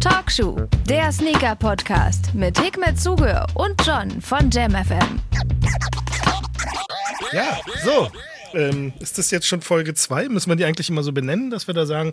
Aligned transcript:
Talkshow, 0.00 0.56
der 0.88 1.10
Sneaker-Podcast 1.12 2.34
mit 2.34 2.58
Hikmet 2.60 3.00
Zuge 3.00 3.44
und 3.54 3.74
John 3.86 4.20
von 4.20 4.50
JamFM. 4.50 5.20
Ja, 7.32 7.58
so. 7.84 8.10
Ähm, 8.54 8.92
ist 9.00 9.18
das 9.18 9.30
jetzt 9.30 9.46
schon 9.46 9.60
Folge 9.60 9.94
2? 9.94 10.28
Müssen 10.28 10.48
wir 10.50 10.56
die 10.56 10.64
eigentlich 10.64 10.88
immer 10.88 11.02
so 11.02 11.12
benennen, 11.12 11.50
dass 11.50 11.66
wir 11.66 11.74
da 11.74 11.84
sagen, 11.86 12.12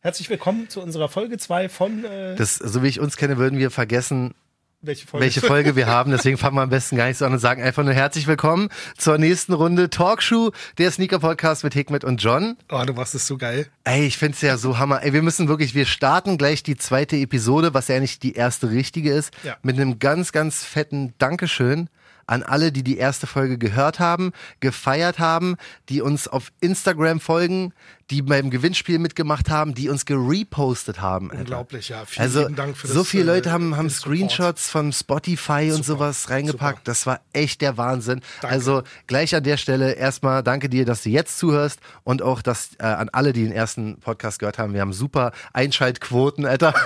herzlich 0.00 0.28
willkommen 0.30 0.68
zu 0.68 0.80
unserer 0.80 1.08
Folge 1.08 1.38
2 1.38 1.68
von. 1.68 2.04
Äh, 2.04 2.34
Das, 2.36 2.56
so 2.56 2.82
wie 2.82 2.88
ich 2.88 3.00
uns 3.00 3.16
kenne, 3.16 3.36
würden 3.36 3.58
wir 3.58 3.70
vergessen, 3.70 4.34
welche 4.80 5.06
Folge? 5.06 5.24
welche 5.24 5.40
Folge 5.40 5.76
wir 5.76 5.86
haben. 5.86 6.10
Deswegen 6.12 6.36
fangen 6.38 6.56
wir 6.56 6.62
am 6.62 6.68
besten 6.70 6.96
gar 6.96 7.08
nicht 7.08 7.18
so 7.18 7.26
an 7.26 7.32
und 7.32 7.38
sagen 7.40 7.62
einfach 7.62 7.82
nur 7.82 7.94
herzlich 7.94 8.26
willkommen 8.26 8.68
zur 8.96 9.18
nächsten 9.18 9.52
Runde 9.52 9.90
Talkshow, 9.90 10.52
der 10.78 10.90
Sneaker-Podcast 10.90 11.64
mit 11.64 11.74
Hikmet 11.74 12.04
und 12.04 12.22
John. 12.22 12.56
Oh, 12.70 12.82
du 12.86 12.92
machst 12.92 13.14
es 13.14 13.26
so 13.26 13.36
geil. 13.36 13.66
Ey, 13.84 14.06
ich 14.06 14.18
find's 14.18 14.40
ja 14.40 14.56
so 14.56 14.78
hammer. 14.78 15.02
Ey, 15.02 15.12
wir 15.12 15.22
müssen 15.22 15.48
wirklich, 15.48 15.74
wir 15.74 15.86
starten 15.86 16.38
gleich 16.38 16.62
die 16.62 16.76
zweite 16.76 17.16
Episode, 17.16 17.74
was 17.74 17.88
ja 17.88 17.96
eigentlich 17.96 18.20
die 18.20 18.34
erste 18.34 18.70
richtige 18.70 19.12
ist, 19.12 19.32
Ja. 19.42 19.56
mit 19.62 19.76
einem 19.76 19.98
ganz, 19.98 20.30
ganz 20.32 20.62
fetten 20.64 21.12
Dankeschön 21.18 21.88
an 22.28 22.42
alle, 22.42 22.70
die 22.72 22.82
die 22.84 22.98
erste 22.98 23.26
Folge 23.26 23.56
gehört 23.56 23.98
haben, 24.00 24.32
gefeiert 24.60 25.18
haben, 25.18 25.56
die 25.88 26.02
uns 26.02 26.28
auf 26.28 26.52
Instagram 26.60 27.20
folgen, 27.20 27.72
die 28.10 28.22
beim 28.22 28.50
Gewinnspiel 28.50 28.98
mitgemacht 28.98 29.50
haben, 29.50 29.74
die 29.74 29.88
uns 29.90 30.06
gerepostet 30.06 31.00
haben. 31.00 31.30
Alter. 31.30 31.40
Unglaublich, 31.42 31.88
ja. 31.90 32.04
Vielen 32.06 32.22
Also 32.24 32.48
Dank 32.48 32.76
für 32.76 32.86
das. 32.86 32.96
so 32.96 33.04
viele 33.04 33.24
Leute 33.24 33.50
äh, 33.50 33.52
haben, 33.52 33.76
haben 33.76 33.90
Support. 33.90 34.08
Screenshots 34.14 34.70
von 34.70 34.92
Spotify 34.92 35.70
und 35.74 35.84
Super, 35.84 35.98
sowas 35.98 36.30
reingepackt. 36.30 36.78
super. 36.78 36.84
Das 36.84 37.06
war 37.06 37.20
echt 37.34 37.60
der 37.60 37.76
Wahnsinn. 37.76 38.20
Danke. 38.40 38.54
Also 38.54 38.82
gleich 39.06 39.34
an 39.34 39.42
der 39.44 39.58
Stelle 39.58 39.92
erstmal 39.92 40.42
danke 40.42 40.68
dir, 40.70 40.86
dass 40.86 41.02
du 41.02 41.10
jetzt 41.10 41.38
zuhörst 41.38 41.80
und 42.04 42.22
auch 42.22 42.40
dass, 42.40 42.70
äh, 42.78 42.84
an 42.84 43.10
alle, 43.12 43.32
die 43.34 43.42
den 43.44 43.52
ersten 43.52 43.98
Podcast 44.00 44.38
gehört 44.38 44.56
haben. 44.56 44.72
Wir 44.72 44.80
haben 44.80 44.94
super 44.94 45.32
Einschaltquoten, 45.52 46.46
Alter. 46.46 46.72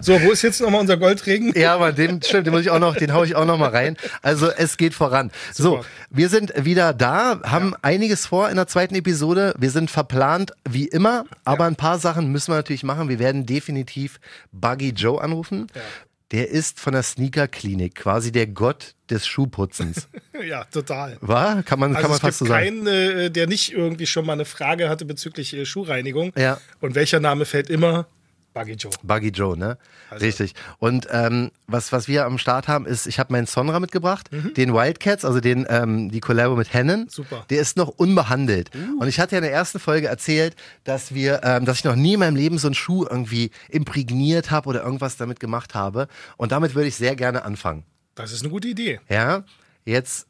So, 0.00 0.20
wo 0.22 0.30
ist 0.32 0.42
jetzt 0.42 0.60
nochmal 0.60 0.80
unser 0.82 0.96
Goldregen? 0.96 1.52
Ja, 1.58 1.74
aber 1.74 1.92
den 1.92 2.22
stimmt, 2.22 2.46
den 2.46 2.52
muss 2.52 2.62
ich 2.62 2.70
auch 2.70 2.78
noch, 2.78 2.94
den 2.96 3.12
hau 3.12 3.24
ich 3.24 3.34
auch 3.34 3.44
noch 3.44 3.58
mal 3.58 3.70
rein. 3.70 3.96
Also 4.22 4.48
es 4.50 4.76
geht 4.76 4.94
voran. 4.94 5.30
So, 5.52 5.76
Super. 5.76 5.84
wir 6.10 6.28
sind 6.28 6.52
wieder 6.64 6.92
da, 6.92 7.40
haben 7.44 7.74
einiges 7.82 8.26
vor 8.26 8.48
in 8.50 8.56
der 8.56 8.66
zweiten 8.66 8.94
Episode. 8.94 9.54
Wir 9.58 9.70
sind 9.70 9.90
verplant 9.90 10.17
wie 10.68 10.86
immer, 10.88 11.24
aber 11.44 11.64
ein 11.64 11.76
paar 11.76 11.98
Sachen 11.98 12.30
müssen 12.32 12.52
wir 12.52 12.56
natürlich 12.56 12.82
machen. 12.84 13.08
Wir 13.08 13.18
werden 13.18 13.46
definitiv 13.46 14.20
Buggy 14.52 14.90
Joe 14.90 15.20
anrufen. 15.20 15.66
Der 16.30 16.50
ist 16.50 16.78
von 16.78 16.92
der 16.92 17.02
Sneaker 17.02 17.48
Klinik, 17.48 17.94
quasi 17.94 18.30
der 18.32 18.46
Gott 18.46 18.94
des 19.10 19.26
Schuhputzens. 19.26 20.08
Ja, 20.46 20.62
total. 20.64 21.16
War? 21.20 21.64
Kann 21.64 21.80
man, 21.80 21.96
Also 21.96 22.02
kann 22.02 22.10
man 22.10 22.16
es 22.16 22.20
fast 22.20 22.38
so 22.38 22.44
gibt 22.44 22.54
sagen. 22.54 22.84
keinen, 22.84 22.86
äh, 22.86 23.28
der 23.28 23.48
nicht 23.48 23.72
irgendwie 23.72 24.06
schon 24.06 24.24
mal 24.24 24.34
eine 24.34 24.44
Frage 24.44 24.88
hatte 24.88 25.04
bezüglich 25.04 25.52
äh, 25.52 25.66
Schuhreinigung. 25.66 26.32
Ja. 26.36 26.60
Und 26.80 26.94
welcher 26.94 27.18
Name 27.18 27.44
fällt 27.44 27.70
immer? 27.70 28.06
Buggy 28.58 28.72
Joe. 28.74 28.90
Buggy 29.02 29.28
Joe, 29.28 29.56
ne? 29.58 29.78
Also- 30.10 30.24
Richtig. 30.24 30.54
Und 30.78 31.06
ähm, 31.10 31.50
was, 31.66 31.92
was 31.92 32.08
wir 32.08 32.24
am 32.26 32.38
Start 32.38 32.66
haben, 32.68 32.86
ist, 32.86 33.06
ich 33.06 33.18
habe 33.18 33.32
meinen 33.32 33.46
Sonra 33.46 33.78
mitgebracht, 33.80 34.30
Mhm. 34.32 34.54
den 34.54 34.74
Wildcats, 34.74 35.24
also 35.24 35.40
den 35.40 35.64
die 35.64 36.08
die 36.08 36.20
Collabo 36.20 36.56
mit 36.56 36.72
Hennen. 36.74 37.08
Super. 37.08 37.40
Uh. 37.40 37.44
Der 37.50 37.60
ist 37.60 37.76
noch 37.76 37.88
unbehandelt. 37.88 38.70
Und 38.98 39.06
ich 39.08 39.20
hatte 39.20 39.32
ja 39.36 39.38
in 39.38 39.44
der 39.44 39.52
ersten 39.52 39.78
Folge 39.78 40.08
erzählt, 40.08 40.56
dass 40.84 41.14
wir, 41.14 41.40
ähm, 41.44 41.64
dass 41.64 41.78
ich 41.78 41.84
noch 41.84 41.94
nie 41.96 42.14
in 42.14 42.20
meinem 42.20 42.36
Leben 42.36 42.58
so 42.58 42.68
einen 42.68 42.74
Schuh 42.74 43.04
irgendwie 43.08 43.50
imprägniert 43.68 44.50
habe 44.50 44.68
oder 44.68 44.82
irgendwas 44.82 45.16
damit 45.16 45.40
gemacht 45.40 45.74
habe. 45.74 46.08
Und 46.36 46.52
damit 46.52 46.74
würde 46.74 46.88
ich 46.88 46.96
sehr 46.96 47.14
gerne 47.16 47.44
anfangen. 47.44 47.84
Das 48.14 48.32
ist 48.32 48.42
eine 48.42 48.50
gute 48.50 48.68
Idee. 48.68 49.00
Ja, 49.08 49.44
jetzt 49.84 50.26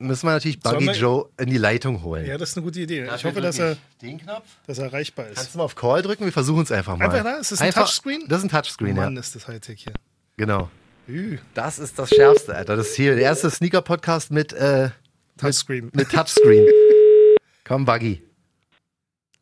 müssen 0.00 0.26
wir 0.26 0.32
natürlich 0.32 0.58
Buggy 0.60 0.86
wir- 0.86 0.94
Joe 0.94 1.28
in 1.38 1.48
die 1.50 1.58
Leitung 1.58 2.02
holen. 2.02 2.26
Ja, 2.26 2.36
das 2.38 2.50
ist 2.50 2.56
eine 2.56 2.64
gute 2.64 2.80
Idee. 2.80 3.08
ich 3.14 3.24
hoffe, 3.24 3.40
dass 3.40 3.58
er, 3.58 3.72
ich 3.72 3.78
Den 4.02 4.18
Knopf. 4.18 4.44
dass 4.66 4.78
er 4.78 4.86
erreichbar 4.86 5.28
ist. 5.28 5.36
Kannst 5.36 5.54
du 5.54 5.58
mal 5.58 5.64
auf 5.64 5.74
Call 5.76 6.02
drücken? 6.02 6.24
Wir 6.24 6.32
versuchen 6.32 6.62
es 6.62 6.72
einfach 6.72 6.96
mal. 6.96 7.04
Einfach 7.04 7.22
da? 7.22 7.36
Ist 7.38 7.52
das 7.52 7.60
ein 7.60 7.66
Einfach- 7.68 7.82
Touchscreen? 7.86 8.24
Das 8.28 8.38
ist 8.38 8.44
ein 8.44 8.50
Touchscreen, 8.50 8.96
Mann, 8.96 9.14
ja. 9.14 9.20
ist 9.20 9.34
das 9.36 9.46
Hightech 9.46 9.84
hier. 9.84 9.92
Genau. 10.36 10.70
Ü, 11.08 11.38
Das 11.54 11.78
ist 11.78 11.98
das 11.98 12.08
Schärfste, 12.10 12.54
Alter. 12.54 12.76
Das 12.76 12.88
ist 12.88 12.96
hier 12.96 13.14
der 13.14 13.24
erste 13.24 13.50
Sneaker-Podcast 13.50 14.30
mit, 14.30 14.52
äh, 14.52 14.90
Touchscreen. 15.38 15.90
mit 15.94 16.10
Touchscreen. 16.10 16.66
Komm, 17.64 17.84
Buggy. 17.84 18.22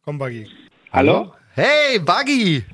Komm, 0.04 0.19
Buggy. 0.19 0.48
Hallo? 0.92 1.34
Hey, 1.54 1.98
Buggy! 1.98 2.64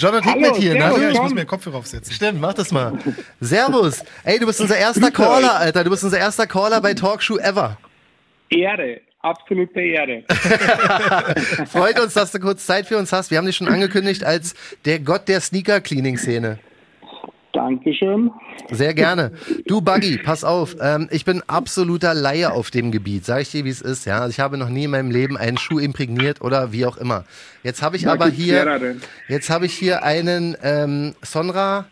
Hallo, 0.00 0.20
Hickmet 0.20 0.56
hier. 0.56 0.72
servus. 0.72 0.88
Na, 0.88 0.92
Oh 0.94 0.98
ja, 0.98 1.10
ich 1.10 1.20
muss 1.20 1.34
mir 1.34 1.44
Kopfhörer 1.44 1.76
aufsetzen. 1.76 2.12
Stimmt, 2.12 2.40
mach 2.40 2.54
das 2.54 2.72
mal. 2.72 2.92
Servus. 3.40 4.02
Ey, 4.24 4.38
du 4.38 4.46
bist 4.46 4.60
unser 4.60 4.76
erster 4.76 5.10
Caller, 5.10 5.56
Alter. 5.56 5.84
Du 5.84 5.90
bist 5.90 6.02
unser 6.04 6.18
erster 6.18 6.46
Caller 6.46 6.80
bei 6.80 6.94
Talkshow 6.94 7.38
ever. 7.38 7.76
Ehre, 8.50 9.00
absolute 9.20 9.80
Ehre. 9.80 10.22
Freut 11.66 11.98
uns, 12.00 12.14
dass 12.14 12.32
du 12.32 12.40
kurz 12.40 12.66
Zeit 12.66 12.86
für 12.86 12.98
uns 12.98 13.12
hast. 13.12 13.30
Wir 13.30 13.38
haben 13.38 13.46
dich 13.46 13.56
schon 13.56 13.68
angekündigt 13.68 14.24
als 14.24 14.54
der 14.84 14.98
Gott 14.98 15.28
der 15.28 15.40
Sneaker-Cleaning-Szene. 15.40 16.58
Dankeschön. 17.54 18.32
Sehr 18.70 18.94
gerne. 18.94 19.32
Du, 19.66 19.80
Buggy, 19.80 20.18
pass 20.18 20.42
auf. 20.42 20.76
Ähm, 20.80 21.08
ich 21.10 21.24
bin 21.24 21.42
absoluter 21.46 22.12
Laie 22.12 22.52
auf 22.52 22.70
dem 22.70 22.90
Gebiet. 22.90 23.24
Sag 23.24 23.42
ich 23.42 23.50
dir, 23.50 23.64
wie 23.64 23.70
es 23.70 23.80
ist. 23.80 24.04
Ja, 24.06 24.18
also 24.18 24.30
ich 24.30 24.40
habe 24.40 24.58
noch 24.58 24.68
nie 24.68 24.84
in 24.84 24.90
meinem 24.90 25.10
Leben 25.10 25.36
einen 25.36 25.56
Schuh 25.56 25.78
imprägniert 25.78 26.40
oder 26.40 26.72
wie 26.72 26.84
auch 26.84 26.96
immer. 26.96 27.24
Jetzt 27.62 27.80
habe 27.80 27.96
ich 27.96 28.08
aber 28.08 28.26
hier, 28.26 28.96
jetzt 29.28 29.50
habe 29.50 29.66
ich 29.66 29.74
hier 29.74 30.02
einen 30.02 30.56
ähm, 30.62 31.14
Sonra, 31.22 31.86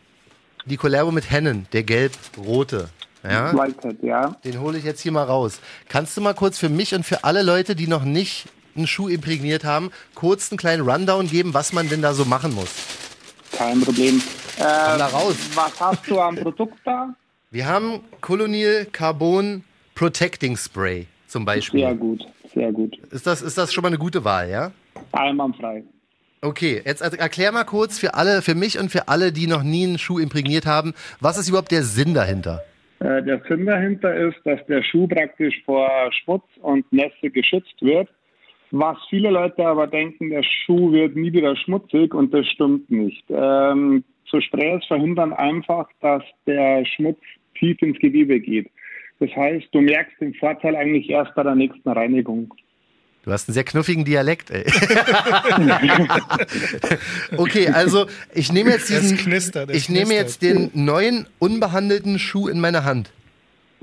die 0.67 0.77
Collabo 0.77 1.13
mit 1.13 1.31
Hennen, 1.31 1.67
der 1.73 1.85
gelb-rote. 1.85 2.89
Ja, 3.25 3.55
ja. 4.03 4.37
den 4.45 4.61
hole 4.61 4.79
ich 4.79 4.85
jetzt 4.85 5.01
hier 5.01 5.13
mal 5.13 5.23
raus. 5.23 5.61
Kannst 5.89 6.17
du 6.17 6.21
mal 6.21 6.35
kurz 6.35 6.59
für 6.59 6.69
mich 6.69 6.93
und 6.93 7.07
für 7.07 7.23
alle 7.23 7.43
Leute, 7.43 7.77
die 7.77 7.87
noch 7.87 8.05
nicht 8.05 8.47
einen 8.75 8.89
Schuh 8.89 9.09
imprägniert 9.09 9.65
haben, 9.65 9.93
kurz 10.17 10.51
einen 10.51 10.59
kleinen 10.59 10.89
Rundown 10.89 11.29
geben, 11.29 11.55
was 11.55 11.73
man 11.73 11.89
denn 11.89 12.03
da 12.03 12.15
so 12.15 12.25
machen 12.25 12.53
muss? 12.53 12.71
Kein 13.57 13.81
Problem. 13.81 14.21
Äh, 14.59 14.63
da 14.63 15.07
raus. 15.07 15.37
Was 15.55 15.81
hast 15.81 16.09
du 16.09 16.21
am 16.21 16.37
Produkt 16.37 16.79
da? 16.85 17.15
Wir 17.51 17.67
haben 17.67 18.01
Colonial 18.21 18.87
Carbon 18.93 19.63
Protecting 19.95 20.57
Spray 20.57 21.07
zum 21.27 21.45
Beispiel. 21.45 21.81
Sehr 21.81 21.95
gut, 21.95 22.27
sehr 22.55 22.73
gut. 22.73 22.97
Ist 23.11 23.27
das, 23.27 23.43
ist 23.43 23.59
das 23.59 23.73
schon 23.73 23.83
mal 23.83 23.89
eine 23.89 23.99
gute 23.99 24.25
Wahl, 24.25 24.49
ja? 24.51 24.73
Einwandfrei. 25.13 25.85
Okay, 26.41 26.83
jetzt 26.85 27.03
er- 27.03 27.19
erklär 27.19 27.53
mal 27.53 27.65
kurz 27.65 27.99
für 27.99 28.15
alle, 28.15 28.43
für 28.43 28.55
mich 28.55 28.79
und 28.79 28.91
für 28.91 29.09
alle, 29.09 29.33
die 29.33 29.47
noch 29.47 29.63
nie 29.63 29.85
einen 29.87 29.99
Schuh 29.99 30.19
imprägniert 30.19 30.67
haben, 30.67 30.95
was 31.21 31.39
ist 31.39 31.49
überhaupt 31.49 31.71
der 31.71 31.83
Sinn 31.85 32.15
dahinter? 32.15 32.63
Äh, 33.01 33.23
der 33.23 33.41
Sinn 33.49 33.67
dahinter 33.67 34.15
ist, 34.15 34.37
dass 34.45 34.59
der 34.67 34.83
Schuh 34.83 35.07
praktisch 35.07 35.55
vor 35.65 35.89
Schmutz 36.25 36.45
und 36.63 36.91
Nässe 36.93 37.31
geschützt 37.31 37.75
wird. 37.81 38.09
Was 38.73 38.97
viele 39.11 39.31
Leute 39.31 39.67
aber 39.67 39.87
denken, 39.87 40.31
der 40.31 40.43
Schuh 40.43 40.93
wird 40.93 41.15
nie 41.15 41.31
wieder 41.31 41.55
schmutzig 41.57 42.15
und 42.15 42.33
das 42.33 42.47
stimmt 42.47 42.91
nicht. 42.91 43.23
Ähm, 43.29 44.03
so 44.31 44.41
Sprays 44.41 44.83
verhindern 44.87 45.35
einfach, 45.35 45.89
dass 46.01 46.23
der 46.47 46.87
Schmutz 46.87 47.21
tief 47.59 47.81
ins 47.83 47.99
Gewebe 47.99 48.41
geht. 48.41 48.71
Das 49.21 49.29
heißt, 49.37 49.67
du 49.73 49.83
merkst 49.83 50.19
den 50.23 50.33
Vorteil 50.35 50.75
eigentlich 50.75 51.11
erst 51.11 51.35
bei 51.35 51.43
der 51.43 51.55
nächsten 51.55 51.87
Reinigung. 51.87 52.53
Du 53.25 53.31
hast 53.31 53.47
einen 53.49 53.55
sehr 53.55 53.65
knuffigen 53.65 54.07
Dialekt, 54.07 54.51
ey. 54.51 54.65
okay, 57.37 57.69
also 57.69 58.07
ich 58.35 58.51
nehme 58.53 58.71
jetzt 58.71 58.91
Es 58.91 59.03
diesen, 59.03 59.19
knistert, 59.19 59.71
ich 59.71 59.91
nehme 59.91 60.07
knistert. 60.07 60.27
jetzt 60.27 60.43
den 60.43 60.71
neuen 60.87 61.27
unbehandelten 61.39 62.19
Schuh 62.19 62.49
in 62.49 62.59
meine 62.59 62.85
Hand. 62.85 63.13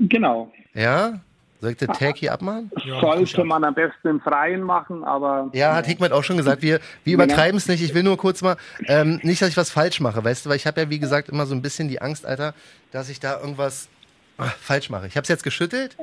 Genau. 0.00 0.52
Ja? 0.74 1.20
Soll 1.60 1.72
ich 1.72 1.76
den 1.76 1.88
Tag 1.92 2.16
hier 2.16 2.32
abmachen? 2.32 2.70
Ja, 2.84 3.00
Sollte 3.00 3.44
man 3.44 3.64
am 3.64 3.74
besten 3.74 4.08
im 4.08 4.20
Freien 4.20 4.62
machen, 4.62 5.04
aber 5.04 5.50
Ja, 5.52 5.74
hat 5.74 5.86
Hickmet 5.86 6.10
auch 6.12 6.24
schon 6.24 6.38
gesagt. 6.38 6.62
Wir, 6.62 6.80
wir 7.04 7.14
übertreiben 7.14 7.58
es 7.58 7.68
nicht. 7.68 7.82
Ich 7.82 7.92
will 7.92 8.02
nur 8.02 8.16
kurz 8.16 8.40
mal, 8.40 8.56
ähm, 8.86 9.20
nicht, 9.22 9.42
dass 9.42 9.50
ich 9.50 9.56
was 9.58 9.70
falsch 9.70 10.00
mache, 10.00 10.24
weißt 10.24 10.46
du, 10.46 10.50
weil 10.50 10.56
ich 10.56 10.66
habe 10.66 10.80
ja, 10.80 10.88
wie 10.90 10.98
gesagt, 10.98 11.28
immer 11.28 11.44
so 11.44 11.54
ein 11.54 11.60
bisschen 11.60 11.88
die 11.88 12.00
Angst, 12.00 12.24
Alter, 12.24 12.54
dass 12.92 13.10
ich 13.10 13.20
da 13.20 13.38
irgendwas 13.40 13.88
ah, 14.38 14.44
falsch 14.60 14.88
mache. 14.88 15.06
Ich 15.06 15.16
habe 15.16 15.22
es 15.22 15.28
jetzt 15.28 15.44
geschüttelt. 15.44 15.96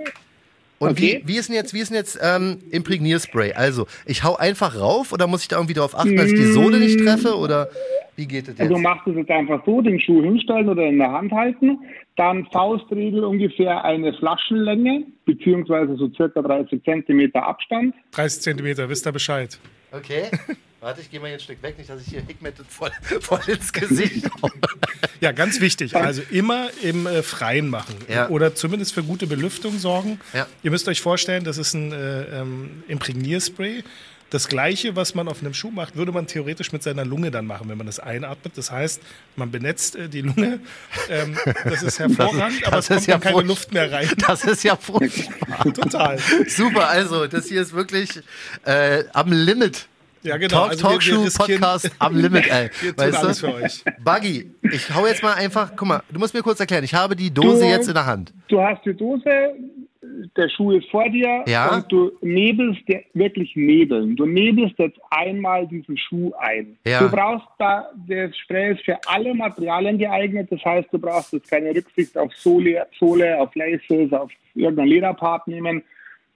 Und 0.79 0.91
Okay. 0.91 1.23
wie, 1.23 1.27
wie 1.27 1.37
ist 1.37 1.49
denn 1.49 1.55
jetzt, 1.55 1.73
wie 1.73 1.79
ist 1.79 1.89
denn 1.89 1.95
jetzt 1.97 2.19
ähm, 2.21 2.59
Imprägnierspray? 2.69 3.53
Also, 3.53 3.87
ich 4.05 4.23
hau 4.23 4.35
einfach 4.35 4.75
rauf 4.79 5.11
oder 5.11 5.25
muss 5.25 5.41
ich 5.41 5.47
da 5.47 5.55
irgendwie 5.55 5.73
darauf 5.73 5.97
achten, 5.97 6.15
dass 6.15 6.27
ich 6.27 6.35
die 6.35 6.51
Sohle 6.51 6.77
nicht 6.77 6.99
treffe? 6.99 7.35
Oder 7.35 7.69
wie 8.17 8.27
geht 8.27 8.47
das 8.47 8.57
jetzt? 8.57 8.69
Du 8.69 8.77
machst 8.77 9.07
es 9.07 9.15
jetzt 9.15 9.29
einfach 9.29 9.63
so, 9.65 9.81
den 9.81 9.99
Schuh 9.99 10.23
hinstellen 10.23 10.67
oder 10.67 10.83
in 10.85 10.97
der 10.97 11.11
Hand 11.11 11.31
halten, 11.31 11.79
dann 12.15 12.45
Faustregel 12.47 13.23
ungefähr 13.23 13.85
eine 13.85 14.11
Flaschenlänge, 14.13 15.05
beziehungsweise 15.25 15.95
so 15.95 16.09
circa 16.09 16.41
30 16.41 16.83
Zentimeter 16.83 17.43
Abstand. 17.43 17.93
30 18.11 18.41
Zentimeter, 18.41 18.89
wisst 18.89 19.07
ihr 19.07 19.11
Bescheid. 19.11 19.59
Okay. 19.91 20.23
Warte, 20.81 21.01
ich 21.01 21.09
gehe 21.09 21.19
mal 21.19 21.27
hier 21.27 21.37
ein 21.37 21.39
Stück 21.39 21.61
weg, 21.63 21.77
nicht, 21.77 21.89
dass 21.89 22.01
ich 22.01 22.07
hier 22.07 22.21
Hickmet 22.21 22.55
voll, 22.67 22.91
voll 23.21 23.39
ins 23.47 23.73
Gesicht 23.73 24.29
hau. 24.41 24.49
Ja, 25.21 25.31
ganz 25.31 25.59
wichtig. 25.59 25.95
Also 25.95 26.21
immer 26.29 26.69
im 26.83 27.07
äh, 27.07 27.23
Freien 27.23 27.69
machen. 27.69 27.95
Ja. 28.07 28.29
Oder 28.29 28.53
zumindest 28.53 28.93
für 28.93 29.03
gute 29.03 29.25
Belüftung 29.25 29.77
sorgen. 29.79 30.19
Ja. 30.33 30.45
Ihr 30.61 30.71
müsst 30.71 30.87
euch 30.87 31.01
vorstellen, 31.01 31.43
das 31.43 31.57
ist 31.57 31.73
ein 31.73 31.91
äh, 31.91 32.41
ähm, 32.41 32.83
Imprägnierspray. 32.87 33.83
Das 34.29 34.49
gleiche, 34.49 34.95
was 34.97 35.15
man 35.15 35.27
auf 35.29 35.41
einem 35.41 35.53
Schuh 35.53 35.71
macht, 35.71 35.95
würde 35.95 36.11
man 36.11 36.27
theoretisch 36.27 36.73
mit 36.73 36.83
seiner 36.83 37.05
Lunge 37.05 37.31
dann 37.31 37.45
machen, 37.45 37.69
wenn 37.69 37.77
man 37.77 37.87
das 37.87 37.99
einatmet. 37.99 38.57
Das 38.57 38.71
heißt, 38.71 39.01
man 39.37 39.51
benetzt 39.51 39.95
äh, 39.95 40.09
die 40.09 40.21
Lunge. 40.21 40.59
Ähm, 41.09 41.37
das 41.63 41.81
ist 41.83 41.99
hervorragend, 41.99 42.65
aber 42.67 42.75
das 42.77 42.89
es 42.89 42.97
ist 42.97 43.05
kommt 43.05 43.07
ja 43.07 43.17
keine 43.19 43.35
furcht- 43.37 43.47
Luft 43.47 43.73
mehr 43.73 43.91
rein. 43.91 44.09
Das 44.27 44.43
ist 44.43 44.63
ja 44.63 44.75
furchtbar. 44.75 45.63
Total. 45.73 46.17
Super, 46.47 46.89
also 46.89 47.27
das 47.27 47.47
hier 47.47 47.61
ist 47.61 47.73
wirklich 47.73 48.09
äh, 48.65 49.05
am 49.13 49.31
Limit 49.31 49.87
Ja, 50.23 50.35
genau. 50.35 50.49
Talk, 50.67 50.69
Also 50.71 50.87
Talkshow, 50.87 51.27
Podcast 51.37 51.91
am 51.99 52.15
Limit, 52.17 52.47
ey. 52.49 52.69
Wir 52.81 52.97
Weißt 52.97 53.17
alles 53.17 53.39
du? 53.39 53.47
für 53.47 53.53
euch. 53.55 53.83
Buggy, 54.03 54.51
ich 54.61 54.93
hau 54.93 55.07
jetzt 55.07 55.23
mal 55.23 55.35
einfach, 55.35 55.71
guck 55.77 55.87
mal, 55.87 56.03
du 56.09 56.19
musst 56.19 56.33
mir 56.33 56.41
kurz 56.43 56.59
erklären, 56.59 56.83
ich 56.83 56.93
habe 56.93 57.15
die 57.15 57.31
Dose 57.33 57.61
Du- 57.61 57.65
jetzt 57.69 57.87
in 57.87 57.93
der 57.93 58.05
Hand. 58.05 58.33
Du 58.49 58.61
hast 58.61 58.83
die 58.85 58.93
Dose, 58.93 59.23
der 60.35 60.49
Schuh 60.49 60.71
ist 60.71 60.89
vor 60.89 61.09
dir 61.09 61.43
Ja. 61.47 61.75
und 61.75 61.91
du 61.91 62.11
nebelst 62.21 62.87
dir 62.87 63.03
wirklich 63.13 63.55
nebeln. 63.55 64.15
Du 64.15 64.25
nebelst 64.25 64.77
jetzt 64.79 64.99
einmal 65.09 65.67
diesen 65.67 65.97
Schuh 65.97 66.31
ein. 66.39 66.77
Ja. 66.85 66.99
Du 67.01 67.09
brauchst 67.09 67.47
da, 67.59 67.89
das 68.07 68.35
Spray 68.37 68.73
ist 68.73 68.83
für 68.83 68.97
alle 69.07 69.33
Materialien 69.33 69.97
geeignet. 69.97 70.47
Das 70.51 70.63
heißt, 70.63 70.89
du 70.91 70.99
brauchst 70.99 71.33
jetzt 71.33 71.49
keine 71.49 71.75
Rücksicht 71.75 72.17
auf 72.17 72.33
Sohle, 72.35 72.85
Sohle 72.99 73.39
auf 73.39 73.53
Laces, 73.55 74.11
auf 74.13 74.31
irgendein 74.55 74.87
Lederpart 74.87 75.47
nehmen. 75.47 75.83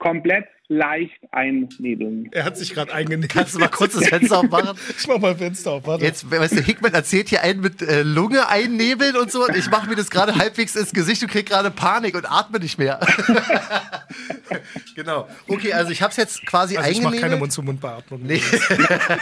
Komplett 0.02 0.48
leicht 0.68 1.20
einnebeln. 1.32 2.30
Er 2.32 2.44
hat 2.44 2.58
sich 2.58 2.74
gerade 2.74 2.92
eingenäht. 2.92 3.30
Kannst 3.30 3.54
du 3.54 3.60
mal 3.60 3.68
kurz 3.72 3.94
das 3.94 4.08
Fenster 4.08 4.40
aufmachen? 4.40 4.76
Ich 4.98 5.08
mach 5.08 5.20
mal 5.20 5.36
Fenster 5.36 5.74
auf, 5.74 5.86
warte. 5.86 6.04
Jetzt, 6.04 6.32
weißt 6.32 6.58
du, 6.58 6.62
Hickman 6.62 6.96
erzählt 6.96 7.30
hier 7.30 7.44
einen 7.44 7.62
mit 7.62 7.84
äh, 7.84 8.02
Lunge 8.02 8.50
einnebeln 8.50 9.16
und 9.16 9.32
so 9.32 9.46
und 9.46 9.56
ich 9.56 9.70
mache 9.70 9.88
mir 9.88 9.96
das 9.96 10.10
gerade 10.10 10.38
halbwegs 10.38 10.76
ins 10.76 10.92
Gesicht 10.92 11.22
und 11.22 11.30
krieg 11.30 11.46
gerade 11.46 11.70
Panik 11.70 12.16
und 12.16 12.26
atme 12.26 12.58
nicht 12.58 12.80
mehr. 12.80 13.00
genau. 14.96 15.28
Okay, 15.48 15.72
also 15.72 15.92
ich 15.92 16.02
habe 16.02 16.10
es 16.10 16.18
jetzt 16.18 16.48
quasi 16.48 16.78
also 16.78 16.90
ich 16.90 16.98
mache 16.98 17.10
eingenebelt. 17.10 17.22
keine 17.22 17.40
Mund-zu-Mund-Beatmung. 17.40 18.22
Nee. 18.24 18.42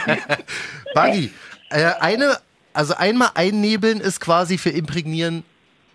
Buggy, 0.94 1.30
äh, 1.68 1.90
eine, 2.00 2.38
also 2.72 2.94
einmal 2.94 3.32
einnebeln 3.34 4.00
ist 4.00 4.20
quasi 4.20 4.56
für 4.56 4.70
imprägnieren 4.70 5.42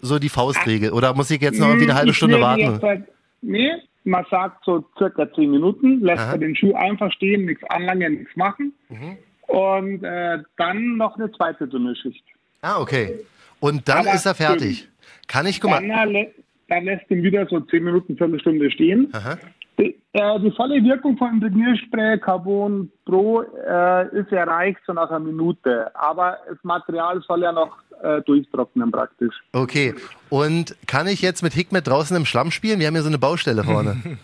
so 0.02 0.20
die 0.20 0.30
Faustregel. 0.30 0.92
Oder 0.92 1.16
muss 1.16 1.32
ich 1.32 1.42
jetzt 1.42 1.58
noch 1.58 1.70
irgendwie 1.70 1.90
eine 1.90 1.96
halbe 1.96 2.12
Ich 2.12 2.18
Stunde 2.18 2.40
warten? 2.40 2.80
Jetzt 2.84 3.10
nee, 3.42 3.72
man 4.06 4.26
sagt 4.30 4.64
so 4.66 4.86
circa 4.98 5.32
10 5.34 5.52
Minuten, 5.52 6.00
lässt 6.02 6.22
Aha. 6.22 6.32
man 6.32 6.40
den 6.42 6.56
Schuh 6.56 6.74
einfach 6.76 7.12
stehen, 7.12 7.46
nichts 7.46 7.64
anlangen, 7.70 8.14
nichts 8.20 8.36
machen. 8.36 8.74
Mhm. 8.90 9.18
Und 9.48 10.04
äh, 10.04 10.40
dann 10.58 10.98
noch 10.98 11.16
eine 11.18 11.32
zweite 11.34 11.68
dünne 11.68 11.96
Schicht. 11.96 12.24
Ah, 12.62 12.80
okay. 12.80 13.20
Und 13.60 13.88
dann 13.88 14.00
Aber 14.08 14.14
ist 14.16 14.26
er 14.26 14.36
fertig. 14.36 14.88
Kann 15.28 15.46
ich, 15.46 15.60
guck 15.62 15.72
Dann, 15.72 15.88
mal. 15.88 16.08
lä- 16.10 16.32
dann 16.68 16.86
lässt 16.86 17.10
ihn 17.12 17.22
wieder 17.24 17.46
so 17.48 17.60
10 17.60 17.84
Minuten, 17.84 18.18
Viertelstunde 18.18 18.72
stehen. 18.72 19.10
Aha. 19.14 19.38
Die, 19.78 20.00
äh, 20.14 20.40
die 20.40 20.52
volle 20.52 20.82
Wirkung 20.84 21.18
von 21.18 21.34
Impregnierspray 21.34 22.20
Carbon 22.20 22.90
Pro 23.06 23.42
äh, 23.42 24.08
ist 24.18 24.32
erreicht 24.32 24.80
so 24.88 24.94
nach 24.94 25.10
einer 25.10 25.20
Minute. 25.20 25.94
Aber 25.96 26.38
das 26.48 26.58
Material 26.64 27.22
soll 27.28 27.42
ja 27.42 27.52
noch 27.52 27.78
äh, 28.02 28.22
durchtrocknen 28.22 28.92
praktisch. 28.92 29.36
Okay. 29.52 29.94
Und 30.30 30.76
kann 30.88 31.08
ich 31.08 31.22
jetzt 31.22 31.42
mit 31.42 31.54
Hickmet 31.54 31.88
draußen 31.88 32.16
im 32.16 32.26
Schlamm 32.26 32.52
spielen? 32.52 32.80
Wir 32.80 32.88
haben 32.88 32.94
hier 32.94 33.04
so 33.04 33.10
eine 33.10 33.20
Baustelle 33.20 33.64
vorne. 33.64 33.98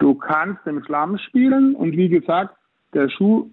Du 0.00 0.14
kannst 0.14 0.66
im 0.66 0.82
Schlamm 0.82 1.18
spielen 1.18 1.74
und 1.74 1.94
wie 1.94 2.08
gesagt, 2.08 2.56
der 2.94 3.10
Schuh 3.10 3.50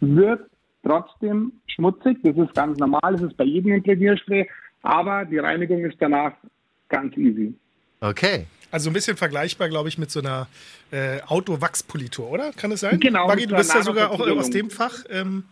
wird 0.00 0.40
trotzdem 0.84 1.52
schmutzig. 1.68 2.18
Das 2.24 2.36
ist 2.36 2.52
ganz 2.52 2.78
normal, 2.78 3.12
das 3.12 3.22
ist 3.22 3.36
bei 3.36 3.44
jedem 3.44 3.74
Imprägnierspray, 3.74 4.48
aber 4.82 5.24
die 5.24 5.38
Reinigung 5.38 5.84
ist 5.84 5.96
danach 6.00 6.32
ganz 6.88 7.16
easy. 7.16 7.54
Okay. 8.00 8.46
Also 8.70 8.90
ein 8.90 8.92
bisschen 8.92 9.16
vergleichbar, 9.16 9.68
glaube 9.68 9.88
ich, 9.88 9.96
mit 9.98 10.10
so 10.10 10.20
einer 10.20 10.46
äh, 10.90 11.20
Auto-Wachspolitur, 11.26 12.28
oder? 12.30 12.52
Kann 12.52 12.70
es 12.72 12.80
sein? 12.80 13.00
Genau, 13.00 13.26
Buggy, 13.26 13.42
mit 13.42 13.50
du 13.52 13.56
bist 13.56 13.74
ja 13.74 13.82
sogar 13.82 14.10
auch 14.10 14.20
aus 14.20 14.50
dem 14.50 14.70
Fach. 14.70 15.04
Ähm, 15.10 15.44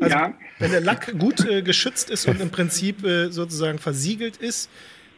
also, 0.00 0.14
Ja. 0.16 0.34
wenn 0.58 0.70
der 0.70 0.80
Lack 0.80 1.18
gut 1.18 1.44
äh, 1.46 1.62
geschützt 1.62 2.10
ist 2.10 2.26
und 2.28 2.40
im 2.40 2.50
Prinzip 2.50 3.04
äh, 3.04 3.30
sozusagen 3.30 3.78
versiegelt 3.78 4.36
ist, 4.36 4.68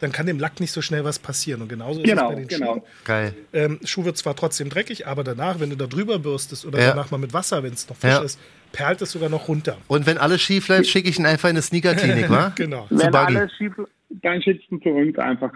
dann 0.00 0.10
kann 0.12 0.26
dem 0.26 0.38
Lack 0.40 0.58
nicht 0.58 0.72
so 0.72 0.82
schnell 0.82 1.04
was 1.04 1.18
passieren. 1.20 1.62
Und 1.62 1.68
genauso 1.68 2.00
ist 2.00 2.06
Genau, 2.08 2.30
es 2.30 2.34
bei 2.34 2.40
den 2.40 2.48
genau. 2.48 2.72
Schuhen. 2.74 2.82
Geil. 3.04 3.34
Ähm, 3.52 3.78
Schuh 3.84 4.04
wird 4.04 4.16
zwar 4.16 4.34
trotzdem 4.34 4.68
dreckig, 4.68 5.06
aber 5.06 5.22
danach, 5.22 5.60
wenn 5.60 5.70
du 5.70 5.76
da 5.76 5.86
drüber 5.86 6.18
bürstest 6.18 6.64
oder 6.64 6.80
Ja. 6.80 6.88
danach 6.90 7.10
mal 7.12 7.18
mit 7.18 7.32
Wasser, 7.32 7.62
wenn 7.62 7.72
es 7.72 7.88
noch 7.88 7.96
frisch 7.96 8.10
Ja. 8.10 8.22
ist, 8.22 8.40
perlt 8.72 9.00
es 9.02 9.12
sogar 9.12 9.28
noch 9.28 9.46
runter. 9.48 9.78
Und 9.86 10.06
wenn 10.06 10.18
alles 10.18 10.42
schief 10.42 10.66
läuft, 10.68 10.88
schicke 10.88 11.08
ich 11.08 11.18
ihn 11.18 11.26
einfach 11.26 11.48
in 11.50 11.54
eine 11.56 11.62
Sneakerklinik, 11.62 12.30
wa? 12.30 12.52
Genau. 12.56 12.86
Zu 12.88 12.98
Wenn 12.98 13.10
Buggy. 13.12 13.36
alles 13.36 13.52
schief, 13.56 13.72
dann 14.10 14.42
schickst 14.42 14.68
du 14.70 14.76
ihn 14.76 14.82
zu 14.82 14.88
uns 14.88 15.18
einfach. 15.18 15.52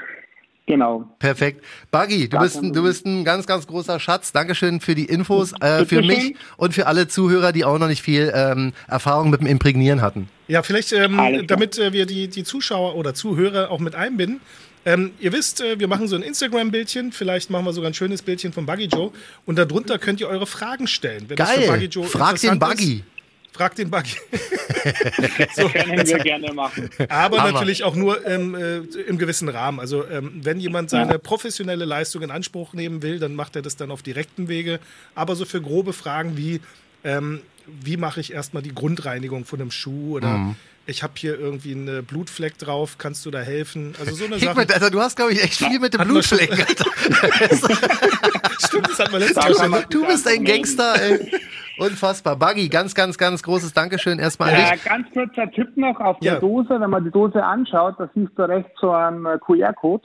Genau. 0.66 1.08
Perfekt. 1.20 1.64
Buggy, 1.92 2.28
du 2.28 2.38
bist, 2.40 2.60
ein, 2.60 2.72
du 2.72 2.82
bist 2.82 3.06
ein 3.06 3.24
ganz, 3.24 3.46
ganz 3.46 3.68
großer 3.68 4.00
Schatz. 4.00 4.32
Dankeschön 4.32 4.80
für 4.80 4.96
die 4.96 5.04
Infos, 5.04 5.52
äh, 5.60 5.84
für 5.84 6.02
mich 6.02 6.34
und 6.56 6.74
für 6.74 6.88
alle 6.88 7.06
Zuhörer, 7.06 7.52
die 7.52 7.64
auch 7.64 7.78
noch 7.78 7.86
nicht 7.86 8.02
viel 8.02 8.32
ähm, 8.34 8.72
Erfahrung 8.88 9.30
mit 9.30 9.40
dem 9.40 9.46
Imprägnieren 9.46 10.02
hatten. 10.02 10.28
Ja, 10.48 10.64
vielleicht, 10.64 10.92
ähm, 10.92 11.44
damit 11.46 11.78
äh, 11.78 11.92
wir 11.92 12.04
die, 12.06 12.26
die 12.26 12.42
Zuschauer 12.42 12.96
oder 12.96 13.14
Zuhörer 13.14 13.70
auch 13.70 13.78
mit 13.78 13.94
einbinden. 13.94 14.40
Ähm, 14.84 15.12
ihr 15.20 15.32
wisst, 15.32 15.60
äh, 15.60 15.78
wir 15.78 15.86
machen 15.86 16.08
so 16.08 16.16
ein 16.16 16.22
Instagram-Bildchen, 16.22 17.12
vielleicht 17.12 17.50
machen 17.50 17.64
wir 17.64 17.72
sogar 17.72 17.90
ein 17.90 17.94
schönes 17.94 18.22
Bildchen 18.22 18.52
von 18.52 18.66
Buggy 18.66 18.86
Joe 18.86 19.12
und 19.44 19.58
darunter 19.58 19.98
könnt 19.98 20.20
ihr 20.20 20.28
eure 20.28 20.46
Fragen 20.46 20.86
stellen. 20.88 21.24
Wenn 21.28 21.36
das 21.36 21.50
für 21.50 21.60
Buggy 21.60 21.78
Geil. 21.78 21.88
Joe 21.90 22.04
Frag 22.04 22.40
den 22.40 22.58
Buggy. 22.58 22.94
Ist, 22.96 23.15
frag 23.56 23.74
den 23.74 23.90
Buggy. 23.90 24.10
so, 25.54 25.68
Können 25.68 26.06
wir 26.06 26.18
gerne 26.18 26.52
machen. 26.52 26.90
aber 27.08 27.38
Hammer. 27.38 27.52
natürlich 27.52 27.84
auch 27.84 27.94
nur 27.94 28.26
ähm, 28.26 28.54
äh, 28.54 28.76
im 29.08 29.18
gewissen 29.18 29.48
Rahmen. 29.48 29.80
Also 29.80 30.06
ähm, 30.06 30.32
wenn 30.42 30.60
jemand 30.60 30.90
seine 30.90 31.18
professionelle 31.18 31.84
Leistung 31.84 32.22
in 32.22 32.30
Anspruch 32.30 32.74
nehmen 32.74 33.02
will, 33.02 33.18
dann 33.18 33.34
macht 33.34 33.56
er 33.56 33.62
das 33.62 33.76
dann 33.76 33.90
auf 33.90 34.02
direktem 34.02 34.48
Wege. 34.48 34.78
Aber 35.14 35.36
so 35.36 35.44
für 35.44 35.60
grobe 35.62 35.92
Fragen 35.92 36.36
wie, 36.36 36.60
ähm, 37.04 37.40
wie 37.66 37.96
mache 37.96 38.20
ich 38.20 38.32
erstmal 38.32 38.62
die 38.62 38.74
Grundreinigung 38.74 39.44
von 39.44 39.60
einem 39.60 39.70
Schuh 39.70 40.16
oder 40.16 40.28
Mhm. 40.38 40.56
Ich 40.86 41.02
habe 41.02 41.12
hier 41.16 41.38
irgendwie 41.38 41.72
einen 41.72 42.04
Blutfleck 42.04 42.58
drauf, 42.58 42.96
kannst 42.98 43.26
du 43.26 43.30
da 43.30 43.40
helfen? 43.40 43.94
Also 43.98 44.14
so 44.14 44.24
eine 44.26 44.38
Sache. 44.38 44.56
Alter, 44.58 44.90
du 44.90 45.00
hast, 45.00 45.16
glaube 45.16 45.32
ich, 45.32 45.42
echt 45.42 45.54
viel 45.58 45.78
mit 45.80 45.94
dem 45.94 46.06
Blutfleck, 46.06 46.50
Alter. 46.52 46.84
Stimmt, 48.66 48.88
das 48.90 48.98
hatten 48.98 49.12
wir 49.12 49.18
letztes 49.20 49.58
Mal 49.58 49.68
man- 49.68 49.84
Du 49.90 50.06
bist 50.06 50.26
ein 50.28 50.44
Gangster, 50.44 50.94
ey. 51.00 51.30
Unfassbar. 51.78 52.36
Buggy, 52.36 52.68
ganz, 52.68 52.94
ganz, 52.94 53.18
ganz 53.18 53.42
großes 53.42 53.74
Dankeschön 53.74 54.18
erstmal 54.18 54.48
an 54.54 54.60
Äh, 54.60 54.72
dich. 54.72 54.84
ganz 54.84 55.06
kurzer 55.12 55.50
Tipp 55.50 55.76
noch 55.76 56.00
auf 56.00 56.16
Ja. 56.20 56.32
der 56.32 56.40
Dose, 56.40 56.70
wenn 56.80 56.88
man 56.90 57.04
die 57.04 57.10
Dose 57.10 57.42
anschaut, 57.44 57.96
da 57.98 58.08
siehst 58.14 58.32
du 58.36 58.42
rechts 58.48 58.70
so 58.80 58.92
einen 58.92 59.26
äh, 59.26 59.38
QR-Code. 59.44 60.04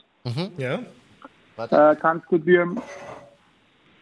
Ja, 0.58 0.80
Äh, 1.56 1.96
kannst 2.00 2.26
du 2.30 2.38
dir 2.38 2.66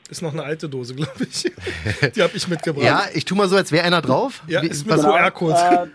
ist 0.09 0.23
noch 0.23 0.32
eine 0.32 0.43
alte 0.43 0.69
Dose, 0.69 0.97
glaube 0.97 1.12
ich. 1.21 1.44
Die 2.17 2.21
habe 2.23 2.32
ich 2.37 2.49
mitgebracht. 2.49 2.85
Ja, 2.85 3.05
ich 3.15 3.25
tu 3.25 3.37
mal 3.37 3.49
so, 3.49 3.55
als 3.55 3.71
wäre 3.71 3.85
einer 3.85 4.03
drauf. 4.03 4.43
Ja, 4.49 4.61
ist 4.61 4.85
mit 4.85 4.97
was, 4.97 5.03
so- 5.03 5.09
QR-Code. 5.12 5.91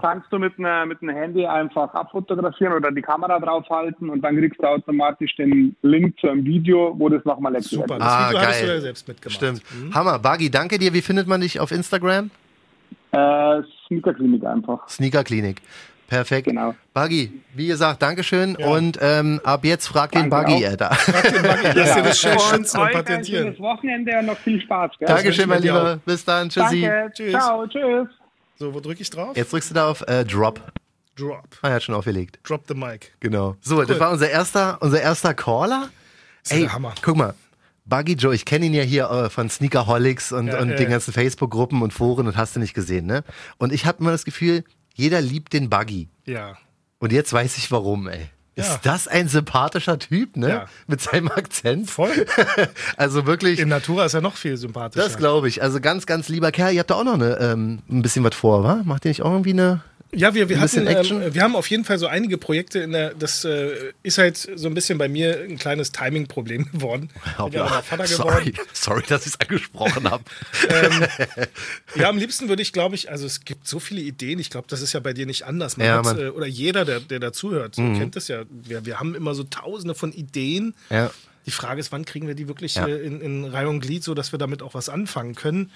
Kannst 0.00 0.32
du 0.32 0.38
mit, 0.38 0.58
einer, 0.58 0.86
mit 0.86 1.02
einem 1.02 1.16
Handy 1.16 1.46
einfach 1.46 1.92
abfotografieren 1.94 2.74
oder 2.74 2.92
die 2.92 3.02
Kamera 3.02 3.40
draufhalten 3.40 4.08
und 4.10 4.20
dann 4.22 4.36
kriegst 4.36 4.60
du 4.62 4.66
automatisch 4.66 5.34
den 5.36 5.74
Link 5.82 6.18
zu 6.20 6.28
einem 6.28 6.44
Video, 6.44 6.94
wo 6.98 7.08
das 7.08 7.24
nochmal 7.24 7.54
erklärt 7.54 7.70
Super, 7.72 7.88
wird. 7.94 8.00
das 8.02 8.08
Ah, 8.08 8.28
Video 8.30 8.40
hattest 8.40 8.62
du 8.62 8.66
geil. 8.66 8.74
ja 8.76 8.80
selbst 8.82 9.08
mitgemacht. 9.08 9.36
Stimmt. 9.36 9.62
Mhm. 9.74 9.94
Hammer. 9.94 10.18
Buggy, 10.18 10.50
danke 10.50 10.78
dir. 10.78 10.92
Wie 10.94 11.02
findet 11.02 11.26
man 11.26 11.40
dich 11.40 11.58
auf 11.58 11.72
Instagram? 11.72 12.30
Äh, 13.12 13.62
Sneakerklinik 13.88 14.44
einfach. 14.44 14.88
Sneakerklinik. 14.88 15.60
Perfekt. 16.08 16.48
Genau. 16.48 16.74
Buggy, 16.92 17.30
wie 17.54 17.68
gesagt, 17.68 18.02
Dankeschön. 18.02 18.56
Und 18.56 18.98
ähm, 19.00 19.40
ab 19.44 19.64
jetzt 19.64 19.86
frag 19.86 20.10
den 20.12 20.28
Buggy, 20.28 20.66
auch. 20.66 20.70
Alter. 20.70 20.90
Lass 21.74 21.94
dir 21.94 22.02
das 22.02 22.18
schön 22.20 22.32
Und 22.32 22.40
schützen 22.40 22.78
und 22.80 22.82
euch 22.86 22.88
ein 22.96 23.04
patentieren. 23.04 23.44
schönes 23.44 23.60
Wochenende 23.60 24.18
und 24.18 24.26
noch 24.26 24.36
viel 24.38 24.60
Spaß. 24.60 24.92
Gell? 24.98 25.06
Dankeschön, 25.08 25.48
mein 25.48 25.62
Lieber. 25.62 26.00
Bis 26.04 26.24
dann. 26.24 26.48
Tschüssi. 26.48 26.82
Danke. 26.82 27.12
Tschüss. 27.14 27.32
Ciao. 27.32 27.66
Tschüss. 27.66 28.08
So, 28.60 28.74
wo 28.74 28.80
drücke 28.80 29.00
ich 29.00 29.08
drauf? 29.08 29.34
Jetzt 29.38 29.54
drückst 29.54 29.70
du 29.70 29.74
da 29.74 29.88
auf 29.88 30.02
äh, 30.02 30.22
Drop. 30.22 30.60
Drop. 31.16 31.48
Ah, 31.62 31.68
er 31.70 31.74
hat 31.76 31.82
schon 31.82 31.94
aufgelegt. 31.94 32.40
Drop 32.42 32.62
the 32.68 32.74
mic. 32.74 33.10
Genau. 33.20 33.56
So, 33.62 33.82
das 33.82 33.98
war 33.98 34.10
unser 34.10 34.28
erster, 34.28 34.76
unser 34.82 35.00
erster 35.00 35.32
Caller. 35.32 35.88
ist 36.42 36.52
Ey, 36.52 36.60
der 36.60 36.74
Hammer. 36.74 36.94
guck 37.00 37.16
mal. 37.16 37.34
Buggy 37.86 38.12
Joe, 38.12 38.34
ich 38.34 38.44
kenne 38.44 38.66
ihn 38.66 38.74
ja 38.74 38.82
hier 38.82 39.08
äh, 39.10 39.30
von 39.30 39.48
Sneakerholics 39.48 40.32
und, 40.32 40.48
Ja, 40.48 40.60
und 40.60 40.68
ja, 40.68 40.76
den 40.76 40.84
ja. 40.84 40.90
ganzen 40.90 41.14
Facebook-Gruppen 41.14 41.80
und 41.80 41.94
Foren 41.94 42.26
und 42.26 42.36
hast 42.36 42.54
du 42.54 42.60
nicht 42.60 42.74
gesehen, 42.74 43.06
ne? 43.06 43.24
Und 43.56 43.72
ich 43.72 43.86
habe 43.86 44.00
immer 44.00 44.10
das 44.10 44.26
Gefühl, 44.26 44.62
jeder 44.94 45.22
liebt 45.22 45.54
den 45.54 45.70
Buggy. 45.70 46.10
Ja. 46.26 46.58
Und 46.98 47.12
jetzt 47.12 47.32
weiß 47.32 47.56
ich 47.56 47.70
warum, 47.72 48.08
ey. 48.08 48.28
Ja. 48.56 48.64
Ist 48.64 48.80
das 48.82 49.08
ein 49.08 49.28
sympathischer 49.28 49.98
Typ, 49.98 50.36
ne? 50.36 50.48
Ja. 50.48 50.66
Mit 50.86 51.00
seinem 51.00 51.28
Akzent. 51.28 51.88
Voll. 51.88 52.26
also 52.96 53.26
wirklich, 53.26 53.58
In 53.60 53.68
Natura 53.68 54.04
ist 54.06 54.14
er 54.14 54.20
noch 54.20 54.36
viel 54.36 54.56
sympathischer. 54.56 55.04
das 55.06 55.16
glaube 55.16 55.48
ich. 55.48 55.62
Also 55.62 55.80
ganz, 55.80 56.04
ganz 56.06 56.28
lieber 56.28 56.50
Kerl. 56.52 56.72
Ihr 56.72 56.80
habt 56.80 56.90
da 56.90 56.96
auch 56.96 57.04
noch 57.04 57.14
eine, 57.14 57.38
ähm, 57.38 57.78
ein 57.88 58.02
bisschen 58.02 58.24
was 58.24 58.34
vor, 58.34 58.64
wa? 58.64 58.82
Macht 58.84 59.04
ihr 59.04 59.10
nicht 59.10 59.22
auch 59.22 59.30
irgendwie 59.30 59.52
eine. 59.52 59.82
Ja, 60.12 60.34
wir, 60.34 60.48
wir, 60.48 60.58
hatten, 60.58 60.88
ähm, 60.88 61.32
wir 61.34 61.40
haben 61.42 61.54
auf 61.54 61.68
jeden 61.70 61.84
Fall 61.84 61.96
so 62.00 62.08
einige 62.08 62.36
Projekte 62.36 62.80
in 62.80 62.90
der, 62.90 63.14
das 63.14 63.44
äh, 63.44 63.92
ist 64.02 64.18
halt 64.18 64.36
so 64.36 64.66
ein 64.66 64.74
bisschen 64.74 64.98
bei 64.98 65.08
mir 65.08 65.38
ein 65.48 65.56
kleines 65.56 65.92
Timing-Problem 65.92 66.68
geworden. 66.72 67.10
Ja 67.52 67.82
sorry, 68.06 68.46
geworden. 68.46 68.68
sorry, 68.72 69.04
dass 69.08 69.24
ich 69.26 69.34
es 69.34 69.40
angesprochen 69.40 70.10
habe. 70.10 70.24
Ja, 71.94 72.08
am 72.08 72.18
liebsten 72.18 72.48
würde 72.48 72.60
ich, 72.60 72.72
glaube 72.72 72.96
ich, 72.96 73.10
also 73.10 73.24
es 73.24 73.44
gibt 73.44 73.68
so 73.68 73.78
viele 73.78 74.00
Ideen, 74.00 74.40
ich 74.40 74.50
glaube, 74.50 74.66
das 74.68 74.80
ist 74.80 74.92
ja 74.94 75.00
bei 75.00 75.12
dir 75.12 75.26
nicht 75.26 75.44
anders. 75.44 75.76
Man 75.76 75.86
Ja, 75.86 76.04
hat. 76.04 76.16
Mhm. 76.16 76.22
äh, 76.22 76.28
oder 76.30 76.46
jeder, 76.46 76.84
der, 76.84 76.98
der 76.98 77.20
dazuhört, 77.20 77.76
kennt 77.76 78.16
das 78.16 78.26
ja. 78.26 78.39
Wir, 78.48 78.84
wir 78.86 78.98
haben 79.00 79.14
immer 79.14 79.34
so 79.34 79.44
tausende 79.44 79.94
von 79.94 80.12
Ideen. 80.12 80.74
Ja. 80.90 81.10
Die 81.46 81.50
Frage 81.50 81.80
ist, 81.80 81.90
wann 81.92 82.04
kriegen 82.04 82.26
wir 82.26 82.34
die 82.34 82.48
wirklich 82.48 82.74
Ja. 82.74 82.86
äh, 82.86 82.98
in, 82.98 83.20
in 83.20 83.44
Reihe 83.44 83.68
und 83.68 83.80
Glied, 83.80 84.04
so 84.04 84.14
dass 84.14 84.32
wir 84.32 84.38
damit 84.38 84.62
auch 84.62 84.74
was 84.74 84.88
anfangen 84.88 85.34
können. 85.34 85.70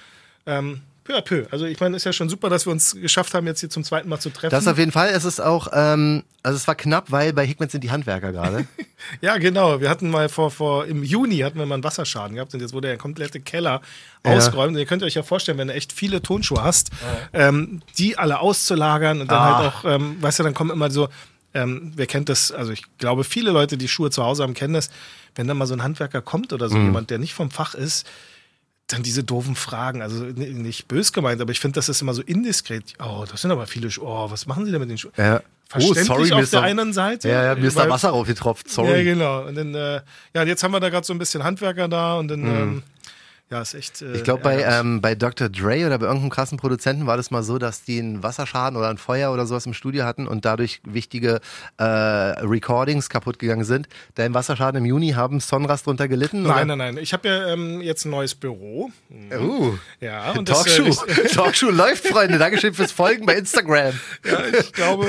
Ähm, 0.46 0.82
peu 1.04 1.16
à 1.16 1.22
peu. 1.22 1.46
Also 1.50 1.64
ich 1.64 1.80
meine, 1.80 1.96
ist 1.96 2.04
ja 2.04 2.12
schon 2.12 2.28
super, 2.28 2.50
dass 2.50 2.66
wir 2.66 2.70
uns 2.72 2.94
geschafft 2.94 3.32
haben, 3.34 3.46
jetzt 3.46 3.60
hier 3.60 3.70
zum 3.70 3.82
zweiten 3.82 4.08
Mal 4.10 4.18
zu 4.20 4.28
treffen. 4.30 4.50
Das 4.50 4.66
auf 4.68 4.76
jeden 4.78 4.92
Fall. 4.92 5.08
Es 5.08 5.24
ist 5.24 5.40
auch, 5.40 5.68
ähm, 5.72 6.22
also 6.42 6.56
es 6.56 6.68
war 6.68 6.74
knapp, 6.74 7.10
weil 7.10 7.32
bei 7.32 7.46
Hickman 7.46 7.70
sind 7.70 7.82
die 7.82 7.90
Handwerker 7.90 8.30
gerade. 8.32 8.66
ja, 9.22 9.38
genau. 9.38 9.80
Wir 9.80 9.88
hatten 9.88 10.10
mal 10.10 10.28
vor, 10.28 10.50
vor, 10.50 10.84
im 10.86 11.02
Juni 11.02 11.38
hatten 11.38 11.58
wir 11.58 11.64
mal 11.66 11.74
einen 11.76 11.84
Wasserschaden 11.84 12.36
gehabt 12.36 12.52
und 12.54 12.60
jetzt 12.60 12.74
wurde 12.74 12.88
der 12.88 12.98
komplette 12.98 13.40
Keller 13.40 13.80
ausgeräumt. 14.22 14.74
Und 14.74 14.78
ihr 14.78 14.86
könnt 14.86 15.02
euch 15.02 15.14
ja 15.14 15.22
vorstellen, 15.22 15.56
wenn 15.58 15.68
du 15.68 15.74
echt 15.74 15.92
viele 15.94 16.20
Tonschuhe 16.22 16.62
hast, 16.62 16.90
ähm, 17.32 17.80
die 17.98 18.18
alle 18.18 18.40
auszulagern 18.40 19.22
und 19.22 19.30
dann 19.30 19.38
Ah. 19.38 19.58
halt 19.58 19.74
auch, 19.74 19.84
ähm, 19.86 20.16
weißt 20.22 20.38
du, 20.40 20.42
dann 20.42 20.54
kommen 20.54 20.70
immer 20.70 20.90
so, 20.90 21.08
ähm, 21.54 21.92
wer 21.96 22.06
kennt 22.06 22.28
das, 22.28 22.52
also 22.52 22.72
ich 22.72 22.82
glaube, 22.98 23.24
viele 23.24 23.50
Leute, 23.52 23.76
die 23.76 23.88
Schuhe 23.88 24.10
zu 24.10 24.22
Hause 24.24 24.42
haben, 24.42 24.54
kennen 24.54 24.74
das, 24.74 24.90
wenn 25.36 25.46
dann 25.48 25.56
mal 25.56 25.66
so 25.66 25.74
ein 25.74 25.82
Handwerker 25.82 26.20
kommt 26.22 26.52
oder 26.52 26.66
Mhm. 26.66 26.70
so, 26.72 26.78
jemand, 26.78 27.10
der 27.10 27.18
nicht 27.18 27.34
vom 27.34 27.50
Fach 27.50 27.74
ist, 27.74 28.06
dann 28.88 29.02
diese 29.02 29.24
doofen 29.24 29.54
Fragen, 29.56 30.02
also 30.02 30.24
nicht 30.24 30.88
bös 30.88 31.12
gemeint, 31.14 31.40
aber 31.40 31.50
ich 31.52 31.58
finde, 31.60 31.76
das 31.76 31.88
ist 31.88 32.02
immer 32.02 32.12
so 32.12 32.20
indiskret. 32.22 32.84
Oh, 33.02 33.24
das 33.30 33.40
sind 33.40 33.50
aber 33.50 33.66
viele 33.66 33.90
Schuhe. 33.90 34.04
Oh, 34.06 34.30
was 34.30 34.46
machen 34.46 34.66
Sie 34.66 34.72
denn 34.72 34.80
mit 34.80 34.90
den 34.90 34.98
Schuhen? 34.98 35.12
Ja. 35.16 35.40
Verständlich 35.68 36.10
Oh, 36.10 36.24
sorry, 36.24 36.32
auf 36.42 36.50
der 36.50 36.62
einen 36.62 36.92
Seite. 36.92 37.28
Ja, 37.30 37.42
ja, 37.44 37.54
mir 37.54 37.66
ist 37.66 37.78
da 37.78 37.88
Wasser 37.88 38.10
raufgetropft, 38.10 38.66
Ja, 38.68 38.72
sorry. 38.74 39.02
genau. 39.04 39.46
Und 39.46 39.54
dann, 39.54 39.74
äh, 39.74 40.02
ja, 40.34 40.42
jetzt 40.44 40.62
haben 40.62 40.72
wir 40.72 40.80
da 40.80 40.90
gerade 40.90 41.06
so 41.06 41.14
ein 41.14 41.18
bisschen 41.18 41.42
Handwerker 41.42 41.88
da 41.88 42.16
und 42.16 42.28
dann, 42.28 42.44
ähm, 42.46 42.82
ja, 43.50 43.60
ist 43.60 43.74
echt. 43.74 44.02
Äh, 44.02 44.06
Mhm. 44.06 44.14
Ich 44.16 44.24
glaube, 44.24 44.42
bei, 44.42 44.62
ähm, 44.62 45.00
bei 45.00 45.14
Dr. 45.14 45.48
Dre 45.48 45.86
oder 45.86 45.98
bei 45.98 46.06
irgendeinem 46.06 46.30
krassen 46.30 46.58
Produzenten 46.58 47.06
war 47.06 47.16
das 47.16 47.30
mal 47.30 47.42
so, 47.42 47.58
dass 47.58 47.82
die 47.84 47.98
einen 47.98 48.22
Wasserschaden 48.22 48.76
oder 48.76 48.88
ein 48.88 48.98
Feuer 48.98 49.32
oder 49.32 49.46
sowas 49.46 49.66
im 49.66 49.74
Studio 49.74 50.04
hatten 50.04 50.26
und 50.26 50.44
dadurch 50.44 50.80
wichtige 50.84 51.40
äh, 51.78 51.84
Recordings 51.84 53.08
kaputt 53.08 53.38
gegangen 53.38 53.64
sind. 53.64 53.88
Dein 54.14 54.34
Wasserschaden 54.34 54.78
im 54.78 54.86
Juni 54.86 55.10
haben 55.12 55.40
Sonras 55.40 55.82
drunter 55.82 56.08
gelitten? 56.08 56.42
Nein, 56.42 56.66
nein, 56.68 56.78
nein. 56.78 56.96
Ich 56.98 57.12
habe 57.12 57.28
ja 57.28 57.48
ähm, 57.52 57.80
jetzt 57.80 58.04
ein 58.04 58.10
neues 58.10 58.34
Büro. 58.34 58.90
Uh, 59.38 59.74
Ja, 60.00 60.32
und 60.38 60.48
das, 60.48 60.64
Talkshow. 60.64 61.04
äh, 61.06 61.28
Talkshow 61.34 61.70
läuft, 61.70 62.06
Freunde. 62.08 62.38
Dankeschön 62.38 62.74
fürs 62.74 62.92
Folgen 62.92 63.26
bei 63.26 63.36
Instagram. 63.36 63.92
Ja, 64.24 64.38
ich 64.58 64.72
glaube, 64.72 65.06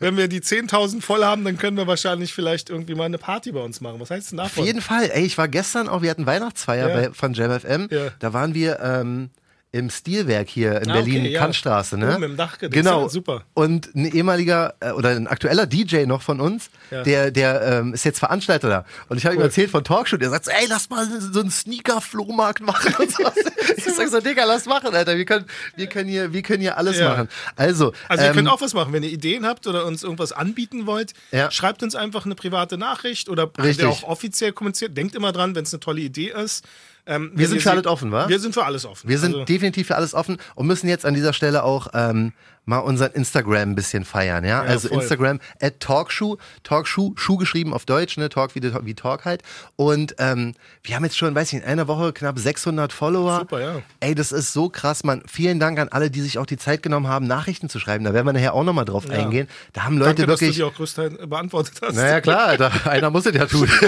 wenn 0.00 0.16
wir 0.16 0.28
die 0.28 0.40
10.000 0.40 1.00
voll 1.02 1.24
haben, 1.24 1.44
dann 1.44 1.58
können 1.58 1.76
wir 1.76 1.86
wahrscheinlich 1.86 2.32
vielleicht 2.32 2.70
irgendwie 2.70 2.94
mal 2.94 3.04
eine 3.04 3.18
Party 3.18 3.52
bei 3.52 3.60
uns 3.60 3.80
machen. 3.80 4.00
Was 4.00 4.10
heißt 4.10 4.32
denn 4.32 4.40
Auf 4.40 4.48
davon? 4.48 4.64
jeden 4.64 4.80
Fall. 4.80 5.10
Ey, 5.12 5.24
ich 5.24 5.36
war 5.38 5.48
gestern 5.48 5.88
auch, 5.88 6.02
wir 6.02 6.10
hatten 6.10 6.26
Weihnachtsfeier 6.26 6.88
Ja. 6.88 6.94
bei, 6.94 7.10
von 7.12 7.34
JamFM. 7.66 7.88
Ja. 7.94 8.10
Da 8.18 8.32
waren 8.32 8.54
wir 8.54 8.80
ähm, 8.80 9.30
im 9.72 9.90
Stilwerk 9.90 10.48
hier 10.48 10.80
in 10.80 10.90
Ah, 10.90 10.94
Berlin, 10.94 11.20
okay, 11.22 11.32
ja. 11.32 11.40
Kantstraße. 11.40 11.98
Ne? 11.98 12.14
Oben 12.14 12.22
im 12.22 12.36
Dachgeschoss. 12.38 12.72
Genau. 12.72 13.08
Super. 13.08 13.42
Und 13.52 13.94
ein 13.94 14.06
ehemaliger 14.06 14.74
äh, 14.80 14.92
oder 14.92 15.10
ein 15.10 15.26
aktueller 15.26 15.66
DJ 15.66 16.06
noch 16.06 16.22
von 16.22 16.40
uns, 16.40 16.70
Ja. 16.90 17.02
der, 17.02 17.30
der 17.30 17.60
ähm, 17.80 17.92
ist 17.92 18.04
jetzt 18.04 18.18
Veranstalter 18.20 18.68
da. 18.70 18.84
Und 19.08 19.18
ich 19.18 19.26
habe 19.26 19.34
ihm 19.34 19.38
Cool. 19.40 19.44
erzählt 19.46 19.70
von 19.70 19.84
Talkshow, 19.84 20.16
der 20.16 20.30
sagt 20.30 20.48
ey, 20.48 20.66
lass 20.68 20.88
mal 20.88 21.06
so 21.20 21.40
einen 21.40 21.50
Sneaker-Flohmarkt 21.50 22.62
machen 22.62 22.94
und 22.98 23.10
so. 23.12 23.24
ich 23.76 23.84
sag 23.84 24.08
so, 24.08 24.20
Digga, 24.20 24.44
lass 24.44 24.64
machen, 24.64 24.94
Alter. 24.94 25.16
Wir 25.18 25.26
können, 25.26 25.44
wir 25.74 25.88
können, 25.88 26.08
hier, 26.08 26.32
wir 26.32 26.40
können 26.42 26.62
hier 26.62 26.78
alles 26.78 26.98
Ja. 26.98 27.10
machen. 27.10 27.28
Also, 27.56 27.92
Also 28.08 28.24
ihr 28.24 28.30
ähm, 28.30 28.36
könnt 28.36 28.48
auch 28.48 28.60
was 28.62 28.72
machen. 28.72 28.94
Wenn 28.94 29.02
ihr 29.02 29.10
Ideen 29.10 29.44
habt 29.44 29.66
oder 29.66 29.84
uns 29.84 30.02
irgendwas 30.04 30.32
anbieten 30.32 30.86
wollt, 30.86 31.12
schreibt 31.50 31.82
uns 31.82 31.94
einfach 31.96 32.24
eine 32.24 32.34
private 32.34 32.78
Nachricht 32.78 33.28
oder 33.28 33.50
Richtig. 33.62 33.84
auch 33.84 34.04
offiziell 34.04 34.52
kommunizieren. 34.52 34.94
Denkt 34.94 35.14
immer 35.14 35.32
dran, 35.32 35.54
wenn 35.54 35.64
es 35.64 35.74
eine 35.74 35.80
tolle 35.80 36.00
Idee 36.00 36.30
ist. 36.32 36.64
Ähm, 37.06 37.30
Wir 37.34 37.44
wenn 37.44 37.50
sind 37.50 37.62
für 37.62 37.70
alles 37.70 37.86
offen, 37.86 38.12
wa? 38.12 38.28
Wir 38.28 38.38
sind 38.38 38.54
für 38.54 38.64
alles 38.64 38.84
offen. 38.84 39.08
Wir 39.08 39.18
sind 39.18 39.32
also, 39.34 39.44
definitiv 39.44 39.86
für 39.86 39.96
alles 39.96 40.14
offen 40.14 40.38
und 40.54 40.66
müssen 40.66 40.88
jetzt 40.88 41.06
an 41.06 41.14
dieser 41.14 41.32
Stelle 41.32 41.62
auch 41.62 41.88
ähm, 41.94 42.32
mal 42.66 42.78
unseren 42.78 43.12
Instagram 43.12 43.70
ein 43.70 43.74
bisschen 43.74 44.04
feiern, 44.04 44.44
ja? 44.44 44.60
also 44.60 44.88
voll. 44.88 45.00
Instagram 45.00 45.40
at 45.60 45.80
Talkshow, 45.80 46.36
Talkshow, 46.64 47.12
Schuh 47.16 47.36
geschrieben 47.36 47.72
auf 47.72 47.86
Deutsch, 47.86 48.16
ne? 48.16 48.28
Talk 48.28 48.54
wie, 48.54 48.62
wie 48.62 48.94
Talk 48.94 49.24
halt. 49.24 49.42
Und 49.76 50.16
ähm, 50.18 50.54
wir 50.82 50.96
haben 50.96 51.04
jetzt 51.04 51.16
schon, 51.16 51.34
weiß 51.34 51.52
ich, 51.52 51.60
in 51.60 51.64
einer 51.64 51.88
Woche 51.88 52.12
knapp 52.12 52.38
600 52.38 52.92
Follower. 52.92 53.38
Super, 53.40 53.60
ja. 53.60 53.82
Ey, 54.00 54.14
das 54.14 54.32
ist 54.32 54.52
so 54.52 54.68
krass, 54.68 55.04
Mann. 55.04 55.22
Vielen 55.26 55.60
Dank 55.60 55.78
an 55.78 55.88
alle, 55.88 56.10
die 56.10 56.20
sich 56.20 56.38
auch 56.38 56.46
die 56.46 56.56
Zeit 56.56 56.82
genommen 56.82 57.08
haben, 57.08 57.26
Nachrichten 57.26 57.68
zu 57.68 57.78
schreiben. 57.78 58.04
Da 58.04 58.12
werden 58.12 58.26
wir 58.26 58.32
nachher 58.32 58.54
auch 58.54 58.64
nochmal 58.64 58.84
drauf 58.84 59.08
eingehen. 59.08 59.48
Da 59.72 59.84
haben 59.84 59.98
Leute 59.98 60.26
Danke, 60.26 60.26
dass 60.26 60.40
du 60.40 60.46
wirklich. 60.46 60.56
die 60.56 60.64
auch 60.64 60.74
größtenteils 60.74 61.28
beantwortet 61.28 61.74
hast. 61.82 61.94
Naja, 61.94 62.20
klar, 62.20 62.46
Alter. 62.46 62.72
einer 62.90 63.10
muss 63.10 63.26
es 63.26 63.34
ja 63.34 63.46
tun. 63.46 63.68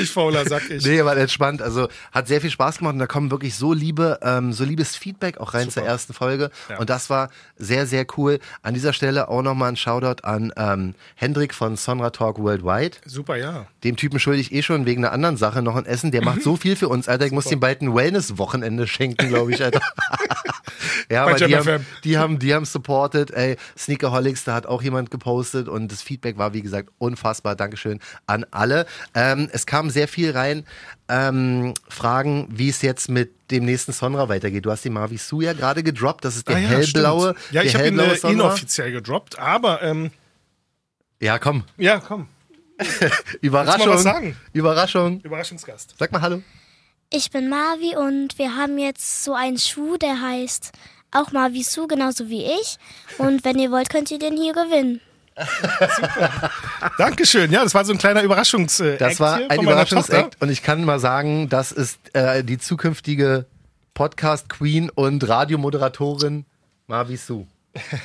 Ich 0.00 0.10
fauler 0.10 0.44
Sack, 0.46 0.68
ich. 0.70 0.84
Nee, 0.84 1.04
war 1.04 1.16
entspannt. 1.16 1.62
Also 1.62 1.88
hat 2.12 2.28
sehr 2.28 2.40
viel 2.40 2.50
Spaß 2.50 2.78
gemacht 2.78 2.94
und 2.94 2.98
da 2.98 3.06
kommen 3.06 3.30
wirklich 3.30 3.54
so 3.54 3.72
liebe, 3.72 4.18
ähm, 4.22 4.52
so 4.52 4.64
liebes 4.64 4.96
Feedback 4.96 5.38
auch 5.38 5.54
rein 5.54 5.70
zur 5.70 5.84
ersten 5.84 6.12
Folge. 6.12 6.50
Ja. 6.68 6.78
Und 6.78 6.90
das 6.90 7.08
war 7.10 7.30
sehr, 7.56 7.86
sehr 7.86 8.06
cool. 8.16 8.38
An 8.62 8.74
dieser 8.74 8.92
Stelle 8.92 9.28
auch 9.28 9.42
nochmal 9.42 9.70
ein 9.70 9.76
Shoutout 9.76 10.22
an 10.22 10.52
ähm, 10.56 10.94
Hendrik 11.14 11.54
von 11.54 11.76
Sonra 11.76 12.10
Talk 12.10 12.38
Worldwide. 12.38 12.98
Super, 13.06 13.36
ja. 13.36 13.66
Dem 13.84 13.96
Typen 13.96 14.18
schulde 14.18 14.40
ich 14.40 14.52
eh 14.52 14.62
schon 14.62 14.86
wegen 14.86 15.04
einer 15.04 15.12
anderen 15.12 15.36
Sache 15.36 15.62
noch 15.62 15.76
ein 15.76 15.86
Essen. 15.86 16.10
Der 16.10 16.22
macht 16.22 16.42
so 16.42 16.56
viel 16.56 16.76
für 16.76 16.88
uns, 16.88 17.08
Alter. 17.08 17.26
Ich 17.26 17.32
muss 17.32 17.50
ihm 17.50 17.60
bald 17.60 17.80
ein 17.80 17.94
Wellness-Wochenende 17.94 18.86
schenken, 18.86 19.28
glaube 19.28 19.52
ich, 19.52 19.62
Alter. 19.62 19.80
ja, 21.10 21.24
Bei 21.24 21.32
aber 21.32 21.46
die 21.46 21.56
haben, 21.56 21.86
die 22.04 22.18
haben, 22.18 22.38
die 22.38 22.54
haben 22.54 22.64
supported. 22.64 23.30
Ey, 23.30 23.56
Sneakerholics, 23.76 24.44
da 24.44 24.54
hat 24.54 24.66
auch 24.66 24.82
jemand 24.82 25.10
gepostet 25.10 25.68
und 25.68 25.90
das 25.90 26.02
Feedback 26.02 26.38
war, 26.38 26.52
wie 26.52 26.62
gesagt, 26.62 26.90
unfassbar. 26.98 27.56
Dankeschön 27.56 28.00
an 28.26 28.44
alle. 28.50 28.86
Ähm, 29.14 29.48
es 29.52 29.66
kam 29.66 29.90
sehr 29.90 30.08
viel 30.08 30.32
rein. 30.32 30.64
Ähm, 31.08 31.74
Fragen, 31.88 32.48
wie 32.50 32.68
es 32.68 32.82
jetzt 32.82 33.08
mit 33.08 33.50
dem 33.52 33.64
nächsten 33.64 33.92
Sonra 33.92 34.28
weitergeht. 34.28 34.66
Du 34.66 34.70
hast 34.72 34.84
die 34.84 34.90
Mavi 34.90 35.18
Su 35.18 35.40
ja 35.40 35.52
gerade 35.52 35.82
gedroppt. 35.84 36.24
Das 36.24 36.34
ist 36.36 36.48
der 36.48 36.56
Ah 36.56 36.58
ja, 36.58 36.68
hellblaue. 36.68 37.34
stimmt. 37.36 37.52
Ja, 37.52 37.60
der 37.62 37.64
ich 37.70 37.74
habe 37.76 37.86
ihn 37.86 37.94
hellblaue 37.94 38.14
äh, 38.16 38.18
Sonra. 38.18 38.32
inoffiziell 38.34 38.90
gedroppt, 38.92 39.38
aber 39.38 39.82
ähm, 39.82 40.10
Ja, 41.20 41.38
komm. 41.38 41.62
ja, 41.76 42.00
komm. 42.00 42.26
Überraschung. 43.40 43.88
was 43.88 44.02
sagen? 44.02 44.36
Überraschung. 44.52 45.20
Überraschungsgast. 45.20 45.94
Sag 45.98 46.10
mal 46.12 46.20
Hallo. 46.20 46.42
Ich 47.10 47.30
bin 47.30 47.48
Mavi 47.48 47.94
und 47.96 48.36
wir 48.38 48.56
haben 48.56 48.76
jetzt 48.78 49.22
so 49.24 49.32
einen 49.34 49.58
Schuh, 49.58 49.96
der 49.96 50.20
heißt 50.20 50.72
auch 51.12 51.30
Mavi 51.30 51.62
Su, 51.62 51.86
genauso 51.86 52.28
wie 52.28 52.44
ich. 52.44 52.78
Und 53.18 53.44
wenn 53.44 53.58
ihr 53.60 53.70
wollt, 53.70 53.90
könnt 53.90 54.10
ihr 54.10 54.18
den 54.18 54.36
hier 54.36 54.52
gewinnen. 54.52 55.00
Dankeschön. 56.98 57.50
Ja, 57.52 57.62
das 57.62 57.74
war 57.74 57.84
so 57.84 57.92
ein 57.92 57.98
kleiner 57.98 58.22
Überraschungs 58.22 58.80
äh, 58.80 58.96
Das 58.96 59.20
war 59.20 59.40
ein 59.48 59.60
Überraschungsakt 59.60 60.40
und 60.40 60.50
ich 60.50 60.62
kann 60.62 60.84
mal 60.84 60.98
sagen, 60.98 61.48
das 61.48 61.72
ist 61.72 61.98
äh, 62.14 62.42
die 62.42 62.58
zukünftige 62.58 63.46
Podcast-Queen 63.94 64.90
und 64.90 65.26
Radiomoderatorin 65.28 66.44
Mavi 66.86 67.16
Su. 67.16 67.46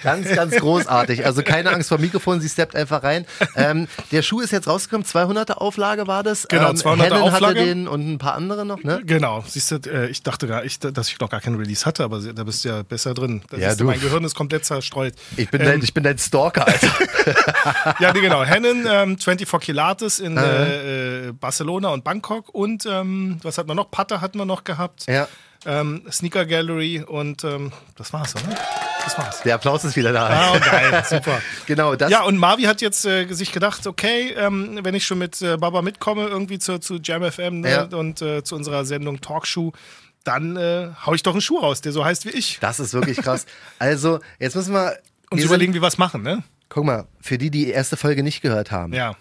Ganz, 0.04 0.28
ganz 0.30 0.56
großartig. 0.56 1.26
Also 1.26 1.44
keine 1.44 1.72
Angst 1.72 1.90
vor 1.90 1.98
Mikrofon, 1.98 2.42
sie 2.42 2.50
steppt 2.50 2.76
einfach 2.76 3.04
rein. 3.04 3.26
Ähm, 3.56 3.88
der 4.12 4.22
Schuh 4.22 4.42
ist 4.42 4.52
jetzt 4.52 4.68
rausgekommen, 4.68 5.06
200er 5.06 5.54
Auflage 5.54 6.08
war 6.08 6.24
das. 6.24 6.48
Genau, 6.48 6.70
ähm, 6.70 6.76
200er 6.76 7.02
Helen 7.04 7.14
Auflage. 7.14 7.60
hatte 7.60 7.66
den 7.66 7.88
und 7.88 8.12
ein 8.14 8.18
paar 8.18 8.34
andere 8.36 8.66
noch, 8.66 8.84
ne? 8.84 9.02
Genau, 9.06 9.44
siehst 9.48 9.72
du, 9.72 9.76
äh, 9.90 10.08
ich 10.08 10.24
dachte 10.24 10.48
gar, 10.48 10.64
ich, 10.66 10.80
dass 10.80 11.08
ich 11.10 11.20
noch 11.20 11.30
gar 11.30 11.42
keinen 11.42 11.58
Release 11.58 11.86
hatte, 11.86 12.04
aber 12.04 12.20
da 12.20 12.44
bist 12.44 12.64
du 12.66 12.70
ja 12.70 12.84
besser 12.84 13.14
drin. 13.14 13.42
Ja, 13.58 13.76
du. 13.76 13.86
Mein 13.86 14.00
Gehirn 14.00 14.24
ist 14.24 14.36
komplett 14.36 14.66
zerstreut. 14.66 15.14
Ich 15.38 15.50
bin, 15.50 15.62
Ähm, 15.62 15.68
dein, 15.68 15.82
ich 15.84 15.94
bin 15.94 16.04
dein 16.04 16.18
Stalker, 16.18 16.68
Alter. 16.68 16.88
Ja, 18.00 18.14
nee, 18.14 18.22
genau. 18.22 18.44
Hennen, 18.44 18.86
ähm, 18.90 19.18
24 19.18 19.60
Kilates 19.66 20.20
in 20.20 20.38
äh, 20.38 21.28
äh, 21.28 21.32
Barcelona 21.34 21.90
und 21.90 22.04
Bangkok 22.04 22.50
und 22.54 22.86
ähm, 22.86 23.40
was 23.44 23.58
hatten 23.58 23.70
wir 23.70 23.76
noch? 23.76 23.92
Patter 23.92 24.22
hatten 24.22 24.38
wir 24.38 24.46
noch 24.46 24.64
gehabt. 24.64 25.06
ja, 25.08 25.28
Ähm, 25.66 26.04
Sneaker 26.12 26.46
Gallery 26.46 27.04
und 27.06 27.44
ähm, 27.44 27.72
das 27.96 28.12
war's, 28.14 28.34
oder? 28.36 28.56
Das 29.04 29.18
war's. 29.18 29.42
der 29.42 29.56
Applaus 29.56 29.84
ist 29.84 29.96
wieder 29.96 30.14
da. 30.14 30.28
Ah, 30.28 30.58
geil, 30.60 31.04
super. 31.10 31.40
Genau, 31.66 31.96
das. 31.96 32.12
Ja, 32.12 32.24
und 32.24 32.38
Marvi 32.38 32.64
hat 32.64 32.82
jetzt 32.82 33.06
äh, 33.06 33.28
sich 33.32 33.52
gedacht, 33.52 33.88
okay, 33.88 34.34
ähm, 34.38 34.80
wenn 34.84 34.96
ich 34.96 35.06
schon 35.06 35.18
mit 35.18 35.42
äh, 35.42 35.58
Baba 35.58 35.82
mitkomme, 35.82 36.28
irgendwie 36.28 36.60
zu, 36.60 36.80
zu 36.80 36.98
Jam 37.04 37.24
FM 37.30 37.62
ne, 37.62 37.72
Ja. 37.72 37.84
und 37.98 38.22
äh, 38.22 38.44
zu 38.44 38.56
unserer 38.56 38.86
Sendung 38.86 39.22
Talkshow, 39.22 39.74
dann 40.24 40.56
äh, 40.58 40.90
hau 41.06 41.14
ich 41.14 41.24
doch 41.24 41.32
einen 41.34 41.42
Schuh 41.42 41.58
raus, 41.60 41.82
der 41.82 41.92
so 41.92 42.06
heißt 42.06 42.26
wie 42.26 42.30
ich. 42.32 42.60
das 42.62 42.80
ist 42.80 42.94
wirklich 42.94 43.18
krass. 43.18 43.46
Also, 43.80 44.20
jetzt 44.40 44.56
müssen 44.56 44.74
wir. 44.74 44.98
Und 45.30 45.38
wir 45.40 45.46
überlegen, 45.46 45.72
sind, 45.74 45.80
wie 45.80 45.84
wir 45.84 45.88
es 45.88 45.98
machen, 45.98 46.22
ne? 46.22 46.44
guck 46.70 46.86
mal, 46.86 47.06
für 47.20 47.38
die, 47.38 47.50
die 47.50 47.66
die 47.66 47.72
erste 47.72 47.98
Folge 47.98 48.24
nicht 48.24 48.42
gehört 48.42 48.72
haben. 48.72 48.94
Ja. 48.94 49.16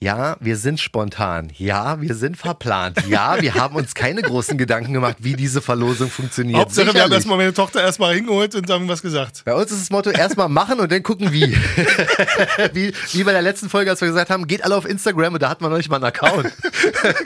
Ja, 0.00 0.36
wir 0.40 0.56
sind 0.58 0.80
spontan. 0.80 1.50
Ja, 1.56 1.98
wir 2.02 2.14
sind 2.14 2.36
verplant. 2.36 2.98
Ja, 3.08 3.40
wir 3.40 3.54
haben 3.54 3.74
uns 3.74 3.94
keine 3.94 4.20
großen 4.20 4.58
Gedanken 4.58 4.92
gemacht, 4.92 5.16
wie 5.20 5.32
diese 5.34 5.62
Verlosung 5.62 6.10
funktioniert. 6.10 6.58
Hauptsache, 6.58 6.86
wir 6.86 6.88
haben 6.88 6.94
Sicherlich. 6.96 7.14
erstmal 7.14 7.38
meine 7.38 7.54
Tochter 7.54 7.80
erstmal 7.80 8.14
hingeholt 8.14 8.54
und 8.54 8.68
haben 8.68 8.86
was 8.86 9.00
gesagt. 9.00 9.42
Bei 9.46 9.54
uns 9.54 9.70
ist 9.72 9.80
das 9.82 9.90
Motto 9.90 10.10
erstmal 10.10 10.50
machen 10.50 10.78
und 10.80 10.92
dann 10.92 11.02
gucken 11.02 11.32
wie. 11.32 11.56
wie. 12.74 12.92
Wie 13.12 13.24
bei 13.24 13.32
der 13.32 13.40
letzten 13.40 13.70
Folge, 13.70 13.90
als 13.90 14.02
wir 14.02 14.08
gesagt 14.08 14.28
haben, 14.28 14.46
geht 14.46 14.62
alle 14.62 14.76
auf 14.76 14.84
Instagram 14.84 15.34
und 15.34 15.42
da 15.42 15.48
hatten 15.48 15.64
wir 15.64 15.70
noch 15.70 15.78
nicht 15.78 15.88
mal 15.88 15.96
einen 15.96 16.04
Account. 16.06 16.52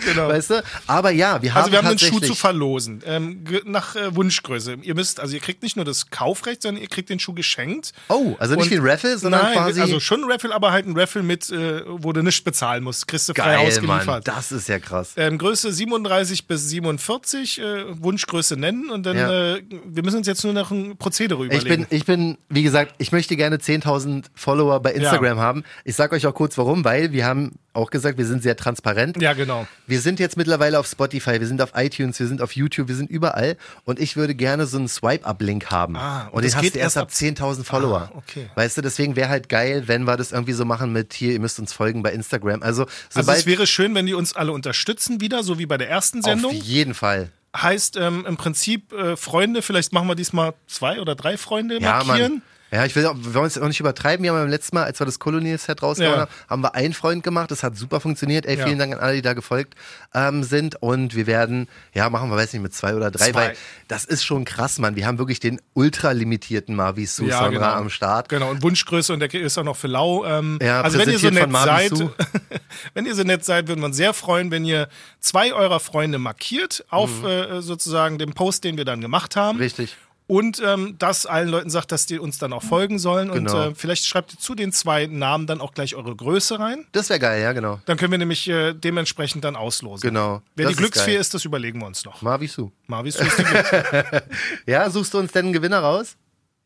Genau. 0.05 0.29
Weißt 0.29 0.51
du? 0.51 0.63
Aber 0.87 1.11
ja, 1.11 1.41
wir 1.43 1.53
haben 1.55 1.61
Also 1.61 1.73
wir 1.73 1.79
haben 1.79 1.87
einen 1.89 1.99
Schuh 1.99 2.21
zu 2.21 2.35
verlosen, 2.35 3.03
ähm, 3.07 3.45
nach 3.65 3.95
äh, 3.97 4.15
Wunschgröße. 4.15 4.79
Ihr 4.83 4.95
müsst, 4.95 5.21
also 5.21 5.35
ihr 5.35 5.41
kriegt 5.41 5.63
nicht 5.63 5.77
nur 5.77 5.85
das 5.85 6.11
Kaufrecht, 6.11 6.63
sondern 6.63 6.83
ihr 6.83 6.89
kriegt 6.89 7.11
den 7.11 7.19
Schuh 7.19 7.33
geschenkt. 7.35 7.93
Oh, 8.09 8.35
also 8.39 8.55
nicht 8.55 8.65
Und- 8.65 8.71
wie 8.71 8.77
ein 8.77 8.87
Raffle, 8.87 9.19
sondern 9.19 9.43
Nein, 9.43 9.55
quasi. 9.55 9.81
also 9.81 10.01
schon 10.01 10.25
ein 10.25 10.31
Raffle, 10.31 10.55
aber 10.55 10.73
halt 10.73 10.87
ein 10.87 10.97
Raffle 10.99 11.23
mit, 11.23 11.51
äh, 11.51 11.83
wo 11.87 12.13
du 12.13 12.23
nichts 12.23 12.37
bezahlen 12.59 12.83
musst. 12.85 13.07
Kriegst 13.07 13.29
du 13.29 13.35
frei 13.35 13.55
geil, 13.57 13.67
ausgeliefert. 13.69 14.07
Mann. 14.07 14.23
Das 14.25 14.50
ist 14.53 14.69
ja 14.69 14.79
krass. 14.79 15.12
Ähm, 15.17 15.38
Größe 15.38 15.73
37 15.73 16.47
bis 16.47 16.69
47, 16.69 17.61
äh, 17.61 18.03
Wunschgröße 18.03 18.57
nennen 18.57 18.91
und 18.91 19.07
dann, 19.07 19.17
Ja. 19.17 19.55
äh, 19.57 19.62
wir 19.85 20.03
müssen 20.03 20.19
uns 20.19 20.27
jetzt 20.27 20.43
nur 20.45 20.53
noch 20.53 20.71
ein 20.71 20.97
Prozedere 20.97 21.41
Ich 21.47 21.53
überlegen. 21.53 21.87
bin, 21.88 21.97
ich 21.97 22.05
bin, 22.05 22.38
wie 22.49 22.62
gesagt, 22.62 22.95
ich 22.99 23.12
möchte 23.12 23.37
gerne 23.37 23.59
10.000 23.59 24.27
Follower 24.35 24.81
bei 24.81 24.93
Instagram 24.93 25.38
haben. 25.38 25.65
Ich 25.85 25.95
sag 25.95 26.12
euch 26.12 26.27
auch 26.27 26.35
kurz 26.35 26.59
warum, 26.59 26.85
weil 26.85 27.12
wir 27.12 27.27
haben 27.27 27.53
auch 27.78 27.90
gesagt, 27.90 28.18
wir 28.18 28.26
sind 28.26 28.42
sehr 28.42 28.56
transparent. 28.56 29.20
Ja, 29.23 29.32
genau. 29.32 29.66
Wir 29.87 30.00
sind 30.00 30.20
jetzt 30.20 30.37
mittlerweile 30.37 30.78
auf 30.78 30.87
Spotify, 30.87 31.40
wir 31.40 31.47
sind 31.47 31.62
auf 31.62 31.70
iTunes, 31.75 32.18
wir 32.20 32.26
sind 32.26 32.42
auf 32.42 32.52
YouTube, 32.56 32.88
wir 32.88 32.94
sind 32.97 33.11
überall 33.11 33.56
und 33.85 33.99
ich 33.99 34.16
würde 34.16 34.35
gerne 34.35 34.66
so 34.66 34.76
einen 34.78 34.88
Swipe-Up-Link 34.88 35.70
haben. 35.70 35.97
Ah, 35.97 36.26
und 36.28 36.35
und 36.38 36.44
das 36.44 36.52
den 36.52 36.62
geht 36.62 36.76
erst 36.76 36.99
ab 36.99 37.11
10.000 37.11 37.64
Follower. 37.64 38.11
Ah, 38.12 38.18
okay. 38.18 38.50
Weißt 38.54 38.76
du, 38.76 38.82
deswegen 38.82 39.16
wäre 39.16 39.28
halt 39.28 39.49
geil, 39.49 39.85
wenn 39.87 40.04
wir 40.04 40.16
das 40.16 40.32
irgendwie 40.32 40.52
so 40.52 40.64
machen 40.64 40.92
mit 40.92 41.14
hier, 41.14 41.32
ihr 41.32 41.40
müsst 41.40 41.58
uns 41.58 41.73
folgen 41.73 42.02
bei 42.02 42.12
Instagram. 42.12 42.62
Also, 42.62 42.87
Also 43.14 43.32
es 43.32 43.47
wäre 43.47 43.66
schön, 43.66 43.94
wenn 43.94 44.06
die 44.06 44.14
uns 44.14 44.35
alle 44.35 44.52
unterstützen 44.52 45.20
wieder, 45.20 45.42
so 45.42 45.58
wie 45.58 45.66
bei 45.66 45.78
der 45.78 45.88
ersten 45.88 46.23
Sendung. 46.23 46.50
auf 46.56 46.62
jeden 46.62 46.94
Fall. 46.94 47.30
Heißt 47.56 47.97
ähm, 47.97 48.26
im 48.28 48.37
Prinzip 48.37 48.92
äh, 48.92 49.16
Freunde, 49.16 49.62
vielleicht 49.62 49.92
machen 49.92 50.06
wir 50.06 50.14
diesmal 50.14 50.52
zwei 50.66 51.00
oder 51.00 51.14
drei 51.14 51.37
Freunde 51.38 51.80
Ja, 51.80 52.04
markieren. 52.04 52.32
Mann. 52.35 52.42
Ja, 52.71 52.85
ich 52.85 52.95
will, 52.97 53.07
auch, 53.07 53.15
wir 53.17 53.33
wollen 53.35 53.47
es 53.47 53.57
auch 53.57 53.67
nicht 53.67 53.81
übertreiben. 53.81 54.23
Wir 54.23 54.31
haben 54.33 54.41
beim 54.41 54.51
letzten 54.51 54.77
Mal, 54.77 54.85
als 54.85 55.01
wir 55.01 55.07
das 55.07 55.19
Colonial-Set 55.19 55.83
rausgehauen 55.83 56.15
Ja. 56.15 56.21
haben, 56.23 56.31
haben 56.49 56.63
wir 56.63 56.75
einen 56.75 56.93
Freund 56.93 57.23
gemacht. 57.23 57.51
Das 57.51 57.63
hat 57.63 57.77
super 57.77 58.01
funktioniert. 58.01 58.45
Ey, 58.45 58.59
Ja. 58.59 58.67
vielen 58.67 58.79
Dank 58.79 58.93
an 58.93 59.01
alle, 59.01 59.15
die 59.15 59.23
da 59.23 59.33
gefolgt 59.33 59.75
ähm, 60.15 60.43
sind. 60.45 60.83
Und 60.83 61.15
wir 61.15 61.27
werden, 61.27 61.67
ja, 61.95 62.11
machen 62.11 62.29
wir, 62.31 62.37
weiß 62.37 62.53
nicht, 62.53 62.63
mit 62.63 62.75
zwei 62.75 62.95
oder 62.95 63.11
drei, 63.11 63.31
Zwei. 63.31 63.35
weil 63.35 63.57
das 63.89 64.05
ist 64.05 64.23
schon 64.25 64.45
krass, 64.45 64.79
Mann. 64.79 64.97
Wir 64.97 65.07
haben 65.07 65.19
wirklich 65.19 65.41
den 65.41 65.61
ultralimitierten 65.75 66.75
Marvi 66.77 67.07
Su 67.07 67.25
Ja, 67.27 67.49
genau. 67.49 67.65
am 67.65 67.91
Start. 67.91 68.29
Genau, 68.29 68.51
und 68.51 68.63
Wunschgröße 68.63 69.13
und 69.13 69.21
der 69.21 69.33
ist 69.33 69.57
auch 69.59 69.65
noch 69.65 69.77
für 69.77 69.89
lau. 69.89 70.25
Ähm, 70.27 70.59
Ja, 70.63 70.83
also 70.83 70.99
wenn 70.99 71.09
ihr 71.11 71.19
so 71.19 71.31
nett 71.31 71.51
seid, 71.51 71.93
wenn 72.95 73.07
ihr 73.07 73.15
so 73.15 73.23
nett 73.23 73.45
seid, 73.45 73.69
würden 73.69 73.81
wir 73.81 73.87
uns 73.87 73.97
sehr 73.97 74.13
freuen, 74.15 74.51
wenn 74.51 74.65
ihr 74.65 74.89
zwei 75.21 75.53
eurer 75.53 75.81
Freunde 75.81 76.19
markiert 76.19 76.85
auf 76.91 77.25
äh, 77.25 77.61
sozusagen 77.63 78.19
dem 78.19 78.33
Post, 78.35 78.65
den 78.65 78.77
wir 78.77 78.85
dann 78.85 79.01
gemacht 79.01 79.37
haben. 79.37 79.57
Mhm. 79.59 79.63
Richtig. 79.63 79.97
Und 80.28 80.62
ähm, 80.64 80.94
das 80.99 81.25
allen 81.26 81.49
Leuten 81.49 81.70
sagt, 81.70 81.90
dass 81.90 82.04
die 82.04 82.18
uns 82.18 82.37
dann 82.38 82.52
auch 82.52 82.62
folgen 82.62 82.99
sollen. 82.99 83.32
Genau. 83.32 83.66
Und 83.66 83.73
äh, 83.73 83.75
vielleicht 83.75 84.04
schreibt 84.04 84.35
ihr 84.35 84.38
zu 84.38 84.54
den 84.54 84.73
zwei 84.73 85.06
Namen 85.06 85.47
dann 85.47 85.61
auch 85.62 85.73
gleich 85.73 85.94
eure 85.97 86.14
Größe 86.14 86.58
rein. 86.61 86.87
Das 86.92 87.08
wäre 87.08 87.18
geil, 87.18 87.42
ja, 87.42 87.52
genau. 87.54 87.80
Dann 87.87 87.97
können 87.97 88.11
wir 88.12 88.18
nämlich 88.18 88.47
äh, 88.47 88.75
dementsprechend 88.75 89.42
dann 89.44 89.56
auslosen. 89.56 90.06
Genau. 90.06 90.42
Wer 90.54 90.66
Das 90.66 90.68
die 90.68 90.73
ist 90.75 90.78
Glücksfee 90.78 91.12
geil. 91.12 91.20
ist, 91.20 91.32
das 91.32 91.47
überlegen 91.47 91.80
wir 91.80 91.87
uns 91.87 92.04
noch. 92.04 92.20
Marvi 92.20 92.47
Su. 92.47 92.70
Marvis, 92.87 93.16
du 93.16 93.25
bist 93.25 93.38
die 93.38 93.42
Glücksfee. 93.44 94.20
Ja, 94.66 94.90
suchst 94.90 95.14
du 95.14 95.18
uns 95.18 95.32
denn 95.32 95.47
einen 95.47 95.54
Gewinner 95.54 95.80
raus? 95.80 96.14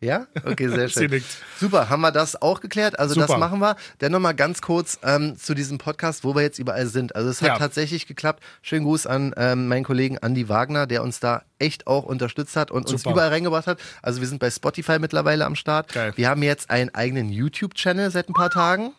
Ja? 0.02 0.26
Okay, 0.44 0.68
sehr 0.68 0.88
schön. 0.90 1.22
Super, 1.58 1.88
haben 1.88 2.00
wir 2.00 2.10
das 2.10 2.40
auch 2.42 2.60
geklärt? 2.60 2.98
Also 2.98 3.14
das 3.14 3.28
Super. 3.28 3.38
machen 3.38 3.60
wir. 3.60 3.76
Dann 3.98 4.12
nochmal 4.12 4.34
ganz 4.34 4.60
kurz 4.60 4.98
ähm, 5.04 5.36
zu 5.38 5.54
diesem 5.54 5.78
Podcast, 5.78 6.24
wo 6.24 6.34
wir 6.34 6.42
jetzt 6.42 6.58
überall 6.58 6.86
sind. 6.86 7.14
Also 7.14 7.30
es 7.30 7.40
hat 7.40 7.48
Ja. 7.48 7.58
tatsächlich 7.58 8.06
geklappt. 8.06 8.42
Schönen 8.62 8.84
Gruß 8.84 9.06
an 9.06 9.32
ähm, 9.36 9.68
meinen 9.68 9.84
Kollegen 9.84 10.16
Andy 10.16 10.48
Wagner, 10.48 10.86
der 10.86 11.02
uns 11.02 11.20
da 11.20 11.42
echt 11.58 11.86
auch 11.86 12.04
unterstützt 12.04 12.56
hat 12.56 12.70
und 12.72 12.90
uns 12.90 13.02
Super. 13.02 13.14
überall 13.14 13.28
reingebracht 13.28 13.66
hat. 13.68 13.78
Also 14.02 14.20
wir 14.20 14.26
sind 14.28 14.40
bei 14.40 14.50
Spotify 14.50 14.98
mittlerweile 14.98 15.46
am 15.46 15.54
Start. 15.54 15.92
Geil. 15.92 16.12
Wir 16.16 16.28
haben 16.28 16.42
jetzt 16.42 16.68
einen 16.70 16.92
eigenen 16.94 17.28
YouTube-Channel 17.30 18.10
seit 18.10 18.28
ein 18.28 18.34
paar 18.34 18.50
Tagen. 18.50 18.92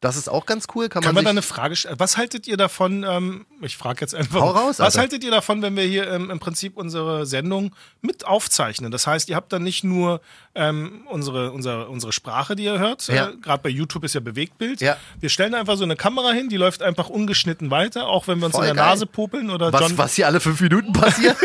Das 0.00 0.16
ist 0.16 0.28
auch 0.28 0.44
ganz 0.44 0.66
cool. 0.74 0.90
Kann, 0.90 1.02
Kann 1.02 1.14
man 1.14 1.24
da 1.24 1.30
sich 1.30 1.38
eine 1.38 1.42
Frage 1.42 1.74
stellen? 1.74 1.98
Was 1.98 2.18
haltet 2.18 2.46
ihr 2.46 2.58
davon? 2.58 3.04
Ähm, 3.08 3.46
ich 3.62 3.78
frage 3.78 4.02
jetzt 4.02 4.14
einfach. 4.14 4.40
Hau 4.40 4.50
raus, 4.50 4.78
was 4.78 4.98
haltet 4.98 5.24
ihr 5.24 5.30
davon, 5.30 5.62
wenn 5.62 5.74
wir 5.74 5.84
hier 5.84 6.10
ähm, 6.10 6.30
im 6.30 6.38
Prinzip 6.38 6.76
unsere 6.76 7.24
Sendung 7.24 7.74
mit 8.02 8.26
aufzeichnen? 8.26 8.90
Das 8.90 9.06
heißt, 9.06 9.30
ihr 9.30 9.36
habt 9.36 9.52
dann 9.54 9.62
nicht 9.62 9.84
nur 9.84 10.20
ähm, 10.54 11.06
unsere, 11.06 11.50
unsere, 11.52 11.88
unsere 11.88 12.12
Sprache, 12.12 12.56
die 12.56 12.64
ihr 12.64 12.78
hört. 12.78 13.06
Ja. 13.08 13.28
Äh, 13.28 13.36
Gerade 13.38 13.62
bei 13.62 13.70
YouTube 13.70 14.04
ist 14.04 14.14
ja 14.14 14.20
Bewegtbild. 14.20 14.82
Ja. 14.82 14.98
Wir 15.18 15.30
stellen 15.30 15.54
einfach 15.54 15.76
so 15.78 15.84
eine 15.84 15.96
Kamera 15.96 16.30
hin, 16.30 16.50
die 16.50 16.58
läuft 16.58 16.82
einfach 16.82 17.08
ungeschnitten 17.08 17.70
weiter, 17.70 18.06
auch 18.06 18.28
wenn 18.28 18.38
wir 18.38 18.46
uns 18.46 18.54
Voll 18.54 18.66
in 18.66 18.74
der 18.74 18.84
geil. 18.84 18.92
Nase 18.92 19.06
popeln 19.06 19.48
oder 19.48 19.72
was, 19.72 19.80
John. 19.80 19.96
was 19.96 20.14
hier 20.14 20.26
alle 20.26 20.40
fünf 20.40 20.60
Minuten 20.60 20.92
passiert? 20.92 21.38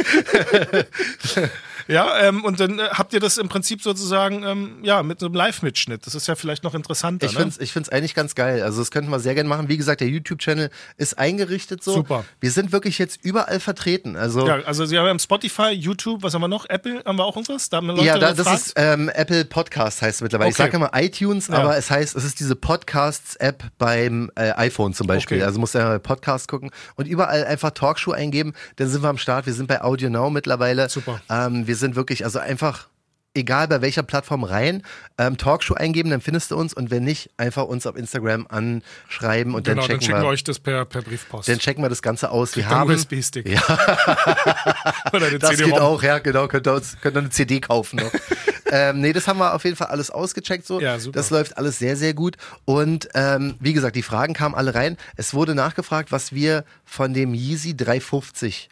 Ja, 1.88 2.20
ähm, 2.20 2.44
und 2.44 2.60
dann 2.60 2.80
äh, 2.80 2.90
habt 2.92 3.14
ihr 3.14 3.20
das 3.20 3.38
im 3.38 3.50
Prinzip 3.50 3.82
sozusagen 3.82 4.44
ähm, 4.44 4.80
ja 4.82 5.04
mit 5.04 5.20
so 5.20 5.26
einem 5.26 5.36
Live-Mitschnitt. 5.36 6.06
Das 6.06 6.16
ist 6.16 6.28
ja 6.28 6.36
vielleicht 6.36 6.64
noch 6.64 6.74
interessanter. 6.74 7.26
Ich 7.26 7.34
ne? 7.34 7.52
finde 7.52 7.82
es 7.82 7.90
eigentlich 7.90 8.14
ganz 8.16 8.36
geil. 8.36 8.41
Also 8.44 8.80
das 8.82 8.92
könnten 8.92 9.10
wir 9.12 9.20
sehr 9.20 9.34
gerne 9.36 9.50
machen. 9.50 9.70
Wie 9.70 9.78
gesagt, 9.78 10.02
der 10.02 10.08
YouTube-Channel 10.10 10.70
ist 10.98 11.18
eingerichtet 11.18 11.84
so. 11.84 11.94
Super. 11.94 12.26
Wir 12.40 12.52
sind 12.52 12.72
wirklich 12.72 12.98
jetzt 13.00 13.20
überall 13.24 13.60
vertreten. 13.60 14.16
Also 14.16 14.48
Ja, 14.48 14.60
also 14.66 14.86
sie 14.86 14.98
haben 14.98 15.20
Spotify, 15.20 15.70
YouTube, 15.72 16.24
was 16.24 16.34
haben 16.34 16.42
wir 16.42 16.48
noch? 16.48 16.66
Apple, 16.70 17.02
haben 17.06 17.18
wir 17.18 17.26
auch 17.26 17.36
irgendwas? 17.36 17.70
Da 17.70 17.78
haben 17.78 17.88
wir 17.88 17.94
Leute 17.94 18.06
Ja, 18.08 18.18
da, 18.18 18.34
das 18.34 18.54
ist 18.54 18.74
ähm, 18.76 19.10
Apple 19.14 19.46
Podcast 19.46 20.02
heißt 20.02 20.16
es 20.16 20.22
mittlerweile. 20.22 20.50
Ich 20.50 20.56
Okay. 20.56 20.64
sage 20.64 20.76
immer 20.78 20.92
iTunes, 20.94 21.48
Ja. 21.48 21.56
aber 21.56 21.78
es 21.78 21.90
heißt, 21.92 22.16
es 22.16 22.24
ist 22.24 22.40
diese 22.40 22.56
Podcasts-App 22.56 23.64
beim 23.78 24.32
äh, 24.36 24.52
iPhone 24.52 24.94
zum 24.94 25.08
Beispiel. 25.08 25.38
Okay. 25.38 25.46
Also 25.46 25.60
musst 25.60 25.74
du 25.76 25.80
ja 25.80 25.86
mal 25.86 26.00
Podcast 26.00 26.48
gucken 26.48 26.72
und 26.96 27.08
überall 27.08 27.46
einfach 27.46 27.72
Talkshow 27.72 28.12
eingeben. 28.12 28.54
Dann 28.78 28.88
sind 28.90 29.02
wir 29.04 29.10
am 29.10 29.18
Start. 29.18 29.46
Wir 29.46 29.54
sind 29.54 29.68
bei 29.68 29.82
Audio 29.82 30.10
Now 30.10 30.30
mittlerweile. 30.30 30.90
Super. 30.90 31.22
Ähm, 31.30 31.68
wir 31.68 31.76
sind 31.76 31.96
wirklich, 31.96 32.24
also 32.26 32.40
einfach 32.40 32.88
egal 33.34 33.68
bei 33.68 33.82
welcher 33.82 34.04
Plattform 34.04 34.44
rein, 34.44 34.84
ähm, 35.18 35.38
Talkshow 35.38 35.74
eingeben, 35.76 36.10
dann 36.10 36.22
findest 36.22 36.52
du 36.52 36.58
uns 36.58 36.74
und 36.74 36.92
wenn 36.92 37.04
nicht, 37.04 37.30
einfach 37.38 37.64
uns 37.66 37.88
auf 37.88 37.96
Instagram 37.96 38.46
anschreiben 38.48 39.56
und 39.56 39.64
Genau, 39.66 39.82
dann 39.82 39.88
dann 39.88 39.88
checken 39.88 40.02
schicken 40.02 40.18
wir 40.18 40.24
wir. 40.24 40.30
euch 40.30 40.44
das 40.44 40.60
per, 40.60 40.86
per 40.86 41.02
Briefpost. 41.02 41.48
Dann 41.48 41.60
checken 41.60 41.84
wir 41.84 41.90
das 41.90 42.02
Ganze 42.02 42.30
aus. 42.32 42.56
Wir 42.56 42.64
Dann 42.64 42.72
haben 42.72 42.92
USB-Stick. 42.92 43.48
Ja. 43.48 43.62
Oder 45.14 45.28
eine 45.28 45.40
Das 45.40 45.52
geht 45.52 45.60
CD-ROM. 45.60 45.80
auch, 45.82 46.04
ja, 46.04 46.20
genau. 46.20 46.48
Könnt 46.48 46.68
ihr, 46.68 46.74
uns, 46.74 46.98
könnt 47.02 47.16
ihr 47.16 47.20
eine 47.20 47.30
CD 47.30 47.60
kaufen 47.62 47.98
noch. 47.98 48.12
ähm, 48.72 49.02
nee, 49.02 49.14
das 49.14 49.28
haben 49.28 49.40
wir 49.40 49.54
auf 49.54 49.64
jeden 49.64 49.76
Fall 49.76 49.88
alles 49.88 50.10
ausgecheckt 50.12 50.66
so. 50.66 50.80
Ja, 50.82 51.00
super. 51.00 51.18
Das 51.18 51.30
läuft 51.30 51.58
alles 51.58 51.80
sehr, 51.80 51.96
sehr 51.96 52.14
gut. 52.14 52.38
Und 52.66 53.10
ähm, 53.14 53.56
wie 53.60 53.74
gesagt, 53.74 53.96
die 53.96 54.04
Fragen 54.04 54.34
kamen 54.34 54.56
alle 54.56 54.76
rein. 54.76 54.98
Es 55.16 55.34
wurde 55.34 55.56
nachgefragt, 55.56 56.12
was 56.12 56.34
wir 56.34 56.66
von 56.86 57.14
dem 57.14 57.34
Yeezy 57.34 57.76
350 57.76 58.70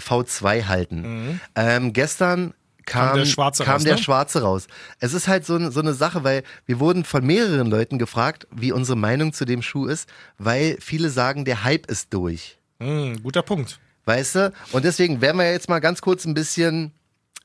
V2 0.00 0.66
halten. 0.66 1.40
Ähm, 1.56 1.92
gestern 1.92 2.54
kam, 2.88 3.12
Mhm. 3.12 3.18
der 3.20 3.26
Schwarze 3.26 3.64
kam 3.64 3.74
raus, 3.74 3.84
der 3.84 3.94
ne? 3.96 4.02
Schwarze 4.02 4.42
raus. 4.42 4.66
Es 4.98 5.12
ist 5.14 5.28
halt 5.28 5.46
so, 5.46 5.54
eine- 5.54 5.70
so 5.70 5.80
eine 5.80 5.94
Sache, 5.94 6.24
weil 6.24 6.42
wir 6.66 6.80
wurden 6.80 7.04
von 7.04 7.24
mehreren 7.24 7.68
Leuten 7.70 7.98
gefragt, 7.98 8.46
wie 8.50 8.72
unsere 8.72 8.96
Meinung 8.98 9.32
zu 9.32 9.44
dem 9.44 9.62
Schuh 9.62 9.86
ist, 9.86 10.08
weil 10.38 10.76
viele 10.80 11.10
sagen, 11.10 11.44
der 11.44 11.62
Hype 11.64 11.86
ist 11.86 12.12
durch. 12.12 12.58
Hm, 12.80 13.22
guter 13.22 13.42
Punkt. 13.42 13.78
Weißt 14.04 14.34
du? 14.36 14.52
Und 14.72 14.84
deswegen 14.84 15.20
werden 15.20 15.36
wir 15.38 15.52
jetzt 15.52 15.68
mal 15.68 15.80
ganz 15.80 16.00
kurz 16.00 16.24
ein 16.24 16.32
bisschen, 16.34 16.92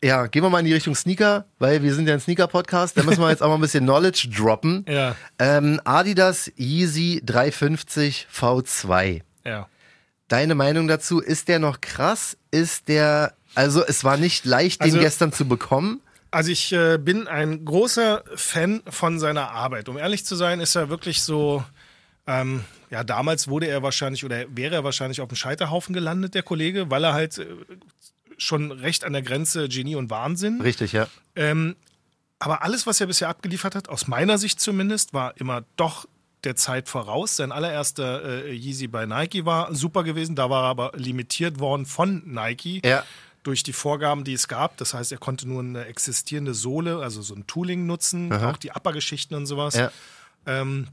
ja, 0.01 0.27
gehen 0.27 0.43
wir 0.43 0.49
mal 0.49 0.59
in 0.59 0.65
die 0.65 0.73
Richtung 0.73 0.95
Sneaker, 0.95 1.45
weil 1.59 1.81
wir 1.83 1.93
sind 1.93 2.07
ja 2.07 2.13
ein 2.13 2.19
Sneaker-Podcast. 2.21 2.97
Da 2.97 3.03
müssen 3.03 3.19
wir 3.21 3.29
jetzt 3.29 3.41
auch 3.43 3.49
mal 3.49 3.55
ein 3.55 3.61
bisschen 3.61 3.83
Knowledge 3.83 4.29
droppen. 4.33 4.85
Ja. 4.89 5.15
Ähm, 5.39 5.81
Adidas 5.83 6.49
Yeezy 6.57 7.21
350 7.25 8.27
V2. 8.33 9.21
Ja. 9.45 9.67
Deine 10.29 10.55
Meinung 10.55 10.87
dazu? 10.87 11.19
Ist 11.19 11.47
der 11.49 11.59
noch 11.59 11.81
krass? 11.81 12.37
Ist 12.49 12.87
der, 12.87 13.33
also 13.55 13.83
es 13.85 14.03
war 14.03 14.17
nicht 14.17 14.45
leicht, 14.45 14.81
Also- 14.81 14.97
den 14.97 15.03
gestern 15.03 15.31
zu 15.33 15.47
bekommen. 15.47 16.01
Also 16.31 16.49
ich 16.51 16.71
äh, 16.73 16.97
bin 16.97 17.27
ein 17.27 17.63
großer 17.63 18.23
Fan 18.35 18.81
von 18.89 19.19
seiner 19.19 19.51
Arbeit. 19.51 19.87
Um 19.87 19.97
ehrlich 19.99 20.25
zu 20.25 20.35
sein, 20.35 20.59
ist 20.61 20.73
er 20.75 20.89
wirklich 20.89 21.21
so. 21.21 21.63
Ähm, 22.25 22.63
ja, 22.89 23.03
damals 23.03 23.47
wurde 23.47 23.67
er 23.67 23.83
wahrscheinlich 23.83 24.25
oder 24.25 24.45
wäre 24.55 24.73
er 24.73 24.83
wahrscheinlich 24.83 25.21
auf 25.21 25.27
dem 25.27 25.35
Scheiterhaufen 25.35 25.93
gelandet, 25.93 26.33
der 26.33 26.41
Kollege, 26.41 26.89
weil 26.89 27.03
er 27.03 27.13
halt 27.13 27.37
äh, 27.37 27.45
schon 28.37 28.71
recht 28.71 29.03
an 29.03 29.13
der 29.13 29.21
Grenze 29.21 29.67
Genie 29.69 29.95
und 29.95 30.09
Wahnsinn. 30.09 30.59
Richtig, 30.61 30.93
ja. 30.93 31.07
Ähm, 31.35 31.75
aber 32.39 32.63
alles, 32.63 32.87
was 32.87 32.99
er 32.99 33.07
bisher 33.07 33.29
abgeliefert 33.29 33.75
hat, 33.75 33.87
aus 33.89 34.07
meiner 34.07 34.37
Sicht 34.39 34.59
zumindest, 34.59 35.13
war 35.13 35.37
immer 35.37 35.63
doch 35.77 36.07
der 36.45 36.55
Zeit 36.55 36.89
voraus. 36.89 37.35
Sein 37.35 37.51
allererster 37.51 38.45
äh, 38.45 38.51
Yeezy 38.53 38.87
bei 38.87 39.05
Nike 39.05 39.45
war 39.45 39.73
super 39.75 40.03
gewesen. 40.03 40.35
Da 40.35 40.49
war 40.49 40.63
er 40.63 40.69
aber 40.69 40.91
limitiert 40.95 41.59
worden 41.59 41.85
von 41.85 42.23
Nike 42.25 42.81
Ja. 42.83 43.03
Durch 43.43 43.63
die 43.63 43.73
Vorgaben, 43.73 44.23
die 44.23 44.33
es 44.33 44.47
gab. 44.47 44.77
Das 44.77 44.93
heißt, 44.93 45.11
er 45.11 45.17
konnte 45.17 45.47
nur 45.47 45.61
eine 45.61 45.85
existierende 45.85 46.53
Sohle, 46.53 46.99
also 47.01 47.21
so 47.21 47.35
ein 47.35 47.45
Tooling 47.45 47.85
nutzen, 47.85 48.31
auch 48.33 48.57
die 48.57 48.71
Upper-Geschichten 48.71 49.35
und 49.35 49.45
sowas. 49.45 49.75
Ja. 49.75 49.91
Ähm, 50.45 50.87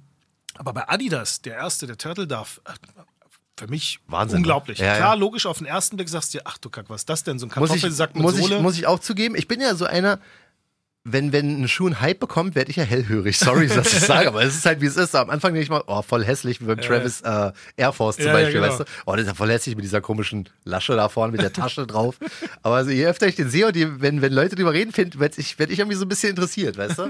aber 0.57 0.73
bei 0.73 0.89
Adidas, 0.89 1.43
der 1.43 1.55
erste, 1.57 1.87
der 1.87 1.97
Turtle 1.97 2.27
Dove, 2.27 2.61
äh, 2.65 2.73
für 3.57 3.69
mich 3.69 4.01
Wahnsinn, 4.09 4.39
unglaublich. 4.39 4.79
ne? 4.79 4.87
Ja, 4.87 4.97
Klar, 4.97 5.15
ja. 5.15 5.15
logisch, 5.15 5.47
auf 5.47 5.59
den 5.59 5.67
ersten 5.67 5.97
Blick 5.97 6.09
sagst 6.09 6.33
du 6.35 6.39
dir, 6.39 6.45
ach 6.47 6.59
du 6.59 6.71
Kack, 6.71 6.87
was 6.89 7.03
ist 7.03 7.09
das 7.11 7.25
denn? 7.25 7.39
So 7.39 7.47
ein 7.47 7.53
Muss 7.57 7.71
ich, 7.71 7.83
Kartoffelsack 7.83 8.15
mit 8.15 8.23
muss, 8.23 8.39
ich, 8.39 8.59
muss 8.61 8.79
ich 8.79 8.87
auch 8.87 8.99
zugeben, 8.99 9.35
ich 9.37 9.47
bin 9.49 9.61
ja 9.61 9.75
so 9.75 9.85
einer, 9.85 10.19
wenn, 11.05 11.33
wenn 11.33 11.63
ein 11.63 11.67
Schuh 11.69 11.87
einen 11.87 12.01
Hype 12.03 12.21
bekommt, 12.21 12.55
werde 12.55 12.71
ich 12.71 12.77
ja 12.77 12.85
hellhörig. 12.85 13.39
Sorry, 13.39 13.69
dass 13.69 13.91
ich 13.93 14.01
sage, 14.01 14.29
aber 14.29 14.43
es 14.43 14.55
ist 14.55 14.67
halt 14.67 14.83
wie 14.83 14.87
es 14.87 14.97
ist. 14.97 15.17
Am 15.17 15.31
Anfang 15.31 15.55
denke 15.55 15.65
ich 15.65 15.71
mal, 15.71 15.83
oh, 15.87 16.03
voll 16.03 16.23
hässlich, 16.25 16.61
wie 16.61 16.67
beim 16.67 16.79
Travis 16.81 17.23
äh, 17.23 17.53
Air 17.79 17.93
Force 17.95 18.17
zum 18.17 18.27
Ja, 18.27 18.33
ja, 18.33 18.39
Beispiel, 18.45 18.61
genau. 18.61 18.69
weißt 18.73 18.81
du? 18.81 18.85
Oh, 19.07 19.13
das 19.13 19.23
ist 19.23 19.29
ja 19.29 19.35
voll 19.35 19.51
hässlich 19.51 19.77
mit 19.77 19.85
dieser 19.85 20.03
komischen 20.03 20.49
Lasche 20.65 20.95
da 20.97 21.09
vorne, 21.09 21.33
mit 21.33 21.41
der 21.41 21.53
Tasche 21.55 21.87
drauf. 21.87 22.17
Aber 22.63 22.75
also, 22.77 22.91
je 22.91 23.07
öfter 23.07 23.27
ich 23.29 23.35
den 23.37 23.49
sehe 23.49 23.67
und 23.69 23.77
die, 23.77 24.01
wenn, 24.03 24.21
wenn 24.21 24.33
Leute 24.33 24.57
drüber 24.57 24.75
reden, 24.75 24.93
werde 24.97 25.41
ich, 25.41 25.59
werd 25.59 25.71
ich 25.71 25.79
irgendwie 25.79 25.97
so 25.97 26.05
ein 26.05 26.09
bisschen 26.09 26.31
interessiert, 26.31 26.77
weißt 26.77 26.99
du? 26.99 27.03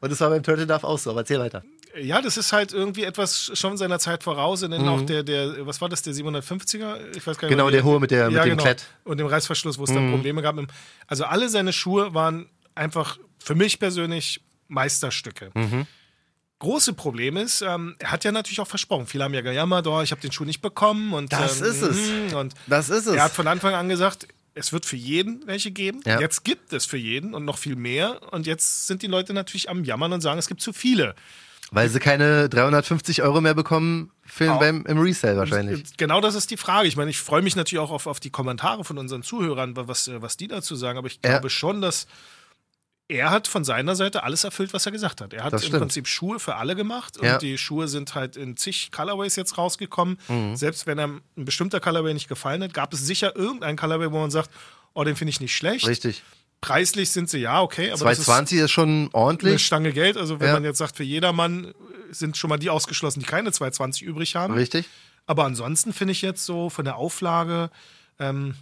Und 0.00 0.10
das 0.10 0.20
war 0.20 0.30
beim 0.30 0.42
Turtle 0.42 0.66
Dove 0.66 0.82
auch 0.84 0.98
so, 0.98 1.10
aber 1.10 1.20
erzähl 1.20 1.38
weiter. 1.38 1.62
Ja, 2.00 2.20
das 2.20 2.36
ist 2.36 2.52
halt 2.52 2.72
irgendwie 2.74 3.04
etwas 3.04 3.52
schon 3.54 3.76
seiner 3.76 3.98
Zeit 4.00 4.22
voraus. 4.24 4.62
Und 4.64 4.72
dann 4.72 4.86
auch 4.88 5.02
der, 5.02 5.22
der, 5.22 5.64
was 5.66 5.80
war 5.80 5.88
das, 5.88 6.02
der 6.02 6.12
750er? 6.12 7.16
Ich 7.16 7.26
weiß 7.26 7.38
gar 7.38 7.46
nicht 7.48 7.56
Mhm. 7.56 7.58
Genau, 7.58 7.70
der 7.70 7.84
hohe 7.84 8.00
mit 8.00 8.10
der- 8.10 8.26
mit 8.26 8.34
ja, 8.34 8.42
dem 8.42 8.50
genau. 8.50 8.62
Klett. 8.64 8.84
Mhm. 9.04 9.10
Und 9.12 9.18
dem 9.18 9.26
Reißverschluss, 9.28 9.78
wo 9.78 9.84
es 9.84 9.92
dann 9.94 10.10
Probleme 10.10 10.42
gab. 10.42 10.56
Also 11.06 11.24
alle 11.24 11.48
seine 11.48 11.72
Schuhe 11.72 12.12
waren 12.12 12.46
einfach 12.74 13.18
für 13.38 13.54
mich 13.54 13.78
persönlich 13.78 14.40
Meisterstücke. 14.68 15.50
Mhm. 15.54 15.86
Große 16.58 16.94
Problem 16.94 17.36
ist, 17.36 17.60
ähm, 17.60 17.96
er 17.98 18.12
hat 18.12 18.24
ja 18.24 18.32
natürlich 18.32 18.60
auch 18.60 18.66
versprochen. 18.66 19.06
Viele 19.06 19.24
haben 19.24 19.34
ja 19.34 19.42
gejammert, 19.42 19.86
oh, 19.86 20.00
ich 20.00 20.10
habe 20.10 20.22
den 20.22 20.32
Schuh 20.32 20.44
nicht 20.44 20.62
bekommen. 20.62 21.12
Und, 21.12 21.32
Das 21.32 21.60
ähm, 21.60 21.66
ist 21.66 21.82
es. 21.82 21.96
mhm, 22.30 22.36
Und 22.36 22.54
Das 22.66 22.88
ist 22.88 23.06
es. 23.06 23.14
er 23.14 23.24
hat 23.24 23.32
von 23.32 23.46
Anfang 23.46 23.74
an 23.74 23.88
gesagt, 23.90 24.26
es 24.54 24.72
wird 24.72 24.86
für 24.86 24.96
jeden 24.96 25.46
welche 25.46 25.70
geben. 25.70 26.00
Ja. 26.06 26.18
Jetzt 26.18 26.44
gibt 26.44 26.72
es 26.72 26.86
für 26.86 26.96
jeden 26.96 27.34
und 27.34 27.44
noch 27.44 27.58
viel 27.58 27.76
mehr. 27.76 28.32
Und 28.32 28.46
jetzt 28.46 28.86
sind 28.86 29.02
die 29.02 29.06
Leute 29.06 29.34
natürlich 29.34 29.68
am 29.68 29.84
Jammern 29.84 30.14
und 30.14 30.22
sagen, 30.22 30.38
es 30.38 30.48
gibt 30.48 30.62
zu 30.62 30.72
viele. 30.72 31.14
Weil 31.72 31.90
sie 31.90 31.98
keine 31.98 32.48
350 32.48 33.22
Euro 33.22 33.42
mehr 33.42 33.52
bekommen 33.52 34.10
für 34.24 34.52
Auch. 34.54 34.58
beim, 34.58 34.86
im 34.86 34.98
Resale 34.98 35.36
wahrscheinlich. 35.36 35.82
Genau 35.98 36.22
das 36.22 36.34
ist 36.36 36.50
die 36.50 36.56
Frage. 36.56 36.88
Ich 36.88 36.96
meine, 36.96 37.10
ich 37.10 37.18
freue 37.18 37.42
mich 37.42 37.54
natürlich 37.56 37.80
auch 37.82 37.90
auf, 37.90 38.06
auf 38.06 38.18
die 38.18 38.30
Kommentare 38.30 38.82
von 38.84 38.96
unseren 38.96 39.22
Zuhörern, 39.22 39.76
was, 39.76 40.08
äh, 40.08 40.22
was 40.22 40.38
die 40.38 40.48
dazu 40.48 40.74
sagen. 40.74 40.96
Aber 40.96 41.08
ich 41.08 41.18
Ja. 41.22 41.32
glaube 41.32 41.50
schon, 41.50 41.82
dass 41.82 42.06
er 43.08 43.30
hat 43.30 43.46
von 43.46 43.64
seiner 43.64 43.94
Seite 43.94 44.22
alles 44.24 44.42
erfüllt, 44.44 44.72
was 44.72 44.84
er 44.86 44.92
gesagt 44.92 45.20
hat. 45.20 45.32
Er 45.32 45.44
hat 45.44 45.62
im. 45.64 45.70
Prinzip 45.70 46.08
Schuhe 46.08 46.40
für 46.40 46.56
alle 46.56 46.74
gemacht 46.74 47.16
und 47.18 47.24
Ja. 47.24 47.38
die 47.38 47.56
Schuhe 47.56 47.86
sind 47.88 48.14
halt 48.14 48.36
in 48.36 48.56
zig 48.56 48.90
Colorways 48.90 49.36
jetzt 49.36 49.56
rausgekommen. 49.58 50.18
Mhm. 50.28 50.56
Selbst 50.56 50.86
wenn 50.86 50.98
einem 50.98 51.22
ein 51.36 51.44
bestimmter 51.44 51.78
Colorway 51.80 52.14
nicht 52.14 52.28
gefallen 52.28 52.62
hat, 52.64 52.74
gab 52.74 52.92
es 52.92 53.06
sicher 53.06 53.36
irgendeinen 53.36 53.76
Colorway, 53.78 54.10
wo 54.10 54.18
man 54.18 54.30
sagt, 54.30 54.50
oh, 54.94 55.04
den 55.04 55.14
finde 55.14 55.30
ich 55.30 55.40
nicht 55.40 55.54
schlecht. 55.54 55.86
Richtig. 55.86 56.22
Preislich 56.60 57.10
sind 57.10 57.28
sie 57.30 57.38
ja 57.38 57.60
okay, 57.60 57.90
aber 57.92 58.06
das 58.06 58.18
ist 58.18 58.24
220 58.24 58.58
ist, 58.58 58.70
schon 58.70 58.88
eine 58.88 59.08
ordentlich. 59.14 59.64
Stange 59.64 59.92
Geld. 59.92 60.16
Also 60.16 60.40
wenn 60.40 60.48
Ja. 60.48 60.54
man 60.54 60.64
jetzt 60.64 60.78
sagt, 60.78 60.96
für 60.96 61.04
jedermann 61.04 61.66
äh, 61.66 61.72
sind 62.10 62.36
schon 62.36 62.48
mal 62.48 62.56
die 62.58 62.70
ausgeschlossen, 62.70 63.20
die 63.20 63.26
keine 63.26 63.52
220 63.52 64.02
übrig 64.02 64.34
haben. 64.36 64.54
Richtig. 64.54 64.88
Aber 65.26 65.44
ansonsten 65.44 65.92
finde 65.92 66.12
ich 66.12 66.22
jetzt 66.22 66.44
so 66.44 66.70
von 66.70 66.84
der 66.84 66.96
Auflage, 66.96 67.70
ähm, 68.18 68.54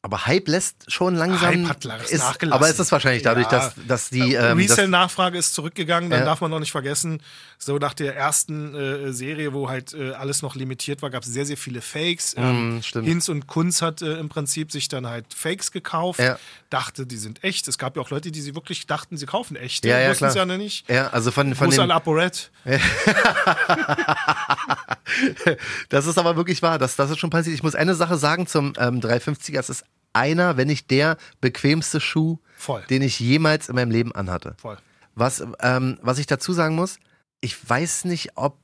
Aber 0.00 0.26
Hype 0.26 0.46
lässt 0.46 0.92
schon 0.92 1.16
langsam. 1.16 1.66
Hype 1.66 1.68
hat 1.68 1.84
ist, 2.08 2.18
nachgelassen. 2.20 2.52
aber 2.52 2.68
ist 2.70 2.78
das 2.78 2.92
wahrscheinlich 2.92 3.24
dadurch, 3.24 3.50
Ja. 3.50 3.58
dass, 3.58 3.74
dass 3.88 4.10
die. 4.10 4.34
Ähm, 4.34 4.56
das, 4.58 4.70
Resale-Nachfrage 4.70 5.36
ist 5.36 5.54
zurückgegangen, 5.54 6.08
dann 6.08 6.20
Ja. 6.20 6.24
darf 6.24 6.40
man 6.40 6.52
noch 6.52 6.60
nicht 6.60 6.70
vergessen, 6.70 7.20
so 7.58 7.78
nach 7.78 7.94
der 7.94 8.14
ersten 8.16 8.76
äh, 8.76 9.12
Serie, 9.12 9.52
wo 9.52 9.68
halt 9.68 9.94
äh, 9.94 10.12
alles 10.12 10.40
noch 10.40 10.54
limitiert 10.54 11.02
war, 11.02 11.10
gab 11.10 11.24
es 11.24 11.30
sehr, 11.30 11.44
sehr 11.46 11.56
viele 11.56 11.80
Fakes. 11.80 12.34
Ähm, 12.38 12.76
Mm, 12.78 12.82
stimmt. 12.82 13.08
Hinz 13.08 13.28
und 13.28 13.48
Kunz 13.48 13.82
hat 13.82 14.00
äh, 14.00 14.20
im 14.20 14.28
Prinzip 14.28 14.70
sich 14.70 14.86
dann 14.86 15.08
halt 15.08 15.34
Fakes 15.34 15.72
gekauft, 15.72 16.20
Ja. 16.20 16.38
dachte, 16.70 17.04
die 17.04 17.16
sind 17.16 17.42
echt. 17.42 17.66
Es 17.66 17.76
gab 17.76 17.96
ja 17.96 18.02
auch 18.02 18.10
Leute, 18.10 18.30
die 18.30 18.40
sie 18.40 18.54
wirklich 18.54 18.86
dachten, 18.86 19.16
sie 19.16 19.26
kaufen 19.26 19.56
echte, 19.56 19.88
Ja, 19.88 19.98
ja, 19.98 20.14
klar. 20.14 20.30
es 20.30 20.36
ja 20.36 20.46
nicht. 20.46 20.88
ja, 20.88 21.08
also 21.08 21.32
von, 21.32 21.56
von 21.56 21.70
Gruß 21.70 21.78
an 21.80 21.88
dem, 21.88 21.96
ApoRed. 21.96 22.52
Das 25.88 26.06
ist 26.06 26.18
aber 26.18 26.36
wirklich 26.36 26.62
wahr, 26.62 26.78
das, 26.78 26.96
das 26.96 27.10
ist 27.10 27.18
schon 27.18 27.30
passiert. 27.30 27.54
Ich 27.54 27.62
muss 27.62 27.74
eine 27.74 27.94
Sache 27.94 28.16
sagen 28.18 28.46
zum 28.46 28.72
ähm, 28.78 29.00
350er. 29.00 29.58
Es 29.58 29.70
ist 29.70 29.84
einer, 30.12 30.56
wenn 30.56 30.68
nicht 30.68 30.90
der 30.90 31.16
bequemste 31.40 32.00
Schuh, 32.00 32.38
Voll. 32.56 32.82
den 32.90 33.02
ich 33.02 33.20
jemals 33.20 33.68
in 33.68 33.74
meinem 33.74 33.90
Leben 33.90 34.12
anhatte. 34.14 34.54
Voll. 34.60 34.78
Was, 35.14 35.44
ähm, 35.60 35.98
was 36.02 36.18
ich 36.18 36.26
dazu 36.26 36.52
sagen 36.52 36.74
muss, 36.74 36.98
ich 37.40 37.56
weiß 37.68 38.04
nicht, 38.04 38.30
ob 38.36 38.56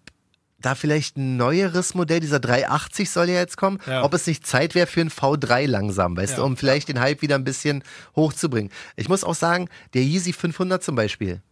da 0.61 0.75
vielleicht 0.75 1.19
ein 1.19 1.37
neueres 1.37 1.95
Modell, 1.95 2.21
dieser 2.21 2.41
380 2.41 3.11
soll 3.11 3.29
ja 3.29 3.35
jetzt 3.35 3.57
kommen, 3.59 3.79
Ja. 3.87 4.03
ob 4.03 4.15
es 4.15 4.27
nicht 4.27 4.47
Zeit 4.47 4.75
wäre 4.75 4.87
für 4.87 5.03
ein 5.03 5.11
V3 5.11 5.67
langsam, 5.67 6.17
weißt 6.17 6.33
Ja. 6.33 6.39
du, 6.39 6.45
um 6.45 6.57
vielleicht 6.57 6.89
den 6.89 7.01
Hype 7.01 7.21
wieder 7.21 7.35
ein 7.35 7.45
bisschen 7.45 7.85
hochzubringen. 8.17 8.73
Ich 8.97 9.09
muss 9.11 9.25
auch 9.25 9.35
sagen, 9.35 9.69
der 9.93 10.03
Yeezy 10.03 10.33
500 10.33 10.83
zum 10.83 10.95
Beispiel, 10.97 11.43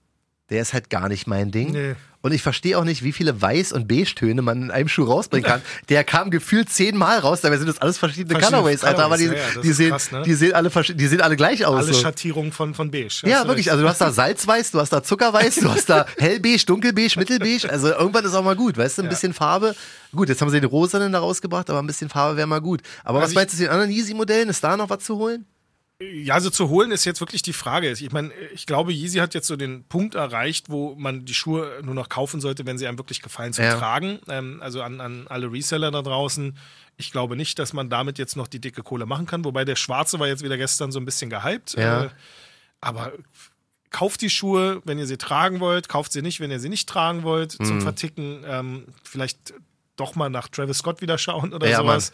der 0.53 0.63
ist 0.63 0.73
halt 0.75 0.91
gar 0.91 1.09
nicht 1.09 1.27
mein 1.27 1.51
Ding. 1.51 1.73
Nee. 1.73 1.95
Und 2.25 2.31
ich 2.31 2.41
verstehe 2.43 2.79
auch 2.79 2.85
nicht, 2.85 3.03
wie 3.03 3.11
viele 3.11 3.33
Weiß- 3.33 3.73
und 3.73 3.89
Beige-Töne 3.89 4.43
man 4.43 4.63
in 4.63 4.71
einem 4.71 4.87
Schuh 4.87 5.03
rausbringen 5.03 5.45
kann. 5.45 5.61
Der 5.89 6.05
kam 6.05 6.31
gefühlt 6.31 6.71
zehnmal 6.71 7.19
raus, 7.19 7.41
dabei 7.41 7.57
sind 7.57 7.67
das 7.69 7.79
alles 7.79 7.99
verschiedene 7.99 8.39
Verschiedene 8.39 8.59
Colorways, 8.63 8.85
Alter, 8.85 9.07
aber 9.07 9.17
die, 9.17 9.25
ja, 9.25 9.33
die, 9.61 9.73
sehen, 9.73 9.91
krass, 9.91 10.13
ne? 10.13 10.23
die, 10.23 10.35
sehen 10.35 10.53
alle, 10.55 10.71
die 10.71 11.07
sehen 11.09 11.21
alle 11.21 11.35
gleich 11.35 11.67
aus. 11.67 11.79
Alle 11.85 11.93
so. 11.93 12.01
Schattierungen 12.01 12.53
von, 12.53 12.75
von 12.75 12.93
Beige. 12.93 13.23
Ja, 13.25 13.39
wirklich. 13.49 13.67
recht. 13.67 13.71
Also 13.71 13.83
du 13.83 13.89
hast 13.89 14.01
da 14.01 14.13
Salzweiß, 14.13 14.71
du 14.71 14.79
hast 14.79 14.93
da 14.93 15.03
Zuckerweiß, 15.03 15.57
du 15.57 15.69
hast 15.69 15.89
da 15.89 16.07
hellbeige, 16.19 16.65
dunkelbeige, 16.65 17.19
mittelbeige. 17.19 17.69
Also 17.69 17.89
irgendwann 17.89 18.25
ist 18.25 18.35
auch 18.35 18.45
mal 18.45 18.55
gut, 18.55 18.77
weißt 18.79 18.99
du, 18.99 19.03
ein 19.03 19.07
Ja. 19.07 19.11
bisschen 19.11 19.33
Farbe. 19.35 19.75
Gut, 20.15 20.29
jetzt 20.29 20.41
haben 20.41 20.51
sie 20.51 20.61
den 20.61 20.71
Rosanen 20.71 21.11
da 21.13 21.19
rausgebracht, 21.19 21.71
aber 21.71 21.81
ein 21.81 21.87
bisschen 21.89 22.09
Farbe 22.09 22.37
wäre 22.37 22.47
mal 22.47 22.61
gut. 22.61 22.83
Aber 23.03 23.19
Also 23.19 23.31
was 23.31 23.35
meinst 23.35 23.55
du 23.55 23.57
zu 23.57 23.63
den 23.65 23.73
anderen 23.73 23.91
Yeezy-Modellen? 23.91 24.49
Ist 24.49 24.63
da 24.63 24.77
noch 24.77 24.91
was 24.91 25.01
zu 25.03 25.17
holen? 25.17 25.45
Ja, 26.25 26.35
also 26.35 26.51
zu 26.51 26.69
holen 26.69 26.91
ist 26.91 27.05
jetzt 27.05 27.21
wirklich 27.21 27.43
die 27.43 27.53
Frage. 27.53 27.91
Ich 27.91 28.13
meine, 28.13 28.33
ich 28.55 28.67
glaube, 28.67 28.93
Yeezy 28.93 29.19
hat 29.19 29.35
jetzt 29.35 29.47
so 29.47 29.57
den 29.57 29.85
Punkt 29.85 30.15
erreicht, 30.15 30.71
wo 30.71 30.95
man 30.97 31.25
die 31.25 31.35
Schuhe 31.35 31.81
nur 31.83 31.95
noch 31.95 32.09
kaufen 32.09 32.41
sollte, 32.41 32.67
wenn 32.67 32.79
sie 32.79 32.87
einem 32.87 32.99
wirklich 32.99 33.23
gefallen 33.23 33.53
zum 33.53 33.65
Ja. 33.65 33.79
Tragen. 33.79 34.19
Ähm, 34.29 34.59
also 34.63 34.83
an, 34.83 35.01
an 35.01 35.27
alle 35.29 35.51
Reseller 35.53 35.91
da 35.91 36.03
draußen. 36.03 36.57
Ich 36.97 37.13
glaube 37.13 37.37
nicht, 37.37 37.59
dass 37.59 37.73
man 37.73 37.91
damit 37.91 38.19
jetzt 38.19 38.37
noch 38.37 38.49
die 38.49 38.61
dicke 38.61 38.83
Kohle 38.83 39.07
machen 39.07 39.27
kann. 39.27 39.45
Wobei 39.45 39.65
der 39.65 39.77
Schwarze 39.77 40.19
war 40.19 40.27
jetzt 40.29 40.43
wieder 40.43 40.57
gestern 40.57 40.93
so 40.93 40.99
ein 41.01 41.05
bisschen 41.05 41.31
gehypt. 41.31 41.75
Ja. 41.75 42.05
Äh, 42.05 42.09
aber 42.81 43.13
kauft 43.91 44.21
die 44.23 44.31
Schuhe, 44.31 44.81
wenn 44.85 44.99
ihr 44.99 45.07
sie 45.07 45.19
tragen 45.19 45.61
wollt. 45.61 45.89
Kauft 45.89 46.13
sie 46.13 46.23
nicht, 46.23 46.41
wenn 46.41 46.51
ihr 46.51 46.61
sie 46.61 46.69
nicht 46.69 46.89
tragen 46.89 47.23
wollt. 47.23 47.59
Mhm. 47.61 47.65
Zum 47.65 47.81
Verticken. 47.81 48.45
Ähm, 48.47 48.85
vielleicht 49.05 49.55
doch 49.97 50.15
mal 50.15 50.31
nach 50.31 50.49
Travis 50.49 50.79
Scott 50.79 51.01
wieder 51.03 51.19
schauen 51.19 51.53
oder 51.53 51.69
Ja, 51.69 51.79
sowas. 51.79 52.13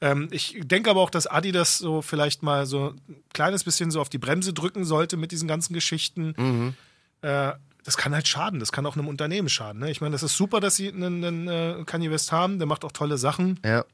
Ähm, 0.00 0.28
ich 0.30 0.58
denke 0.62 0.90
aber 0.90 1.00
auch, 1.00 1.10
dass 1.10 1.26
Adidas 1.26 1.78
so 1.78 2.02
vielleicht 2.02 2.42
mal 2.42 2.66
so 2.66 2.94
ein 3.08 3.22
kleines 3.32 3.64
bisschen 3.64 3.90
so 3.90 4.00
auf 4.00 4.08
die 4.08 4.18
Bremse 4.18 4.52
drücken 4.52 4.84
sollte 4.84 5.16
mit 5.16 5.32
diesen 5.32 5.48
ganzen 5.48 5.74
Geschichten. 5.74 6.34
Mhm. 6.36 6.74
Äh, 7.22 7.52
das 7.84 7.96
kann 7.96 8.14
halt 8.14 8.28
schaden, 8.28 8.60
das 8.60 8.72
kann 8.72 8.84
auch 8.86 8.96
einem 8.96 9.08
Unternehmen 9.08 9.48
schaden. 9.48 9.80
Ne? 9.80 9.90
Ich 9.90 10.00
meine, 10.00 10.12
das 10.12 10.22
ist 10.22 10.36
super, 10.36 10.60
dass 10.60 10.76
sie 10.76 10.88
einen, 10.88 11.24
einen 11.24 11.48
äh, 11.48 11.84
Kanye 11.86 12.10
West 12.10 12.30
haben, 12.30 12.58
der 12.58 12.66
macht 12.66 12.84
auch 12.84 12.92
tolle 12.92 13.18
Sachen. 13.18 13.58
Ja. 13.64 13.84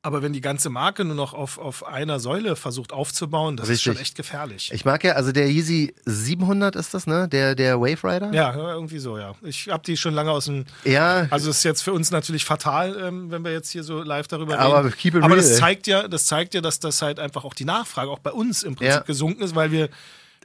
Aber 0.00 0.22
wenn 0.22 0.32
die 0.32 0.40
ganze 0.40 0.70
Marke 0.70 1.04
nur 1.04 1.16
noch 1.16 1.34
auf, 1.34 1.58
auf 1.58 1.84
einer 1.84 2.20
Säule 2.20 2.54
versucht 2.54 2.92
aufzubauen, 2.92 3.56
das 3.56 3.64
ist 3.68 3.70
Richtig. 3.78 3.92
schon 3.94 4.00
echt 4.00 4.14
gefährlich. 4.16 4.70
Ich 4.72 4.84
mag 4.84 5.02
ja, 5.02 5.14
also 5.14 5.32
der 5.32 5.48
Yeezy 5.50 5.92
700 6.06 6.76
ist 6.76 6.94
das, 6.94 7.08
ne? 7.08 7.28
Der, 7.28 7.56
der 7.56 7.80
Wave 7.80 8.04
Rider? 8.04 8.32
ja, 8.32 8.54
irgendwie 8.54 9.00
so, 9.00 9.18
ja. 9.18 9.34
Ich 9.42 9.68
habe 9.68 9.82
die 9.84 9.96
schon 9.96 10.14
lange 10.14 10.30
aus 10.30 10.44
dem. 10.44 10.66
Ja. 10.84 11.26
Also 11.30 11.50
ist 11.50 11.64
jetzt 11.64 11.82
für 11.82 11.92
uns 11.92 12.12
natürlich 12.12 12.44
fatal, 12.44 12.96
ähm, 13.02 13.32
wenn 13.32 13.42
wir 13.44 13.50
jetzt 13.50 13.70
hier 13.70 13.82
so 13.82 14.00
live 14.02 14.28
darüber 14.28 14.56
Aber 14.60 14.84
reden. 14.84 14.94
keep 14.96 15.14
it 15.16 15.22
Aber 15.24 15.34
real, 15.34 15.42
das 15.44 15.56
zeigt 15.58 15.88
ja, 15.88 16.06
das 16.06 16.26
zeigt 16.26 16.54
ja, 16.54 16.60
dass 16.60 16.78
das 16.78 17.02
halt 17.02 17.18
einfach 17.18 17.44
auch 17.44 17.54
die 17.54 17.64
Nachfrage 17.64 18.10
auch 18.10 18.20
bei 18.20 18.30
uns 18.30 18.62
im 18.62 18.76
Prinzip 18.76 18.94
Ja. 18.94 19.00
gesunken 19.00 19.42
ist, 19.42 19.56
weil 19.56 19.72
wir 19.72 19.88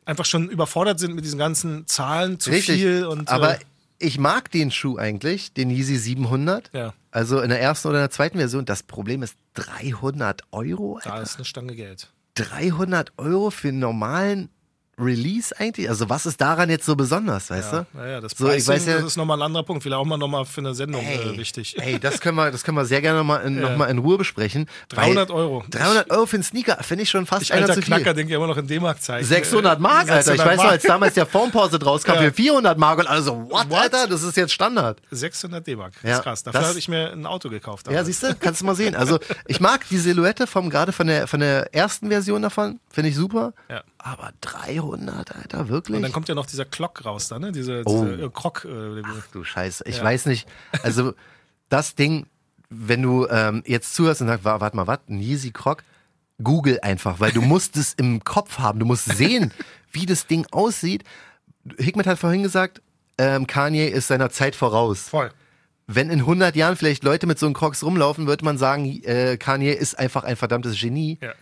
einfach 0.03 0.25
schon 0.25 0.49
überfordert 0.49 0.99
sind 0.99 1.13
mit 1.13 1.25
diesen 1.25 1.37
ganzen 1.37 1.85
Zahlen 1.85 2.39
zu 2.39 2.49
Richtig. 2.49 2.77
viel 2.81 3.05
und 3.05 3.29
aber 3.29 3.55
äh, 3.55 3.59
ich 3.99 4.19
mag 4.19 4.51
den 4.51 4.71
Schuh 4.71 4.97
eigentlich, 4.97 5.53
den 5.53 5.69
Yeezy 5.69 5.97
700. 5.97 6.69
Ja. 6.73 6.93
Also 7.12 7.39
in 7.41 7.49
der 7.49 7.62
ersten 7.62 7.88
oder 7.89 7.97
in 7.99 8.03
der 8.03 8.10
zweiten 8.10 8.38
Version. 8.38 8.65
Das 8.65 8.84
Problem 8.84 9.23
ist 9.23 9.36
300 9.53 10.41
Euro. 10.51 10.99
da 11.03 11.12
Alter. 11.12 11.23
ist 11.23 11.36
eine 11.36 11.45
Stange 11.45 11.75
Geld. 11.75 12.12
300 12.36 13.13
Euro 13.17 13.51
für 13.51 13.69
einen 13.69 13.79
normalen 13.79 14.49
Release 14.99 15.53
eigentlich? 15.60 15.89
Also 15.89 16.10
was 16.10 16.25
ist 16.25 16.39
daran 16.39 16.69
jetzt 16.69 16.86
so 16.86 16.95
besonders, 16.95 17.49
weißt 17.49 17.73
Ja, 17.73 17.86
du? 17.91 17.97
naja, 17.97 18.21
das 18.21 18.34
So, 18.38 18.45
ich 18.47 18.51
Pricing, 18.65 18.73
weiß 18.75 18.86
ja- 18.86 18.95
das 18.97 19.03
ist 19.06 19.17
nochmal 19.17 19.39
ein 19.39 19.41
anderer 19.41 19.63
Punkt. 19.63 19.82
Vielleicht 19.84 19.97
auch 19.99 20.06
mal 20.06 20.17
nochmal 20.17 20.45
für 20.45 20.62
eine 20.62 20.75
Sendung 20.75 21.03
äh, 21.03 21.36
wichtig. 21.38 21.75
Ey, 21.79 21.99
das 21.99 22.19
können 22.21 22.38
wir, 22.38 22.51
das 22.51 22.63
können 22.63 22.77
wir 22.77 22.86
sehr 22.86 23.01
gerne 23.01 23.17
nochmal 23.19 23.43
in, 23.43 23.60
noch 23.60 23.75
mal 23.75 23.88
in 23.89 23.97
Ruhe 23.97 24.17
besprechen. 24.17 24.67
300 24.89 25.29
weil 25.29 25.36
Euro. 25.36 25.63
300 25.71 26.12
Euro 26.12 26.25
für 26.27 26.36
einen 26.36 26.43
Sneaker 26.43 26.77
finde 26.84 27.03
ich 27.03 27.10
schon 27.10 27.25
fast 27.25 27.41
Ich, 27.41 27.53
einer 27.53 27.63
alter 27.63 27.73
zu 27.75 27.82
Knacker, 27.82 28.03
viel. 28.03 28.13
denke 28.13 28.34
ich 28.34 28.38
immer 28.38 28.47
noch 28.47 28.58
in 28.58 28.67
D-Mark-Zeichen. 28.67 29.25
600 29.27 29.79
Mark, 29.79 30.10
Alter. 30.12 30.19
Ich 30.19 30.25
600 30.25 30.47
weiß 30.47 30.58
noch, 30.63 30.71
als 30.71 30.84
damals 30.84 31.13
der 31.15 31.25
Formpause 31.25 31.84
rauskam 31.84 32.13
Ja. 32.13 32.21
für 32.21 32.32
400 32.34 32.77
Mark 32.77 32.99
und 32.99 33.08
also, 33.08 33.49
what, 33.49 33.69
What? 33.69 33.79
Alter? 33.79 34.08
Das 34.08 34.21
ist 34.21 34.38
jetzt 34.38 34.53
Standard. 34.53 35.01
600 35.12 35.65
D-Mark. 35.65 35.93
Das 36.01 36.10
Ja, 36.10 36.17
ist 36.17 36.23
krass. 36.23 36.43
Dafür 36.43 36.60
das- 36.60 36.69
habe 36.69 36.79
ich 36.79 36.88
mir 36.88 37.12
ein 37.12 37.25
Auto 37.25 37.49
gekauft. 37.49 37.88
Ja, 37.88 37.93
damals. 37.93 38.08
siehst 38.08 38.23
du, 38.23 38.36
kannst 38.39 38.62
du 38.62 38.65
mal 38.65 38.75
sehen. 38.75 38.95
Also, 38.95 39.19
ich 39.47 39.60
mag 39.60 39.88
die 39.89 39.97
Silhouette 39.97 40.45
vom, 40.45 40.69
gerade 40.69 40.91
von 40.91 41.08
der, 41.08 41.27
von 41.27 41.39
der 41.39 41.73
ersten 41.73 42.10
Version 42.10 42.41
davon, 42.43 42.79
finde 42.91 43.10
ich 43.10 43.15
super. 43.15 43.53
Ja. 43.69 43.82
Aber 44.05 44.33
300, 44.41 45.33
Alter, 45.33 45.69
wirklich? 45.69 45.95
Und 45.95 46.01
dann 46.03 46.11
kommt 46.11 46.27
ja 46.27 46.35
noch 46.35 46.45
dieser 46.45 46.65
Clock 46.65 47.05
raus, 47.05 47.29
da, 47.29 47.39
ne? 47.39 47.53
Diese, 47.53 47.83
Oh. 47.85 48.03
diese 48.05 48.25
äh, 48.25 48.29
Krog. 48.29 48.65
Äh, 48.65 49.01
du 49.31 49.43
Scheiße. 49.45 49.85
Ich 49.87 49.97
Ja. 49.99 50.03
weiß 50.03 50.25
nicht. 50.25 50.45
Also, 50.83 51.13
das 51.69 51.95
Ding, 51.95 52.27
wenn 52.69 53.01
du 53.01 53.27
ähm, 53.29 53.63
jetzt 53.65 53.95
zuhörst 53.95 54.19
und 54.21 54.27
sagst, 54.27 54.43
wa- 54.43 54.59
warte 54.59 54.75
mal, 54.75 54.87
was? 54.87 54.99
Ein 55.07 55.19
Yeezy 55.19 55.51
Croc? 55.51 55.83
Google 56.43 56.79
einfach, 56.81 57.19
weil 57.21 57.31
du 57.31 57.41
musst 57.53 57.77
es 57.77 57.93
im 57.93 58.23
Kopf 58.25 58.59
haben. 58.59 58.79
Du 58.79 58.85
musst 58.85 59.05
sehen, 59.05 59.53
wie 59.91 60.05
das 60.05 60.27
Ding 60.27 60.45
aussieht. 60.51 61.03
Hikmet 61.77 62.05
hat 62.05 62.19
vorhin 62.19 62.43
gesagt, 62.43 62.81
ähm, 63.17 63.47
Kanye 63.47 63.87
ist 63.87 64.07
seiner 64.07 64.29
Zeit 64.31 64.55
voraus. 64.55 65.07
voll. 65.09 65.31
Wenn 65.87 66.09
in 66.09 66.19
100 66.21 66.55
Jahren 66.55 66.75
vielleicht 66.75 67.03
Leute 67.03 67.27
mit 67.27 67.37
so 67.39 67.45
einem 67.45 67.53
Crocs 67.53 67.83
rumlaufen, 67.83 68.25
würde 68.25 68.43
man 68.43 68.57
sagen, 68.57 68.85
äh, 69.03 69.37
Kanye 69.37 69.71
ist 69.73 69.97
einfach 69.99 70.23
ein 70.23 70.35
verdammtes 70.35 70.79
Genie. 70.79 71.19
Ja. 71.21 71.33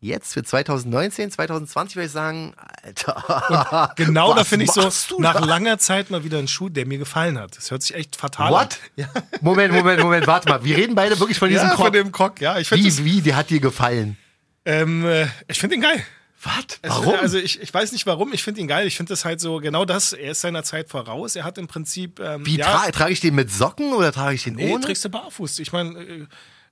Jetzt 0.00 0.34
für 0.34 0.42
2019, 0.42 1.30
2020 1.30 1.96
würde 1.96 2.06
ich 2.06 2.12
sagen, 2.12 2.54
Alter. 2.82 3.92
Genau 3.96 4.30
was 4.30 4.36
da 4.36 4.44
finde 4.44 4.66
ich 4.66 4.72
so, 4.72 5.18
nach 5.18 5.34
da? 5.40 5.44
langer 5.46 5.78
Zeit 5.78 6.10
mal 6.10 6.24
wieder 6.24 6.38
einen 6.38 6.48
Schuh, 6.48 6.68
der 6.68 6.84
mir 6.86 6.98
gefallen 6.98 7.38
hat. 7.38 7.56
Das 7.56 7.70
hört 7.70 7.82
sich 7.82 7.94
echt 7.94 8.16
fatal 8.16 8.52
What? 8.52 8.78
Moment, 9.40 9.72
Moment, 9.72 10.02
Moment, 10.02 10.26
warte 10.26 10.48
mal. 10.50 10.62
Wir 10.62 10.76
reden 10.76 10.94
beide 10.94 11.18
wirklich 11.18 11.38
von 11.38 11.46
an. 11.48 11.54
diesem 11.54 11.68
Ja, 11.68 11.74
Croc. 11.74 11.86
von 11.86 11.92
dem 11.94 12.12
Krog, 12.12 12.40
ja. 12.40 12.58
Ich 12.58 12.70
Wie, 12.70 13.04
wie, 13.04 13.22
der 13.22 13.36
hat 13.36 13.48
dir 13.50 13.60
gefallen? 13.60 14.18
ähm, 14.66 15.06
äh, 15.06 15.26
ich 15.48 15.58
finde 15.58 15.76
ihn 15.76 15.80
geil. 15.82 16.04
Was? 16.42 16.78
Warum? 16.82 17.14
Also 17.14 17.38
ich, 17.38 17.62
ich 17.62 17.72
weiß 17.72 17.92
nicht 17.92 18.04
warum, 18.04 18.34
ich 18.34 18.42
finde 18.42 18.60
ihn 18.60 18.68
geil. 18.68 18.86
Ich 18.86 18.98
finde 18.98 19.08
das 19.14 19.24
halt 19.24 19.40
so, 19.40 19.60
genau 19.60 19.86
das, 19.86 20.12
er 20.12 20.32
ist 20.32 20.42
seiner 20.42 20.62
Zeit 20.62 20.90
voraus. 20.90 21.36
Er 21.36 21.44
hat 21.44 21.56
im 21.56 21.66
Prinzip. 21.68 22.20
Ähm, 22.20 22.44
wie 22.44 22.58
ja, 22.58 22.66
tra 22.66 22.90
trage 22.90 23.12
ich 23.14 23.20
den 23.20 23.34
mit 23.34 23.50
Socken 23.50 23.94
oder 23.94 24.12
trage 24.12 24.34
ich 24.34 24.44
den 24.44 24.56
nee, 24.56 24.70
ohne? 24.70 24.84
trägst 24.84 25.02
du 25.06 25.08
barfuß. 25.08 25.58
Ich 25.60 25.72
meine, 25.72 25.98
äh, 25.98 26.26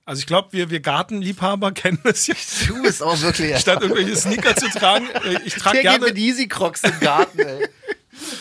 also 0.05 0.19
ich 0.19 0.25
glaube, 0.27 0.49
wir, 0.51 0.69
wir 0.69 0.79
Gartenliebhaber 0.79 1.71
kennen 1.73 1.99
das 2.03 2.27
jetzt. 2.27 2.69
Du 2.69 2.81
bist 2.81 3.01
auch 3.01 3.19
wirklich. 3.21 3.57
Statt 3.59 3.81
irgendwelche 3.81 4.15
Sneaker 4.15 4.55
zu 4.55 4.69
tragen, 4.69 5.07
äh, 5.09 5.39
ich 5.45 5.55
trage 5.55 5.81
gerne. 5.81 6.05
mit 6.05 6.17
Easy 6.17 6.47
Crocs 6.47 6.83
im 6.83 6.99
Garten, 6.99 7.39
ey. 7.39 7.67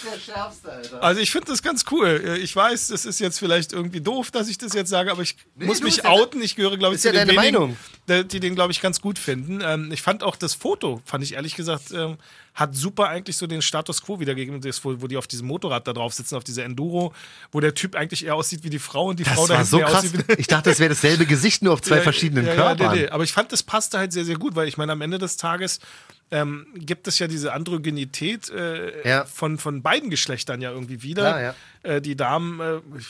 der 0.04 0.20
Schärfste, 0.20 0.70
Alter. 0.70 1.02
Also 1.02 1.20
ich 1.20 1.30
finde 1.30 1.46
das 1.48 1.62
ganz 1.62 1.84
cool. 1.90 2.38
Ich 2.42 2.54
weiß, 2.54 2.88
das 2.88 3.04
ist 3.06 3.20
jetzt 3.20 3.38
vielleicht 3.38 3.72
irgendwie 3.72 4.00
doof, 4.00 4.30
dass 4.30 4.48
ich 4.48 4.58
das 4.58 4.74
jetzt 4.74 4.90
sage, 4.90 5.10
aber 5.10 5.22
ich 5.22 5.36
muss 5.54 5.78
du, 5.78 5.84
mich 5.84 5.98
ja 5.98 6.04
outen. 6.10 6.42
Ich 6.42 6.56
gehöre, 6.56 6.76
glaube 6.76 6.94
ich, 6.94 7.00
zu 7.00 7.08
ja 7.08 7.12
den 7.12 7.28
wenigen, 7.28 7.36
Meinung. 7.36 7.76
der- 8.08 8.24
die 8.24 8.38
den, 8.40 8.54
glaube 8.54 8.72
ich, 8.72 8.80
ganz 8.82 9.00
gut 9.00 9.18
finden. 9.18 9.60
Ähm, 9.64 9.90
ich 9.92 10.02
fand 10.02 10.22
auch 10.24 10.36
das 10.36 10.54
Foto, 10.54 11.00
fand 11.04 11.24
ich 11.24 11.34
ehrlich 11.34 11.54
gesagt, 11.56 11.90
ähm, 11.92 12.18
hat 12.54 12.74
super 12.74 13.08
eigentlich 13.08 13.36
so 13.36 13.46
den 13.46 13.62
Status 13.62 14.02
Quo 14.02 14.20
wiedergegeben, 14.20 14.62
wo, 14.82 15.00
wo 15.02 15.06
die 15.06 15.16
auf 15.16 15.26
diesem 15.26 15.46
Motorrad 15.46 15.86
da 15.88 15.92
drauf 15.92 16.12
sitzen, 16.12 16.34
auf 16.36 16.44
dieser 16.44 16.64
Enduro, 16.64 17.14
wo 17.50 17.60
der 17.60 17.74
Typ 17.74 17.94
eigentlich 17.96 18.26
eher 18.26 18.34
aussieht 18.34 18.62
wie 18.64 18.70
die 18.70 18.78
Frau 18.78 19.06
und 19.06 19.18
die 19.20 19.24
Frau 19.24 19.46
Das 19.46 19.48
da 19.48 19.54
war 19.54 19.58
hinten 19.58 19.70
so 19.70 19.78
krass. 19.78 19.94
aussieht 20.04 20.24
wie 20.28 20.32
Ich 20.40 20.46
dachte, 20.48 20.68
das 20.70 20.78
wäre 20.78 20.90
dasselbe 20.90 21.24
Gesicht, 21.26 21.62
nur 21.62 21.72
auf 21.72 21.80
zwei 21.82 21.96
Ja, 22.02 22.02
verschiedenen 22.02 22.44
ja, 22.46 22.54
ja, 22.54 22.56
Körpern. 22.74 22.94
nee, 22.94 23.02
nee. 23.04 23.08
Aber 23.08 23.24
ich 23.24 23.32
fand, 23.32 23.52
das 23.52 23.62
passte 23.62 23.98
halt 23.98 24.12
sehr, 24.12 24.24
sehr 24.24 24.36
gut, 24.36 24.54
weil 24.54 24.68
ich 24.68 24.76
meine, 24.76 24.92
am 24.92 25.00
Ende 25.00 25.18
des 25.18 25.36
Tages 25.38 25.80
ähm, 26.30 26.66
gibt 26.74 27.08
es 27.08 27.18
ja 27.18 27.26
diese 27.26 27.52
Androgenität 27.52 28.50
äh, 28.50 29.08
Ja. 29.08 29.24
von, 29.24 29.58
von 29.58 29.82
beiden 29.82 30.10
Geschlechtern 30.10 30.60
ja 30.60 30.70
irgendwie 30.72 31.02
wieder. 31.02 31.22
Klar, 31.22 31.40
ja. 31.40 31.54
Äh, 31.82 32.00
die 32.02 32.16
Damen, 32.16 32.60
äh, 32.60 32.80
ich, 32.98 33.06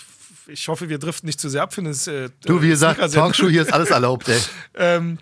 ich 0.55 0.69
hoffe, 0.69 0.89
wir 0.89 0.99
driften 0.99 1.27
nicht 1.27 1.41
zu 1.41 1.49
sehr 1.49 1.63
ab 1.63 1.75
für 1.75 1.83
das. 1.83 2.07
Äh, 2.07 2.31
Du, 2.45 2.63
wie 2.63 2.69
gesagt. 2.69 3.01
Talkshow, 3.13 3.49
hier 3.49 3.63
ist 3.63 3.73
alles 3.73 3.91
erlaubt, 3.91 4.29
ey. 4.29 4.39
Ähm, 4.77 5.19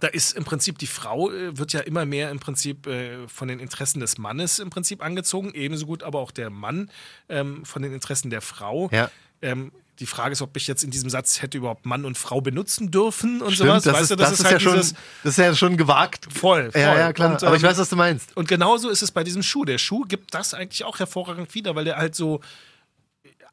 da 0.00 0.08
ist 0.08 0.36
im 0.36 0.44
Prinzip 0.44 0.78
die 0.78 0.86
Frau, 0.86 1.30
äh, 1.30 1.56
wird 1.56 1.72
ja 1.72 1.80
immer 1.80 2.04
mehr 2.04 2.30
im 2.30 2.38
Prinzip 2.38 2.86
äh, 2.86 3.28
von 3.28 3.48
den 3.48 3.60
Interessen 3.60 4.00
des 4.00 4.18
Mannes 4.18 4.58
im 4.58 4.70
Prinzip 4.70 5.04
angezogen, 5.04 5.52
ebenso 5.54 5.86
gut 5.86 6.02
aber 6.02 6.20
auch 6.20 6.30
der 6.30 6.50
Mann 6.50 6.90
ähm, 7.28 7.64
von 7.64 7.82
den 7.82 7.92
Interessen 7.92 8.30
der 8.30 8.40
Frau. 8.40 8.88
Ja. 8.92 9.10
Ähm, 9.42 9.72
die 9.98 10.06
Frage 10.06 10.32
ist, 10.32 10.42
ob 10.42 10.56
ich 10.56 10.66
jetzt 10.66 10.84
in 10.84 10.90
diesem 10.90 11.08
Satz 11.08 11.40
hätte 11.40 11.58
überhaupt 11.58 11.86
Mann 11.86 12.04
und 12.04 12.18
Frau 12.18 12.40
benutzen 12.40 12.90
dürfen 12.90 13.40
und 13.40 13.52
Stimmt, 13.52 13.68
sowas. 13.68 13.82
das, 13.84 13.94
weißt 13.94 14.02
ist, 14.02 14.10
du, 14.10 14.16
das, 14.16 14.32
ist, 14.32 14.44
halt 14.44 14.52
ja 14.52 14.60
schon, 14.60 14.76
das 14.76 14.94
ist 15.24 15.38
ja 15.38 15.54
schon 15.54 15.76
gewagt. 15.76 16.26
voll, 16.30 16.70
voll. 16.70 16.80
Ja, 16.80 16.98
ja, 16.98 17.12
klar. 17.12 17.32
Und, 17.32 17.44
Aber 17.44 17.56
ich 17.56 17.62
ähm, 17.62 17.70
weiß, 17.70 17.78
was 17.78 17.88
du 17.88 17.96
meinst. 17.96 18.36
und 18.36 18.48
genauso 18.48 18.90
ist 18.90 19.02
es 19.02 19.10
bei 19.10 19.24
diesem 19.24 19.42
Schuh. 19.42 19.64
Der 19.64 19.78
Schuh 19.78 20.02
gibt 20.02 20.34
das 20.34 20.54
eigentlich 20.54 20.84
auch 20.84 20.98
hervorragend 20.98 21.54
wieder, 21.54 21.74
weil 21.74 21.84
der 21.84 21.96
halt 21.96 22.14
so 22.14 22.40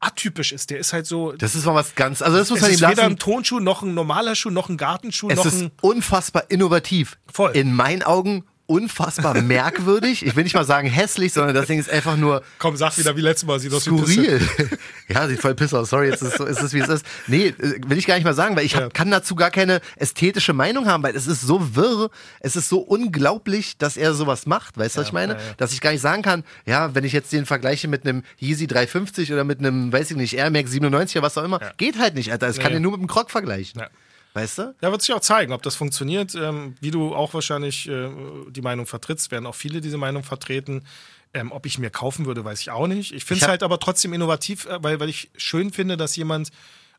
atypisch 0.04 0.52
ist. 0.52 0.70
Der 0.70 0.78
ist 0.78 0.92
halt 0.92 1.06
so. 1.06 1.32
Das 1.32 1.54
ist 1.54 1.64
mal 1.64 1.74
was 1.74 1.94
ganz, 1.94 2.22
also 2.22 2.36
das 2.36 2.50
muss 2.50 2.60
man 2.60 2.70
ihm 2.70 2.74
ist 2.74 2.80
weder 2.82 3.02
ein 3.02 3.10
lassen. 3.12 3.18
Tonschuh, 3.18 3.60
noch 3.60 3.82
ein 3.82 3.94
normaler 3.94 4.34
Schuh, 4.34 4.50
noch 4.50 4.68
ein 4.68 4.76
Gartenschuh, 4.76 5.30
Es 5.30 5.36
noch 5.36 5.46
ist 5.46 5.70
unfassbar 5.80 6.44
innovativ. 6.48 7.18
Voll. 7.32 7.52
In 7.52 7.74
meinen 7.74 8.02
Augen 8.02 8.44
unfassbar 8.66 9.40
merkwürdig. 9.42 10.24
Ich 10.24 10.34
will 10.36 10.44
nicht 10.44 10.54
mal 10.54 10.64
sagen 10.64 10.88
hässlich, 10.88 11.32
sondern 11.32 11.54
das 11.54 11.66
Ding 11.66 11.78
ist 11.78 11.90
einfach 11.90 12.16
nur 12.16 12.42
Komm, 12.58 12.76
sag 12.76 12.96
wieder 12.98 13.16
wie 13.16 13.20
letztes 13.20 13.46
Mal. 13.46 13.58
Sieht 13.60 13.72
aus 13.72 13.86
wie 13.86 13.90
Pisse. 13.90 14.40
skurril. 14.40 14.48
ja, 15.08 15.28
sieht 15.28 15.40
voll 15.40 15.54
piss 15.54 15.74
aus. 15.74 15.90
Sorry, 15.90 16.08
jetzt 16.08 16.22
ist 16.22 16.32
es, 16.32 16.34
so, 16.38 16.44
ist 16.44 16.62
es 16.62 16.72
wie 16.72 16.80
es 16.80 16.88
ist. 16.88 17.06
Nee, 17.26 17.48
äh, 17.48 17.80
will 17.86 17.98
ich 17.98 18.06
gar 18.06 18.14
nicht 18.14 18.24
mal 18.24 18.34
sagen, 18.34 18.56
weil 18.56 18.64
ich 18.64 18.74
hab, 18.74 18.82
Ja. 18.82 18.88
kann 18.88 19.10
dazu 19.10 19.34
gar 19.34 19.50
keine 19.50 19.80
ästhetische 19.96 20.52
Meinung 20.52 20.86
haben, 20.86 21.02
weil 21.02 21.14
es 21.14 21.26
ist 21.26 21.42
so 21.42 21.74
wirr, 21.76 22.10
es 22.40 22.56
ist 22.56 22.68
so 22.68 22.78
unglaublich, 22.80 23.76
dass 23.78 23.96
er 23.96 24.14
sowas 24.14 24.46
macht. 24.46 24.78
Weißt 24.78 24.96
du, 24.96 25.00
was 25.00 25.08
ich 25.08 25.12
meine? 25.12 25.34
ja, 25.34 25.38
ja. 25.38 25.44
Dass 25.56 25.72
ich 25.72 25.80
gar 25.80 25.92
nicht 25.92 26.00
sagen 26.00 26.22
kann, 26.22 26.44
ja, 26.66 26.94
wenn 26.94 27.04
ich 27.04 27.12
jetzt 27.12 27.32
den 27.32 27.46
vergleiche 27.46 27.88
mit 27.88 28.06
einem 28.06 28.22
Yeezy 28.40 28.66
350 28.66 29.32
oder 29.32 29.44
mit 29.44 29.58
einem, 29.60 29.92
weiß 29.92 30.10
ich 30.10 30.16
nicht, 30.16 30.34
Air 30.34 30.50
Max 30.50 30.70
97 30.70 31.16
oder 31.16 31.26
was 31.26 31.36
auch 31.38 31.44
immer, 31.44 31.60
geht 31.76 31.98
halt 31.98 32.14
nicht, 32.14 32.32
Alter. 32.32 32.48
Ich 32.50 32.58
kann 32.58 32.68
Nee. 32.72 32.78
den 32.78 32.82
nur 32.82 32.92
mit 32.92 33.00
einem 33.00 33.08
Krog 33.08 33.30
vergleichen. 33.30 33.82
Weißt 34.34 34.58
du? 34.58 34.74
Ja, 34.82 34.90
wird 34.90 35.00
sich 35.00 35.14
auch 35.14 35.20
zeigen, 35.20 35.52
ob 35.52 35.62
das 35.62 35.76
funktioniert. 35.76 36.34
Ähm, 36.34 36.74
wie 36.80 36.90
du 36.90 37.14
auch 37.14 37.32
wahrscheinlich 37.34 37.88
äh, 37.88 38.10
die 38.50 38.62
Meinung 38.62 38.84
vertrittst, 38.84 39.30
werden 39.30 39.46
auch 39.46 39.54
viele 39.54 39.80
diese 39.80 39.96
Meinung 39.96 40.24
vertreten. 40.24 40.84
Ähm, 41.32 41.52
ob 41.52 41.66
ich 41.66 41.78
mir 41.78 41.90
kaufen 41.90 42.26
würde, 42.26 42.44
weiß 42.44 42.60
ich 42.60 42.70
auch 42.70 42.88
nicht. 42.88 43.12
Ich 43.12 43.24
finde 43.24 43.44
es 43.44 43.48
halt 43.48 43.62
aber 43.62 43.78
trotzdem 43.78 44.12
innovativ, 44.12 44.66
äh, 44.66 44.82
weil, 44.82 44.98
weil 44.98 45.08
ich 45.08 45.30
schön 45.36 45.72
finde, 45.72 45.96
dass 45.96 46.16
jemand, 46.16 46.50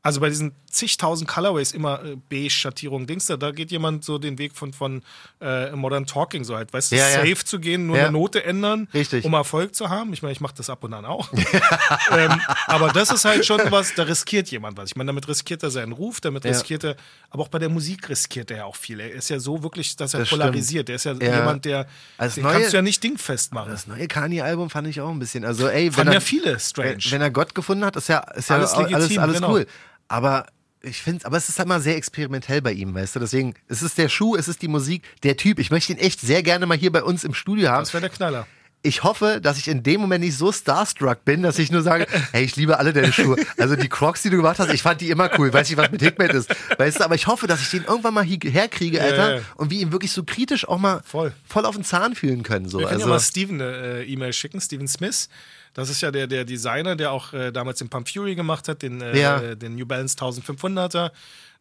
also 0.06 0.20
bei 0.20 0.30
diesen 0.30 0.52
zigtausend 0.70 1.28
Colorways 1.28 1.72
immer 1.72 2.04
äh, 2.06 2.16
Beige-Schattierungen, 2.30 3.08
Dings 3.08 3.26
da, 3.26 3.38
da 3.38 3.50
geht 3.50 3.72
jemand 3.72 4.04
so 4.06 4.20
den 4.20 4.38
Weg 4.38 4.54
von, 4.56 4.72
von 4.72 5.02
äh, 5.42 5.72
Modern 5.72 6.06
Talking, 6.06 6.44
so 6.44 6.56
halt, 6.56 6.72
weißt 6.74 6.92
du, 6.92 6.98
Ja, 6.98 7.10
ja. 7.10 7.16
safe 7.26 7.44
zu 7.44 7.60
gehen, 7.60 7.88
nur 7.88 7.98
Ja. 7.98 8.04
eine 8.04 8.12
Note 8.12 8.44
ändern, 8.44 8.88
Richtig. 8.94 9.26
um 9.26 9.34
Erfolg 9.34 9.74
zu 9.74 9.90
haben. 9.90 10.14
Ich 10.14 10.22
meine, 10.22 10.32
ich 10.34 10.42
mache 10.42 10.54
das 10.56 10.70
ab 10.70 10.84
und 10.84 10.94
an 10.94 11.06
auch. 11.06 11.30
ähm, 12.12 12.40
aber 12.68 12.90
das 12.90 13.12
ist 13.12 13.26
halt 13.26 13.46
schon 13.48 13.60
was, 13.70 13.96
da 13.96 14.04
riskiert 14.04 14.50
jemand 14.52 14.78
was. 14.78 14.90
Ich 14.92 14.96
meine, 14.96 15.08
damit 15.08 15.28
riskiert 15.28 15.64
er 15.64 15.72
seinen 15.72 15.92
Ruf, 15.92 16.22
damit 16.22 16.46
Ja. 16.46 16.52
riskiert 16.52 16.84
er, 16.84 16.98
aber 17.32 17.42
auch 17.44 17.48
bei 17.48 17.58
der 17.58 17.70
Musik 17.70 18.08
riskiert 18.08 18.52
er 18.52 18.58
ja 18.58 18.66
auch 18.66 18.76
viel. 18.76 19.00
Er 19.00 19.12
ist 19.12 19.30
ja 19.30 19.40
so 19.40 19.64
wirklich, 19.64 19.96
dass 19.96 20.14
er 20.14 20.20
Das 20.20 20.28
stimmt. 20.28 20.42
polarisiert. 20.42 20.88
Er 20.90 20.96
ist 20.98 21.06
ja, 21.06 21.14
Ja. 21.14 21.40
jemand, 21.40 21.66
der, 21.66 21.88
Als 22.20 22.36
den 22.36 22.44
neue- 22.44 22.54
kannst 22.54 22.74
du 22.74 22.78
ja 22.78 22.82
nicht 22.84 23.04
dingfest 23.04 23.54
machen. 23.56 23.72
Das 23.72 23.88
neue 23.88 24.08
Kanye-Album 24.08 24.70
fand 24.70 24.88
ich 24.88 25.02
auch 25.02 25.10
ein 25.10 25.18
bisschen. 25.20 25.46
Also, 25.46 25.68
ey, 25.68 25.86
wenn 25.86 25.94
Fanden 25.94 26.10
er, 26.10 26.14
ja 26.16 26.20
viele 26.20 26.60
strange. 26.60 26.98
Wenn, 27.06 27.12
wenn 27.14 27.22
er 27.22 27.32
Gott 27.32 27.56
gefunden 27.56 27.84
hat, 27.86 27.96
ist 27.96 28.08
ja, 28.10 28.20
ist 28.36 28.50
ja 28.52 28.58
Alles 28.58 28.74
alles, 28.74 28.94
alles, 28.94 29.04
legitim, 29.10 29.24
alles 29.24 29.36
genau. 29.38 29.52
cool. 29.54 29.66
Aber 30.08 30.46
ich 30.82 31.02
finde, 31.02 31.26
aber 31.26 31.38
es 31.38 31.50
ist 31.50 31.58
halt 31.58 31.68
mal 31.68 31.82
sehr 31.82 31.96
experimentell 31.98 32.62
bei 32.62 32.72
ihm, 32.72 32.94
weißt 32.94 33.16
du? 33.16 33.20
Deswegen, 33.20 33.56
es 33.68 33.82
ist 33.82 33.98
der 33.98 34.08
Schuh, 34.10 34.36
es 34.36 34.48
ist 34.48 34.62
die 34.62 34.68
Musik, 34.68 35.04
der 35.24 35.36
Typ. 35.36 35.58
Ich 35.60 35.72
möchte 35.72 35.94
ihn 35.94 36.00
echt 36.00 36.22
sehr 36.22 36.44
gerne 36.44 36.66
mal 36.68 36.78
hier 36.78 36.92
bei 36.92 37.04
uns 37.04 37.24
im 37.24 37.34
Studio 37.34 37.70
haben. 37.70 37.82
das 37.82 37.94
wäre 37.94 38.02
der 38.02 38.10
Knaller. 38.12 38.48
Ich 38.84 39.02
hoffe, 39.04 39.40
dass 39.42 39.58
ich 39.58 39.68
in 39.68 39.82
dem 39.82 40.00
Moment 40.00 40.24
nicht 40.24 40.38
so 40.38 40.52
starstruck 40.52 41.26
bin, 41.26 41.42
dass 41.42 41.58
ich 41.58 41.72
nur 41.72 41.82
sage, 41.82 42.06
hey, 42.34 42.44
ich 42.44 42.56
liebe 42.56 42.78
alle 42.78 42.94
deine 42.94 43.12
Schuhe. 43.12 43.36
Also 43.58 43.76
die 43.76 43.90
Crocs, 43.90 44.22
die 44.22 44.30
du 44.30 44.38
gemacht 44.38 44.60
hast, 44.60 44.72
ich 44.72 44.84
fand 44.84 45.02
die 45.02 45.10
immer 45.10 45.28
cool. 45.40 45.52
Weiß 45.52 45.68
nicht, 45.68 45.78
was 45.78 45.90
mit 45.90 46.04
Hickmet 46.04 46.34
ist. 46.34 46.54
Weißt 46.78 47.00
du, 47.00 47.04
aber 47.04 47.16
ich 47.16 47.26
hoffe, 47.26 47.48
dass 47.48 47.62
ich 47.62 47.72
den 47.72 47.84
irgendwann 47.86 48.14
mal 48.14 48.24
hierher 48.24 48.68
kriege, 48.68 49.02
Alter. 49.02 49.38
ja. 49.38 49.42
Und 49.56 49.72
wir 49.72 49.80
ihn 49.80 49.92
wirklich 49.92 50.12
so 50.12 50.24
kritisch 50.24 50.68
auch 50.68 50.78
mal 50.78 51.02
Voll. 51.04 51.34
voll 51.48 51.66
auf 51.66 51.74
den 51.74 51.84
Zahn 51.84 52.14
fühlen 52.14 52.44
können. 52.44 52.70
So. 52.70 52.78
Wir 52.78 52.86
können 52.86 52.98
Also, 53.02 53.08
ja 53.08 53.14
mal 53.16 53.20
Steven 53.20 53.60
eine 53.60 53.76
äh, 54.04 54.04
E-Mail 54.04 54.34
schicken, 54.34 54.62
Steven 54.62 54.88
Smith. 54.88 55.30
Das 55.76 55.90
ist 55.90 56.02
ja 56.02 56.10
der, 56.10 56.26
der 56.26 56.44
Designer, 56.46 56.96
der 56.96 57.12
auch 57.12 57.32
äh, 57.34 57.52
damals 57.52 57.78
den 57.80 57.90
Pump 57.90 58.10
Fury 58.10 58.34
gemacht 58.34 58.68
hat, 58.68 58.82
den, 58.82 59.02
äh, 59.02 59.20
Ja. 59.20 59.40
den 59.56 59.76
New 59.76 59.86
Balance 59.86 60.18
1500er. 60.18 61.12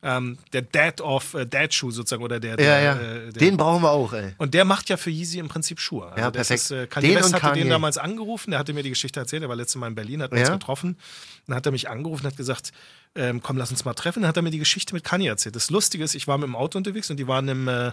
Ähm, 0.07 0.37
der 0.53 0.61
Dad 0.61 1.01
of 1.01 1.33
äh, 1.33 1.47
Dad 1.47 1.73
Shoe 1.73 1.91
sozusagen, 1.91 2.23
oder 2.23 2.39
der, 2.39 2.51
ja, 2.51 2.57
der, 2.57 2.83
ja. 2.83 2.93
äh, 2.95 3.33
der 3.33 3.33
den 3.33 3.57
brauchen 3.57 3.83
wir 3.83 3.91
auch, 3.91 4.13
ey. 4.13 4.35
Und 4.37 4.53
der 4.53 4.67
macht 4.67 4.91
ja 4.91 4.99
für 4.99 5.09
Yeezy 5.09 5.39
im 5.39 5.49
Prinzip 5.49 5.81
Schuhe. 5.81 6.09
Also 6.09 6.21
Ja, 6.21 6.31
perfekt. 6.31 6.61
Ist, 6.61 6.71
äh, 6.73 6.87
Kanye 6.87 7.07
Den 7.09 7.17
West 7.17 7.33
hatte 7.33 7.41
Kanye. 7.41 7.61
den 7.63 7.71
damals 7.71 7.97
angerufen, 7.97 8.51
der 8.51 8.61
hatte 8.61 8.75
mir 8.75 8.83
die 8.83 8.91
Geschichte 8.91 9.19
erzählt, 9.19 9.43
er 9.45 9.49
war 9.49 9.57
letztes 9.57 9.77
Mal 9.77 9.87
in 9.89 9.95
Berlin, 9.95 10.21
hat 10.23 10.33
uns 10.33 10.43
Ja. 10.43 10.53
getroffen. 10.53 10.99
Dann 11.47 11.57
hat 11.57 11.65
er 11.65 11.73
mich 11.73 11.89
angerufen 11.89 12.27
und 12.27 12.33
hat 12.33 12.37
gesagt, 12.37 12.73
ähm, 13.17 13.41
komm, 13.43 13.57
lass 13.57 13.71
uns 13.71 13.87
mal 13.87 13.95
treffen. 13.95 14.21
Dann 14.23 14.29
hat 14.29 14.37
er 14.37 14.43
mir 14.43 14.51
die 14.51 14.59
Geschichte 14.59 14.93
mit 14.95 15.05
Kanye 15.05 15.29
erzählt. 15.29 15.57
Das 15.57 15.71
Lustige 15.71 16.05
ist, 16.05 16.15
ich 16.15 16.27
war 16.29 16.37
mit 16.37 16.49
dem 16.49 16.57
Auto 16.57 16.77
unterwegs 16.77 17.09
und 17.11 17.17
die 17.17 17.27
waren 17.27 17.49
im, 17.49 17.67
äh, 17.69 17.93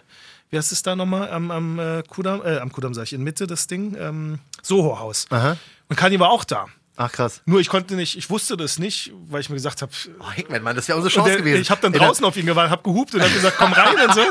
wie 0.50 0.58
heißt 0.58 0.74
es 0.74 0.84
da 0.84 0.98
nochmal, 0.98 1.32
am, 1.32 1.50
am 1.50 1.80
äh, 1.80 2.04
Kudamm, 2.10 2.42
äh, 2.44 2.58
am 2.58 2.74
Kudamm 2.74 2.94
sag 2.94 3.04
ich, 3.04 3.14
in 3.14 3.24
Mitte 3.24 3.48
das 3.48 3.68
Ding, 3.68 3.96
ähm, 3.98 4.40
Soho-Haus. 4.64 5.28
Aha. 5.30 5.56
Und 5.92 5.98
Kanye 5.98 6.20
war 6.20 6.30
auch 6.32 6.46
da. 6.46 6.68
Ach 6.98 7.12
krass. 7.12 7.42
Nur 7.46 7.60
ich 7.60 7.68
konnte 7.70 7.96
nicht, 7.96 8.18
ich 8.18 8.30
wusste 8.30 8.56
das 8.58 8.80
nicht, 8.80 9.12
weil 9.30 9.42
ich 9.42 9.50
mir 9.50 9.56
gesagt 9.56 9.82
habe, 9.82 9.92
Oh, 10.20 10.32
Hickman, 10.32 10.62
Mann, 10.64 10.76
das 10.76 10.88
wäre 10.88 10.98
unsere 10.98 11.10
und 11.10 11.16
Chance 11.26 11.32
der, 11.32 11.40
gewesen. 11.42 11.62
Ich 11.62 11.70
habe 11.72 11.82
dann 11.82 11.92
draußen 11.94 12.24
auf 12.26 12.38
ihn 12.38 12.46
gewartet, 12.46 12.72
habe 12.72 12.84
gehupt 12.84 13.14
und 13.16 13.22
habe 13.22 13.34
gesagt, 13.34 13.58
komm 13.58 13.74
rein 13.74 14.08
und 14.08 14.14
so. 14.14 14.22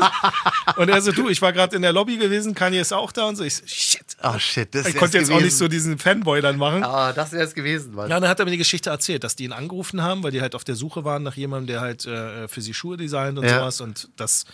Und 0.81 0.89
er 0.89 1.01
so, 1.01 1.11
du, 1.11 1.29
ich 1.29 1.41
war 1.41 1.53
gerade 1.53 1.75
in 1.75 1.81
der 1.83 1.93
Lobby 1.93 2.17
gewesen, 2.17 2.55
Kanye 2.55 2.79
ist 2.79 2.93
auch 2.93 3.11
da 3.11 3.25
und 3.27 3.35
so. 3.35 3.43
Ich 3.43 3.55
so, 3.57 3.63
shit. 3.67 4.01
Oh 4.23 4.37
shit, 4.39 4.73
das 4.73 4.87
Ich 4.87 4.95
konnte 4.95 5.17
jetzt 5.19 5.27
gewesen. 5.27 5.39
auch 5.39 5.43
nicht 5.43 5.55
so 5.57 5.67
diesen 5.67 5.97
Fanboy 5.99 6.41
dann 6.41 6.57
machen. 6.57 6.83
Ah, 6.83 7.13
das 7.13 7.31
wäre 7.31 7.43
es 7.43 7.53
gewesen, 7.53 7.93
Mann. 7.93 8.09
Ja, 8.09 8.15
und 8.15 8.21
dann 8.23 8.29
hat 8.31 8.39
er 8.39 8.45
mir 8.45 8.51
die 8.51 8.57
Geschichte 8.57 8.89
erzählt, 8.89 9.23
dass 9.23 9.35
die 9.35 9.43
ihn 9.43 9.53
angerufen 9.53 10.01
haben, 10.01 10.23
weil 10.23 10.31
die 10.31 10.41
halt 10.41 10.55
auf 10.55 10.63
der 10.63 10.75
Suche 10.75 11.03
waren 11.05 11.21
nach 11.23 11.35
jemandem, 11.35 11.67
der 11.67 11.81
halt 11.81 12.05
äh, 12.07 12.47
für 12.47 12.61
sie 12.61 12.73
Schuhe 12.73 12.95
designt 12.97 13.37
und 13.37 13.43
Ja. 13.45 13.59
sowas 13.59 13.81
und 13.81 14.09
dass 14.17 14.45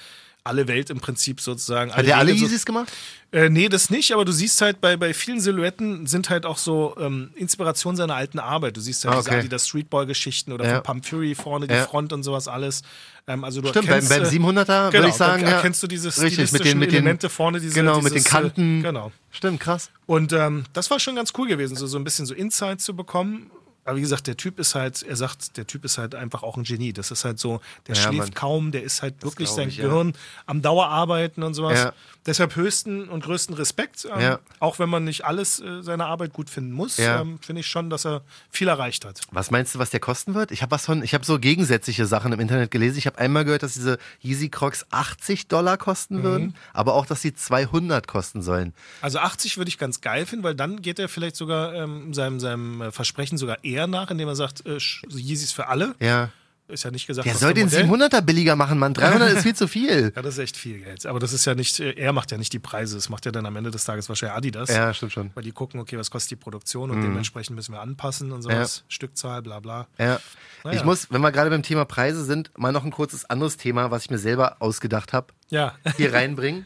alle 0.47 0.67
Welt 0.67 0.89
im 0.89 0.99
Prinzip 0.99 1.39
sozusagen. 1.41 1.93
Hat 1.93 2.05
er 2.05 2.17
alle 2.17 2.29
Wege 2.31 2.39
so- 2.39 2.45
Yeezys 2.45 2.65
gemacht? 2.65 2.91
Äh, 3.33 3.49
nee, 3.49 3.67
das 3.67 3.89
nicht, 3.89 4.13
aber 4.13 4.23
du 4.23 4.31
siehst 4.31 4.61
halt 4.61 4.79
bei, 4.79 4.95
bei 4.95 5.13
vielen 5.13 5.41
Silhouetten 5.41 6.07
sind 6.07 6.29
halt 6.29 6.45
auch 6.45 6.57
so 6.57 6.95
ähm, 6.97 7.31
Inspiration 7.35 7.97
seiner 7.97 8.15
alten 8.15 8.39
Arbeit. 8.39 8.77
Du 8.77 8.81
siehst 8.81 9.03
halt 9.03 9.15
Ah, 9.15 9.17
diese 9.19 9.29
okay. 9.31 9.39
Adidas 9.39 9.67
Streetball-Geschichten 9.67 10.53
oder 10.53 10.65
Ja. 10.65 10.73
von 10.75 10.83
Pump 10.83 11.05
Fury 11.05 11.35
vorne, 11.35 11.67
die 11.67 11.73
Ja. 11.73 11.83
Front 11.85 12.13
und 12.13 12.23
sowas 12.23 12.47
alles. 12.47 12.83
Ähm, 13.27 13.43
also 13.43 13.59
du 13.59 13.67
Stimmt, 13.67 13.87
beim, 13.87 13.95
erkennst, 13.95 14.09
beim 14.09 14.23
äh, 14.23 14.61
700er 14.61 14.67
würde 14.85 14.91
genau, 14.97 15.07
ich 15.09 15.13
sagen, 15.15 15.43
da 15.43 15.51
erkennst 15.51 15.83
du 15.83 15.87
diese 15.87 16.07
Richtig, 16.21 16.53
mit 16.53 16.63
den, 16.63 16.79
mit 16.79 16.91
den 16.91 16.99
Elemente 16.99 17.29
vorne, 17.29 17.59
diese, 17.59 17.73
genau, 17.75 17.97
mit 17.97 18.11
den 18.13 18.13
dieses, 18.15 18.29
Kanten. 18.29 18.79
Äh, 18.79 18.83
genau. 18.83 19.11
Stimmt, 19.31 19.59
krass. 19.59 19.89
Und 20.05 20.31
ähm, 20.31 20.63
das 20.71 20.89
war 20.89 20.99
schon 21.01 21.15
ganz 21.17 21.33
cool 21.37 21.49
gewesen, 21.49 21.75
so, 21.75 21.85
so 21.85 21.97
ein 21.97 22.05
bisschen 22.05 22.25
so 22.25 22.33
Insight 22.33 22.79
zu 22.79 22.95
bekommen. 22.95 23.51
Aber 23.87 23.95
wie 23.95 24.01
gesagt, 24.01 24.27
der 24.27 24.35
Typ 24.35 24.59
ist 24.59 24.75
halt, 24.75 25.01
er 25.01 25.15
sagt, 25.15 25.55
der 25.55 25.65
Typ 25.65 25.85
ist 25.85 25.97
halt 25.97 26.13
einfach 26.13 26.43
auch 26.43 26.57
ein 26.57 26.63
Genie. 26.63 26.91
Das 26.91 27.09
ist 27.09 27.23
halt 27.23 27.39
so, 27.39 27.61
der 27.87 27.95
Ja, 27.95 28.01
schläft 28.01 28.17
Mann. 28.19 28.33
kaum, 28.33 28.71
der 28.71 28.83
ist 28.83 29.01
halt 29.01 29.23
wirklich 29.23 29.47
sein 29.49 29.69
ich, 29.69 29.77
ja. 29.77 29.85
Gehirn 29.87 30.13
am 30.45 30.61
Dauerarbeiten 30.61 31.41
und 31.41 31.53
sowas. 31.53 31.79
Ja. 31.79 31.93
Deshalb 32.25 32.57
höchsten 32.57 33.07
und 33.07 33.23
größten 33.23 33.55
Respekt. 33.55 34.05
Ähm, 34.13 34.19
Ja. 34.21 34.39
Auch 34.59 34.79
wenn 34.79 34.89
man 34.89 35.05
nicht 35.05 35.23
alles 35.23 35.59
äh, 35.61 35.81
seiner 35.83 36.07
Arbeit 36.07 36.33
gut 36.33 36.49
finden 36.49 36.73
muss, 36.73 36.97
Ja. 36.97 37.21
ähm, 37.21 37.39
finde 37.39 37.61
ich 37.61 37.67
schon, 37.67 37.89
dass 37.89 38.05
er 38.05 38.23
viel 38.49 38.67
erreicht 38.67 39.05
hat. 39.05 39.21
Was 39.31 39.51
meinst 39.51 39.73
du, 39.73 39.79
was 39.79 39.89
der 39.89 40.01
kosten 40.01 40.33
wird? 40.35 40.51
Ich 40.51 40.61
habe 40.61 40.71
was 40.71 40.85
von, 40.85 41.01
ich 41.01 41.13
habe 41.13 41.23
so 41.23 41.39
gegensätzliche 41.39 42.05
Sachen 42.05 42.33
im 42.33 42.39
Internet 42.41 42.69
gelesen. 42.71 42.97
Ich 42.97 43.07
habe 43.07 43.17
einmal 43.19 43.45
gehört, 43.45 43.63
dass 43.63 43.73
diese 43.75 43.97
Yeezy 44.21 44.49
Crocs 44.49 44.85
80 44.91 45.47
Dollar 45.47 45.75
Mhm. 45.75 45.79
kosten 45.79 46.23
würden, 46.23 46.55
aber 46.73 46.93
auch, 46.93 47.05
dass 47.05 47.21
sie 47.21 47.33
200 47.33 48.05
kosten 48.07 48.41
sollen. 48.41 48.73
Also 49.01 49.19
80 49.19 49.57
würde 49.57 49.69
ich 49.69 49.77
ganz 49.77 50.01
geil 50.01 50.25
finden, 50.25 50.43
weil 50.43 50.55
dann 50.55 50.81
geht 50.81 50.99
er 50.99 51.07
vielleicht 51.07 51.37
sogar 51.37 51.73
ähm, 51.73 52.13
seinem, 52.13 52.41
seinem 52.41 52.81
äh, 52.81 52.91
Versprechen 52.91 53.37
sogar 53.37 53.63
eher 53.63 53.76
nach, 53.85 54.09
indem 54.09 54.27
er 54.29 54.35
sagt, 54.35 54.65
äh, 54.65 54.77
Sch- 54.77 55.03
Yeezys 55.15 55.51
für 55.51 55.67
alle. 55.67 55.93
Ja. 55.99 56.31
Ist 56.69 56.83
ja 56.83 56.91
nicht 56.91 57.07
gesagt, 57.07 57.25
Der 57.25 57.33
soll 57.35 57.53
den 57.53 57.67
Modell. 57.69 57.85
700er 58.09 58.19
billiger 58.19 58.57
machen, 58.57 58.77
Mann. 58.77 58.93
300 58.93 59.31
ist 59.31 59.43
viel 59.43 59.55
zu 59.55 59.69
viel. 59.69 60.11
Ja, 60.17 60.21
das 60.21 60.33
ist 60.33 60.39
echt 60.39 60.57
viel 60.57 60.79
Geld. 60.79 61.05
Aber 61.05 61.17
das 61.17 61.31
ist 61.31 61.45
ja 61.45 61.55
nicht, 61.55 61.79
äh, 61.79 61.91
er 61.93 62.11
macht 62.11 62.29
ja 62.31 62.37
nicht 62.37 62.51
die 62.51 62.59
Preise, 62.59 62.95
das 62.95 63.07
macht 63.07 63.25
ja 63.25 63.31
dann 63.31 63.45
am 63.45 63.55
Ende 63.55 63.71
des 63.71 63.85
Tages 63.85 64.09
wahrscheinlich 64.09 64.35
Adidas. 64.35 64.69
Ja, 64.69 64.93
stimmt 64.93 65.13
schon. 65.13 65.31
Weil 65.33 65.43
die 65.45 65.53
gucken, 65.53 65.79
okay, 65.79 65.97
was 65.97 66.11
kostet 66.11 66.31
die 66.31 66.35
Produktion 66.35 66.91
und 66.91 67.01
dementsprechend 67.01 67.55
müssen 67.55 67.71
wir 67.73 67.79
anpassen 67.79 68.33
und 68.33 68.41
sowas. 68.41 68.83
Stückzahl, 68.89 69.41
bla 69.43 69.61
bla. 69.61 69.87
Ja. 69.97 70.19
Naja. 70.65 70.77
Ich 70.77 70.83
muss, 70.83 71.09
wenn 71.09 71.21
wir 71.21 71.31
gerade 71.31 71.49
beim 71.49 71.63
Thema 71.63 71.85
Preise 71.85 72.25
sind, 72.25 72.51
mal 72.57 72.73
noch 72.73 72.83
ein 72.83 72.91
kurzes 72.91 73.23
anderes 73.29 73.55
Thema, 73.55 73.89
was 73.91 74.03
ich 74.03 74.09
mir 74.09 74.17
selber 74.17 74.57
ausgedacht 74.59 75.13
habe, 75.13 75.27
Ja. 75.49 75.73
hier 75.95 76.11
reinbringen. 76.13 76.65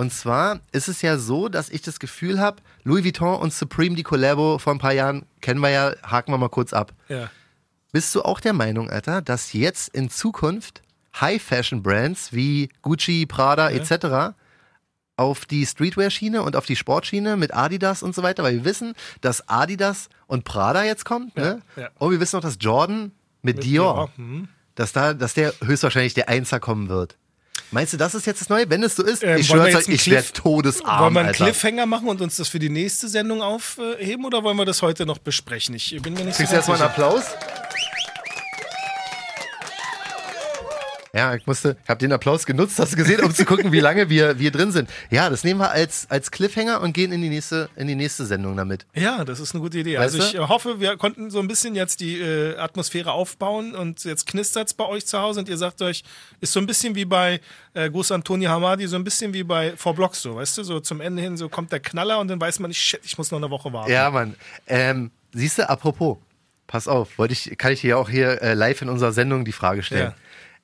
Und 0.00 0.14
zwar 0.14 0.60
ist 0.72 0.88
es 0.88 1.02
ja 1.02 1.18
so, 1.18 1.50
dass 1.50 1.68
ich 1.68 1.82
das 1.82 2.00
Gefühl 2.00 2.40
habe, 2.40 2.62
Louis 2.84 3.04
Vuitton 3.04 3.38
und 3.38 3.52
Supreme, 3.52 3.96
die 3.96 4.02
Collabo 4.02 4.56
vor 4.56 4.72
ein 4.72 4.78
paar 4.78 4.94
Jahren, 4.94 5.26
kennen 5.42 5.60
wir 5.60 5.68
ja, 5.68 5.92
haken 6.02 6.32
wir 6.32 6.38
mal 6.38 6.48
kurz 6.48 6.72
ab. 6.72 6.94
Ja. 7.10 7.28
Bist 7.92 8.14
du 8.14 8.22
auch 8.22 8.40
der 8.40 8.54
Meinung, 8.54 8.88
Alter, 8.88 9.20
dass 9.20 9.52
jetzt 9.52 9.94
in 9.94 10.08
Zukunft 10.08 10.80
High-Fashion-Brands 11.20 12.32
wie 12.32 12.70
Gucci, 12.80 13.26
Prada 13.26 13.68
etc. 13.68 14.34
auf 15.18 15.44
die 15.44 15.66
Streetwear-Schiene 15.66 16.40
und 16.44 16.56
auf 16.56 16.64
die 16.64 16.76
Sportschiene 16.76 17.36
mit 17.36 17.52
Adidas 17.52 18.02
und 18.02 18.14
so 18.14 18.22
weiter, 18.22 18.42
weil 18.42 18.54
wir 18.54 18.64
wissen, 18.64 18.94
dass 19.20 19.50
Adidas 19.50 20.08
und 20.26 20.44
Prada 20.44 20.82
jetzt 20.82 21.04
kommt, 21.04 21.36
ne? 21.36 21.60
ja. 21.76 21.90
Und 21.98 22.12
wir 22.12 22.20
wissen 22.20 22.38
auch, 22.38 22.42
dass 22.42 22.56
Jordan 22.58 23.12
mit, 23.42 23.64
Dior, 23.64 23.92
Dior, 23.94 24.10
hm. 24.16 24.48
dass 24.76 24.94
da, 24.94 25.12
dass 25.12 25.34
der 25.34 25.52
höchstwahrscheinlich 25.62 26.14
der 26.14 26.30
Einser 26.30 26.58
kommen 26.58 26.88
wird. 26.88 27.18
Meinst 27.72 27.92
du, 27.92 27.96
das 27.96 28.14
ist 28.14 28.26
jetzt 28.26 28.40
das 28.40 28.48
Neue? 28.48 28.68
Wenn 28.68 28.82
es 28.82 28.96
so 28.96 29.04
ist, 29.04 29.22
Ähm, 29.22 29.38
ich 29.38 29.46
schwör's 29.46 29.74
euch, 29.74 29.88
ich 29.88 30.10
werde 30.10 30.28
todesarm, 30.32 31.04
Wollen 31.04 31.14
wir 31.14 31.20
einen 31.20 31.28
Alter. 31.28 31.44
Cliffhanger 31.44 31.86
machen 31.86 32.08
und 32.08 32.20
uns 32.20 32.36
das 32.36 32.48
für 32.48 32.58
die 32.58 32.68
nächste 32.68 33.08
Sendung 33.08 33.42
aufheben 33.42 34.24
oder 34.24 34.42
wollen 34.42 34.56
wir 34.56 34.64
das 34.64 34.82
heute 34.82 35.06
noch 35.06 35.18
besprechen? 35.18 35.74
Ich 35.76 35.96
bin 36.02 36.14
mir 36.14 36.24
nicht 36.24 36.36
Kriegst 36.36 36.52
du 36.52 36.56
erstmal 36.56 36.78
einen. 36.78 36.86
Applaus? 36.90 37.22
Ja, 41.12 41.34
ich 41.34 41.46
musste, 41.46 41.76
ich 41.82 41.88
habe 41.88 41.98
den 41.98 42.12
Applaus 42.12 42.46
genutzt, 42.46 42.78
hast 42.78 42.92
du 42.92 42.96
gesehen, 42.96 43.20
um 43.24 43.34
zu 43.34 43.44
gucken, 43.44 43.72
wie 43.72 43.80
lange 43.80 44.08
wir, 44.08 44.38
wir 44.38 44.50
drin 44.52 44.70
sind. 44.70 44.88
Ja, 45.10 45.28
das 45.28 45.42
nehmen 45.42 45.58
wir 45.58 45.70
als, 45.72 46.06
als 46.08 46.30
Cliffhanger 46.30 46.80
und 46.80 46.92
gehen 46.92 47.10
in 47.10 47.20
die 47.20 47.28
nächste, 47.28 47.68
in 47.74 47.88
die 47.88 47.96
nächste 47.96 48.26
Sendung 48.26 48.56
damit. 48.56 48.86
Ja, 48.94 49.24
das 49.24 49.40
ist 49.40 49.54
eine 49.54 49.62
gute 49.62 49.78
Idee. 49.78 49.98
Weißt 49.98 50.14
also 50.14 50.26
ich 50.26 50.32
du? 50.32 50.38
äh, 50.38 50.48
hoffe, 50.48 50.78
wir 50.78 50.96
konnten 50.96 51.30
so 51.30 51.40
ein 51.40 51.48
bisschen 51.48 51.74
jetzt 51.74 52.00
die 52.00 52.20
äh, 52.20 52.56
Atmosphäre 52.56 53.12
aufbauen 53.12 53.74
und 53.74 54.04
jetzt 54.04 54.26
knistert's 54.26 54.72
bei 54.72 54.86
euch 54.86 55.06
zu 55.06 55.18
Hause 55.18 55.40
und 55.40 55.48
ihr 55.48 55.58
sagt 55.58 55.82
euch, 55.82 56.04
ist 56.40 56.52
so 56.52 56.60
ein 56.60 56.66
bisschen 56.66 56.94
wie 56.94 57.04
bei 57.04 57.40
äh, 57.74 57.90
Gus 57.90 58.12
Antoni 58.12 58.44
Hamadi, 58.44 58.86
so 58.86 58.96
ein 58.96 59.04
bisschen 59.04 59.34
wie 59.34 59.42
bei 59.42 59.76
Four 59.76 59.94
Blocks 59.94 60.22
so, 60.22 60.36
weißt 60.36 60.58
du, 60.58 60.62
so 60.62 60.80
zum 60.80 61.00
Ende 61.00 61.22
hin, 61.22 61.36
so 61.36 61.48
kommt 61.48 61.72
der 61.72 61.80
Knaller 61.80 62.20
und 62.20 62.28
dann 62.28 62.40
weiß 62.40 62.60
man 62.60 62.72
shit, 62.72 63.00
ich 63.02 63.18
muss 63.18 63.30
noch 63.32 63.38
eine 63.38 63.50
Woche 63.50 63.72
warten. 63.72 63.90
Ja, 63.90 64.10
Mann. 64.10 64.36
Ähm, 64.68 65.10
siehst 65.32 65.58
du, 65.58 65.68
apropos, 65.68 66.18
pass 66.66 66.86
auf, 66.86 67.18
wollte 67.18 67.32
ich, 67.32 67.58
kann 67.58 67.72
ich 67.72 67.80
dir 67.80 67.90
ja 67.90 67.96
auch 67.96 68.08
hier 68.08 68.40
äh, 68.42 68.54
live 68.54 68.82
in 68.82 68.88
unserer 68.88 69.12
Sendung 69.12 69.44
die 69.44 69.52
Frage 69.52 69.82
stellen. 69.82 70.12
Ja. 70.12 70.14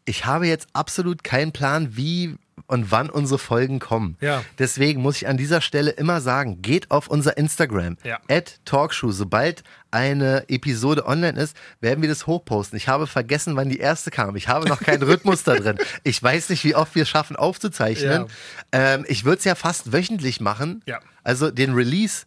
Ich 0.07 0.25
habe 0.25 0.47
jetzt 0.47 0.69
absolut 0.73 1.23
keinen 1.25 1.53
Plan, 1.53 1.97
wie 1.97 2.37
und 2.69 2.91
wann 2.91 3.11
unsere 3.11 3.39
Folgen 3.39 3.79
kommen. 3.79 4.17
Ja. 4.21 4.43
Deswegen 4.59 5.01
muss 5.03 5.17
ich 5.17 5.29
an 5.29 5.37
dieser 5.37 5.61
Stelle 5.61 5.91
immer 5.91 6.21
sagen, 6.21 6.63
geht 6.63 6.91
auf 6.91 7.07
unser 7.09 7.37
Instagram, 7.37 7.97
Ja. 8.03 8.19
Talkshow. 8.65 9.13
Sobald 9.13 9.63
eine 9.91 10.49
Episode 10.49 11.07
online 11.07 11.39
ist, 11.39 11.57
werden 11.81 12.03
wir 12.03 12.09
das 12.09 12.27
hochposten. 12.27 12.77
Ich 12.77 12.89
habe 12.89 13.07
vergessen, 13.07 13.55
wann 13.57 13.69
die 13.69 13.79
erste 13.79 14.11
kam. 14.11 14.35
Ich 14.37 14.49
habe 14.49 14.69
noch 14.69 14.81
keinen 14.81 15.03
Rhythmus 15.05 15.45
da 15.45 15.55
drin. 15.55 15.77
Ich 16.03 16.21
weiß 16.21 16.49
nicht, 16.49 16.65
wie 16.65 16.75
oft 16.75 16.95
wir 16.95 17.03
es 17.03 17.09
schaffen 17.09 17.37
aufzuzeichnen. 17.37 18.27
Ähm, 18.73 19.05
ich 19.07 19.25
würde 19.25 19.39
es 19.39 19.45
ja 19.45 19.55
fast 19.55 19.93
wöchentlich 19.93 20.41
machen. 20.41 20.83
Ja. 20.87 21.01
Also 21.23 21.51
den 21.51 21.75
Release 21.75 22.25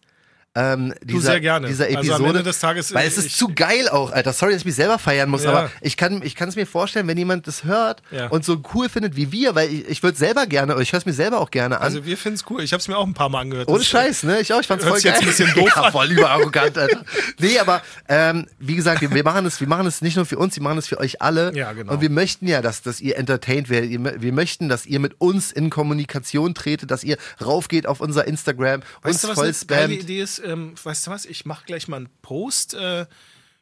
ähm, 0.55 0.93
dieser, 1.03 1.31
sehr 1.31 1.39
gerne. 1.41 1.67
dieser 1.67 1.85
Also 1.85 1.97
am 1.99 2.05
Episode. 2.05 2.29
Ende 2.29 2.43
des 2.43 2.59
Tages, 2.59 2.93
weil 2.93 3.07
es 3.07 3.17
ist 3.17 3.25
ich- 3.27 3.35
zu 3.35 3.49
geil 3.53 3.87
auch, 3.87 4.11
Alter. 4.11 4.33
Sorry, 4.33 4.51
dass 4.53 4.61
ich 4.61 4.65
mich 4.65 4.75
selber 4.75 4.97
feiern 4.97 5.29
muss, 5.29 5.43
Ja. 5.43 5.51
aber 5.51 5.71
ich 5.81 5.95
kann 5.95 6.21
ich 6.23 6.35
kann 6.35 6.49
es 6.49 6.55
mir 6.55 6.65
vorstellen, 6.65 7.07
wenn 7.07 7.17
jemand 7.17 7.47
das 7.47 7.63
hört 7.63 8.01
Ja. 8.11 8.27
und 8.27 8.43
so 8.43 8.61
cool 8.73 8.89
findet 8.89 9.15
wie 9.15 9.31
wir, 9.31 9.53
weil 9.55 9.71
ich, 9.71 9.87
ich 9.87 10.03
würde 10.03 10.17
selber 10.17 10.47
gerne, 10.47 10.75
ich 10.81 10.91
höre 10.91 10.97
es 10.99 11.05
mir 11.05 11.13
selber 11.13 11.39
auch 11.39 11.51
gerne 11.51 11.77
an. 11.77 11.83
Also 11.83 12.05
wir 12.05 12.17
finden 12.17 12.37
es 12.37 12.45
cool. 12.49 12.63
Ich 12.63 12.73
habe 12.73 12.81
es 12.81 12.87
mir 12.87 12.97
auch 12.97 13.05
ein 13.05 13.13
paar 13.13 13.29
Mal 13.29 13.41
angehört. 13.41 13.67
ohne 13.67 13.77
Das- 13.79 13.87
Scheiß, 13.87 14.23
ne? 14.23 14.39
Ich 14.41 14.51
auch, 14.51 14.59
ich 14.59 14.67
fand's 14.67 14.83
Hört 14.85 14.95
voll 14.95 15.01
geil. 15.03 15.11
jetzt 15.13 15.21
ein 15.21 15.27
bisschen 15.45 15.53
doof 15.55 15.71
ja, 15.75 15.91
voll 15.91 16.07
überarrogant, 16.11 16.77
Alter. 16.77 17.03
Nee, 17.37 17.59
aber 17.59 17.81
ähm, 18.07 18.47
wie 18.57 18.75
gesagt, 18.75 19.01
wir, 19.01 19.11
wir 19.13 19.23
machen 19.23 19.45
es, 19.45 19.59
wir 19.61 19.67
machen 19.67 19.85
es 19.85 20.01
nicht 20.01 20.15
nur 20.15 20.25
für 20.25 20.37
uns, 20.39 20.55
wir 20.55 20.63
machen 20.63 20.79
es 20.79 20.87
für 20.87 20.97
euch 20.99 21.21
alle. 21.21 21.55
Ja, 21.55 21.73
genau. 21.73 21.93
Und 21.93 22.01
wir 22.01 22.09
möchten 22.09 22.47
ja, 22.47 22.61
dass, 22.61 22.81
dass 22.81 22.99
ihr 23.01 23.17
entertained 23.17 23.69
werdet. 23.69 23.89
Wir 24.21 24.33
möchten, 24.33 24.67
dass 24.67 24.85
ihr 24.87 24.99
mit 24.99 25.19
uns 25.21 25.51
in 25.51 25.69
Kommunikation 25.69 26.53
tretet, 26.55 26.89
dass 26.91 27.03
ihr 27.03 27.17
raufgeht 27.43 27.85
auf 27.85 28.01
unser 28.01 28.27
Instagram, 28.27 28.81
Weißt 29.03 29.25
uns 29.25 29.33
voll 29.35 29.53
spammt. 29.53 30.09
Ähm, 30.39 30.73
weißt 30.81 31.07
du 31.07 31.11
was? 31.11 31.25
Ich 31.25 31.45
mache 31.45 31.65
gleich 31.65 31.87
mal 31.87 31.97
einen 31.97 32.09
Post 32.21 32.73
äh, 32.73 33.05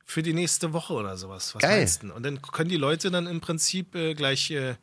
für 0.05 0.23
die 0.23 0.33
nächste 0.33 0.73
Woche 0.73 0.93
oder 0.93 1.17
sowas. 1.17 1.53
Was 1.55 1.61
Geil. 1.61 1.79
meinst 1.79 2.03
du? 2.03 2.13
Und 2.13 2.23
dann 2.23 2.41
können 2.41 2.69
die 2.69 2.77
Leute 2.77 3.11
dann 3.11 3.27
im 3.27 3.41
Prinzip 3.41 3.95
äh, 3.95 4.13
gleich 4.13 4.51
äh, 4.51 4.75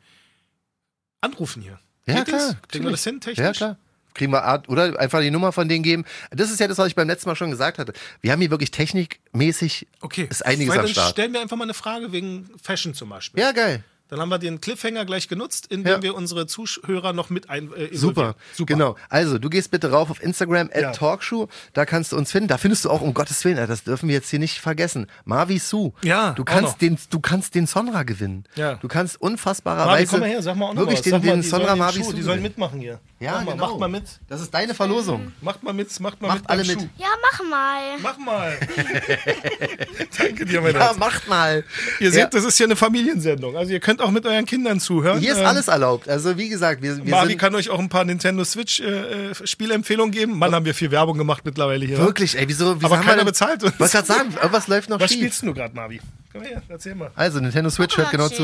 anrufen 1.21 1.61
hier. 1.61 1.79
Ja, 2.07 2.15
Geht 2.23 2.33
das? 2.33 2.43
klar. 2.49 2.57
Kriegen 2.67 2.83
wir 2.85 2.91
das 2.91 3.03
hin, 3.03 3.19
technisch? 3.21 3.45
Ja, 3.45 3.51
klar. 3.53 3.77
Kriegen 4.13 4.31
wir 4.31 4.43
Art, 4.43 4.69
oder 4.69 4.97
einfach 4.99 5.19
die 5.19 5.31
Nummer 5.31 5.51
von 5.51 5.67
denen 5.67 5.83
geben. 5.83 6.05
Das 6.31 6.49
ist 6.49 6.59
ja 6.61 6.67
das, 6.69 6.77
was 6.77 6.87
ich 6.87 6.95
beim 6.95 7.07
letzten 7.07 7.27
Mal 7.27 7.35
schon 7.35 7.49
gesagt 7.51 7.79
hatte. 7.79 7.91
Wir 8.21 8.31
haben 8.31 8.39
hier 8.39 8.49
wirklich 8.51 8.71
technikmäßig 8.71 9.87
Okay. 9.99 10.27
ist 10.29 10.45
einiges 10.45 10.73
Weil 10.73 10.81
am 10.81 10.87
Start. 10.87 11.09
stellen 11.11 11.33
wir 11.33 11.41
einfach 11.41 11.57
mal 11.57 11.65
eine 11.65 11.73
Frage 11.73 12.11
wegen 12.13 12.49
Fashion 12.61 12.93
zum 12.93 13.09
Beispiel. 13.09 13.41
Ja, 13.43 13.51
geil. 13.51 13.83
Dann 14.07 14.19
haben 14.19 14.29
wir 14.29 14.37
den 14.37 14.61
Cliffhanger 14.61 15.03
gleich 15.05 15.27
genutzt, 15.27 15.65
indem 15.69 15.93
Ja. 15.93 16.01
wir 16.03 16.15
unsere 16.15 16.45
Zuhörer 16.47 17.11
noch 17.13 17.29
mit 17.29 17.49
ein 17.49 17.73
äh. 17.73 17.95
Super. 17.95 18.35
Super. 18.53 18.73
Genau. 18.73 18.95
Also, 19.09 19.39
du 19.39 19.49
gehst 19.49 19.71
bitte 19.71 19.89
rauf 19.91 20.09
auf 20.11 20.21
Instagram 20.21 20.69
at 20.73 20.81
Ja. 20.81 20.91
Talkshow. 20.91 21.47
Da 21.73 21.85
kannst 21.85 22.11
du 22.11 22.17
uns 22.17 22.31
finden. 22.31 22.47
Da 22.47 22.57
findest 22.57 22.85
du 22.85 22.89
auch, 22.91 23.01
um 23.01 23.13
Gottes 23.13 23.43
Willen, 23.45 23.57
das 23.67 23.83
dürfen 23.83 24.07
wir 24.07 24.13
jetzt 24.15 24.29
hier 24.29 24.39
nicht 24.39 24.59
vergessen. 24.59 25.07
Marvi 25.25 25.57
Su. 25.59 25.93
Ja, 26.03 26.33
Du 26.33 26.43
kannst 26.43 26.81
den, 26.81 26.97
du 27.09 27.19
kannst 27.19 27.55
den 27.55 27.65
Sonra 27.67 28.03
gewinnen. 28.03 28.43
Ja. 28.55 28.75
Du 28.75 28.87
kannst 28.87 29.15
Marvi, 29.21 29.33
unfassbarerweise. 29.33 30.07
komm 30.11 30.19
mal 30.19 30.29
her, 30.29 30.41
sag 30.41 30.55
mal 30.55 30.65
auch 30.67 30.73
noch 30.73 30.81
Wirklich 30.81 30.99
was. 30.99 31.03
den, 31.03 31.21
den 31.21 31.41
die 31.41 31.47
Sonra 31.47 31.63
sollen 31.65 31.73
den 31.75 31.79
Marvi 31.79 32.03
Su. 32.03 32.13
Die 32.13 32.21
sollen 32.21 32.41
mitmachen 32.41 32.79
hier. 32.79 32.99
Ja, 33.19 33.31
mach, 33.31 33.45
mal, 33.45 33.51
genau. 33.53 33.71
mach 33.71 33.77
mal 33.79 33.87
mit. 33.89 34.03
Das 34.27 34.41
ist 34.41 34.53
deine 34.53 34.73
Verlosung. 34.75 35.31
Macht 35.41 35.63
mal 35.63 35.73
mit, 35.73 35.99
macht 35.99 36.21
mal 36.21 36.27
Macht 36.27 36.41
mit. 36.41 36.49
alle 36.49 36.63
mit. 36.63 36.79
Schuh. 36.81 36.87
Ja, 36.97 37.07
mach 37.31 37.43
mal. 37.49 37.81
Mach 38.03 38.17
mal. 38.17 38.57
Danke 40.17 40.45
dir, 40.45 40.61
mein 40.61 40.73
Ja, 40.73 40.87
Herz. 40.87 40.97
macht 40.97 41.27
mal. 41.27 41.63
Ihr 41.99 42.11
seht, 42.11 42.33
das 42.33 42.43
ist 42.43 42.57
hier 42.57 42.65
eine 42.67 42.75
Familiensendung. 42.75 43.55
Also 43.57 43.71
ihr 43.71 43.79
könnt 43.79 43.94
auch 44.01 44.11
mit 44.11 44.25
euren 44.25 44.45
Kindern 44.45 44.79
zuhören. 44.79 45.19
Hier 45.19 45.33
ist 45.33 45.39
Ähm, 45.39 45.45
alles 45.45 45.67
erlaubt. 45.67 46.07
Also, 46.09 46.37
wie 46.37 46.49
gesagt, 46.49 46.81
wir, 46.81 46.97
wir 46.97 47.11
Marvi 47.11 47.29
sind 47.29 47.37
kann 47.39 47.55
euch 47.55 47.69
auch 47.69 47.79
ein 47.79 47.89
paar 47.89 48.03
Nintendo 48.05 48.43
Switch 48.43 48.79
äh, 48.79 49.29
äh, 49.31 49.35
Spielempfehlungen 49.47 50.11
geben. 50.11 50.37
Mann, 50.37 50.53
haben 50.53 50.65
wir 50.65 50.73
viel 50.75 50.91
Werbung 50.91 51.17
gemacht 51.17 51.43
mittlerweile 51.45 51.85
hier. 51.85 51.97
wirklich, 51.97 52.37
ey, 52.37 52.47
wieso, 52.47 52.75
wieso 52.75 52.85
Aber 52.85 52.97
haben 52.97 53.05
keiner 53.05 53.21
wir 53.21 53.25
bezahlt 53.25 53.63
uns. 53.63 53.73
Was 53.77 53.91
gerade 53.91 54.07
sagen, 54.07 54.33
irgendwas 54.33 54.67
läuft 54.67 54.89
noch 54.89 54.99
Was 54.99 55.09
schief. 55.11 55.19
spielst 55.19 55.43
du 55.43 55.53
gerade, 55.53 55.75
Marvi? 55.75 56.01
Komm 56.31 56.43
her, 56.43 56.61
erzähl 56.69 56.95
mal. 56.95 57.11
Also, 57.15 57.39
Nintendo 57.39 57.69
Switch 57.69 57.95
hört 57.97 58.11
genau 58.11 58.29
zu. 58.29 58.43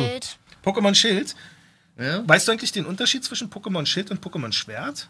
Pokémon 0.66 0.94
Schild. 0.96 1.36
Ja? 2.00 2.28
Weißt 2.28 2.48
du 2.48 2.52
eigentlich 2.52 2.72
den 2.72 2.86
Unterschied 2.86 3.24
zwischen 3.24 3.50
Pokémon 3.50 3.86
Schild 3.86 4.12
und 4.12 4.24
Pokémon 4.26 4.52
Schwert? 4.52 5.10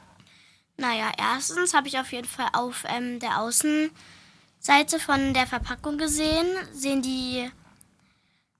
Naja, 0.77 1.11
erstens 1.17 1.73
habe 1.73 1.87
ich 1.87 1.99
auf 1.99 2.11
jeden 2.11 2.27
Fall 2.27 2.47
auf 2.53 2.83
ähm, 2.87 3.19
der 3.19 3.39
Außenseite 3.39 4.99
von 4.99 5.33
der 5.33 5.45
Verpackung 5.45 5.97
gesehen, 5.97 6.47
sehen 6.73 7.01
die, 7.01 7.49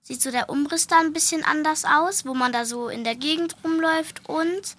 sieht 0.04 0.22
so 0.22 0.32
der 0.32 0.50
Umriss 0.50 0.88
da 0.88 1.00
ein 1.00 1.14
bisschen 1.14 1.44
anders 1.44 1.86
aus, 1.86 2.26
wo 2.26 2.34
man 2.34 2.52
da 2.52 2.66
so 2.66 2.90
in 2.90 3.04
der 3.04 3.16
Gegend 3.16 3.56
rumläuft 3.64 4.22
und 4.28 4.76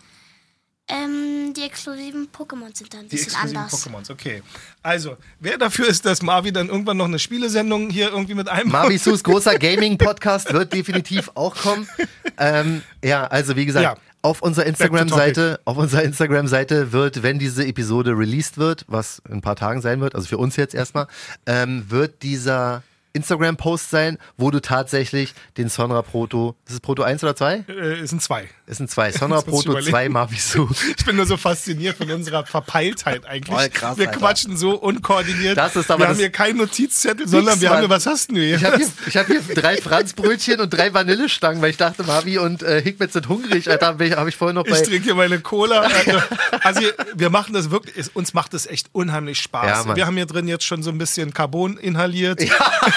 ähm, 0.89 1.55
die 1.55 1.63
exklusiven 1.63 2.29
Pokémon 2.37 2.77
sind 2.77 2.93
da 2.93 2.99
ein 2.99 3.05
Die 3.09 3.17
bisschen 3.17 3.33
exklusiven 3.33 3.57
anders. 3.57 3.87
Pokémons, 3.87 4.11
okay. 4.11 4.43
Also, 4.83 5.17
wer 5.39 5.57
dafür 5.57 5.87
ist, 5.89 6.05
dass 6.05 6.23
Marvi 6.23 6.53
dann 6.53 6.69
irgendwann 6.69 6.97
noch 6.97 7.07
eine 7.07 7.21
Spielesendung 7.21 7.89
hier 7.89 8.11
irgendwie 8.11 8.35
mit 8.35 8.49
einbaut? 8.49 8.83
Marvi 8.83 8.99
Sus 8.99 9.23
großer 9.25 9.59
Gaming-Podcast 9.59 10.53
wird 10.53 10.73
definitiv 10.73 11.31
auch 11.35 11.55
kommen. 11.55 11.89
Ähm, 12.37 12.83
ja, 13.03 13.27
also 13.29 13.55
wie 13.57 13.65
gesagt, 13.65 13.85
Ja. 13.85 13.97
auf 14.23 14.43
unserer 14.43 14.67
Instagram-Seite, 14.67 15.61
auf 15.65 15.77
unserer 15.77 16.03
Instagram-Seite 16.03 16.91
wird, 16.93 17.23
wenn 17.23 17.39
diese 17.39 17.65
Episode 17.65 18.11
released 18.19 18.59
wird, 18.59 18.85
was 18.89 19.23
in 19.29 19.35
ein 19.35 19.41
paar 19.41 19.57
Tagen 19.57 19.81
sein 19.83 20.01
wird, 20.01 20.15
also 20.17 20.27
für 20.27 20.39
uns 20.39 20.57
jetzt 20.57 20.75
erstmal, 20.75 21.07
ähm, 21.47 21.85
wird 21.89 22.23
dieser 22.25 22.83
Instagram-Post 23.13 23.91
sein, 23.91 24.19
wo 24.37 24.51
du 24.51 24.61
tatsächlich 24.61 25.35
den 25.57 25.69
Sonra 25.69 26.03
Proto, 26.03 26.57
ist 26.67 26.75
es 26.75 26.81
Proto 26.81 27.03
1 27.03 27.23
oder 27.25 27.37
2? 27.37 27.65
Äh, 27.69 27.73
es 28.01 28.11
sind 28.11 28.23
zwei. 28.23 28.49
Es 28.67 28.79
sind 28.79 28.91
zwei. 28.91 29.13
Sonra 29.13 29.39
ich 29.39 29.45
Proto 29.47 29.71
überlegen. 29.73 29.91
2 29.91 30.09
Marvi 30.09 30.37
Su. 30.39 30.69
Ich 30.97 31.05
bin 31.05 31.17
nur 31.17 31.27
so 31.27 31.37
fasziniert 31.37 31.97
von 31.97 32.11
unserer 32.11 32.45
Verpeiltheit 32.47 33.27
eigentlich. 33.27 33.55
Voll 33.55 33.69
krass, 33.69 33.99
wir 33.99 34.09
Alter. 34.09 34.19
quatschen 34.19 34.57
so 34.57 34.73
unkoordiniert. 34.77 35.57
Das 35.59 35.77
ist 35.77 35.91
aber 35.91 36.01
wir 36.01 36.07
das- 36.07 36.15
haben 36.15 36.19
hier 36.21 36.31
keinen 36.31 36.59
Notizzettel, 36.59 37.29
sondern 37.29 37.61
wir 37.61 37.69
Mann. 37.69 37.77
haben 37.79 37.83
hier, 37.87 37.91
was 37.95 38.07
hast 38.07 38.31
du 38.31 38.35
hier? 38.37 38.57
Ich 38.57 38.65
habe 38.65 38.77
hier, 38.79 38.87
ich 39.07 39.17
hab 39.17 39.27
hier 39.27 39.41
drei 39.55 39.77
Franzbrötchen 39.77 40.61
und 40.61 40.71
drei 40.71 40.93
Vanillestangen, 40.95 41.61
weil 41.63 41.71
ich 41.71 41.77
dachte, 41.77 42.05
Marvi 42.05 42.39
und 42.39 42.63
äh, 42.63 42.81
Hikmet 42.83 43.13
sind 43.13 43.29
hungrig. 43.29 43.71
Alter, 43.71 43.87
habe 43.89 44.07
ich, 44.07 44.13
hab 44.17 44.27
ich 44.29 44.37
vorhin 44.37 44.55
noch 44.57 44.65
Ich 44.67 44.73
bei... 44.73 44.81
trinke 44.81 45.05
hier 45.05 45.15
meine 45.15 45.39
Cola. 45.41 45.81
Also, 45.83 46.23
also 46.63 46.81
wir 47.15 47.31
machen 47.31 47.53
das 47.55 47.71
wirklich, 47.71 47.97
es, 47.97 48.09
uns 48.09 48.35
macht 48.35 48.55
das 48.55 48.67
echt 48.67 48.89
unheimlich 48.93 49.39
Ja, 49.39 49.43
Spaß. 49.45 49.87
Mann. 49.87 49.97
wir 49.97 50.07
haben 50.07 50.17
hier 50.17 50.27
drin 50.27 50.49
jetzt 50.49 50.65
schon 50.65 50.83
so 50.83 50.91
ein 50.91 50.99
bisschen 50.99 51.33
Carbon 51.35 51.77
inhaliert. 51.77 52.41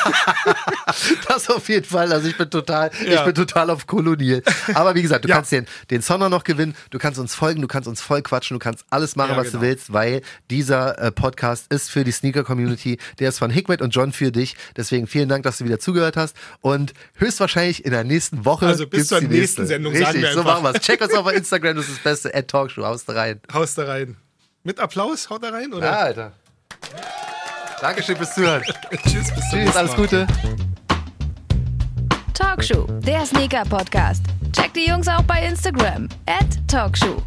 Das 1.27 1.49
auf 1.49 1.67
jeden 1.69 1.85
Fall. 1.85 2.11
Also 2.13 2.27
ich 2.27 2.37
bin 2.37 2.49
total, 2.49 2.91
Ja. 3.05 3.19
ich 3.19 3.25
bin 3.25 3.35
total 3.35 3.69
auf 3.69 3.87
Kolonie. 3.87 4.41
Aber 4.73 4.95
wie 4.95 5.01
gesagt, 5.01 5.25
du 5.25 5.29
Ja. 5.29 5.35
kannst 5.35 5.51
den, 5.51 5.65
den 5.89 6.01
Sonner 6.01 6.29
noch 6.29 6.43
gewinnen, 6.43 6.75
du 6.91 6.97
kannst 6.99 7.19
uns 7.19 7.35
folgen, 7.35 7.61
du 7.61 7.67
kannst 7.67 7.87
uns 7.87 8.01
voll 8.01 8.21
quatschen, 8.21 8.55
du 8.55 8.59
kannst 8.63 8.85
alles 8.89 9.15
machen, 9.15 9.31
Ja, 9.31 9.37
was 9.37 9.47
du 9.47 9.51
genau. 9.53 9.63
willst, 9.63 9.91
weil 9.93 10.21
dieser 10.49 10.97
äh, 10.99 11.11
Podcast 11.11 11.71
ist 11.71 11.89
für 11.89 12.03
die 12.03 12.11
Sneaker-Community. 12.11 12.97
Der 13.19 13.29
ist 13.29 13.39
von 13.39 13.49
Hikmet 13.51 13.81
und 13.81 13.91
John 13.91 14.11
für 14.11 14.31
dich. 14.31 14.55
Deswegen 14.77 15.07
vielen 15.07 15.29
Dank, 15.29 15.43
dass 15.43 15.57
du 15.57 15.65
wieder 15.65 15.79
zugehört 15.79 16.17
hast. 16.17 16.35
Und 16.61 16.93
höchstwahrscheinlich 17.15 17.83
in 17.85 17.91
der 17.91 18.03
nächsten 18.03 18.45
Woche. 18.45 18.67
Also 18.67 18.87
bis 18.87 19.07
zur 19.07 19.19
nächsten 19.21 19.33
nächste. 19.35 19.65
Sendung, 19.65 19.93
Richtig, 19.93 20.07
sagen 20.07 20.21
wir 20.21 20.33
so 20.33 20.39
einfach. 20.41 20.61
machen 20.61 20.73
wir's. 20.75 20.81
Check 20.83 21.01
uns 21.01 21.13
auf 21.13 21.31
Instagram, 21.33 21.75
das 21.77 21.85
ist 21.87 21.95
das 21.97 22.03
Beste. 22.03 22.33
At 22.35 22.47
Talkshow, 22.47 22.83
haust 22.85 23.09
da 23.09 23.13
rein. 23.13 23.41
Haust 23.53 23.77
da 23.77 23.85
rein. 23.85 24.17
Mit 24.63 24.79
Applaus, 24.79 25.29
haut 25.29 25.43
da 25.43 25.49
rein, 25.49 25.73
oder? 25.73 25.85
Ja, 25.85 25.97
Alter. 25.99 26.31
Dankeschön 27.81 28.15
fürs 28.15 28.33
Zuhören. 28.33 28.63
Tschüss, 29.03 29.31
bis 29.33 29.49
zum 29.49 29.59
Tschüss, 29.59 29.75
alles 29.75 29.91
Mal. 29.91 29.97
Gute. 29.97 30.27
Talkshow, 32.33 32.85
der 33.05 33.25
Sneaker-Podcast. 33.25 34.23
Checkt 34.53 34.75
die 34.75 34.88
Jungs 34.88 35.07
auch 35.07 35.23
bei 35.23 35.45
Instagram. 35.45 36.07
At 36.26 36.67
Talkshow. 36.67 37.21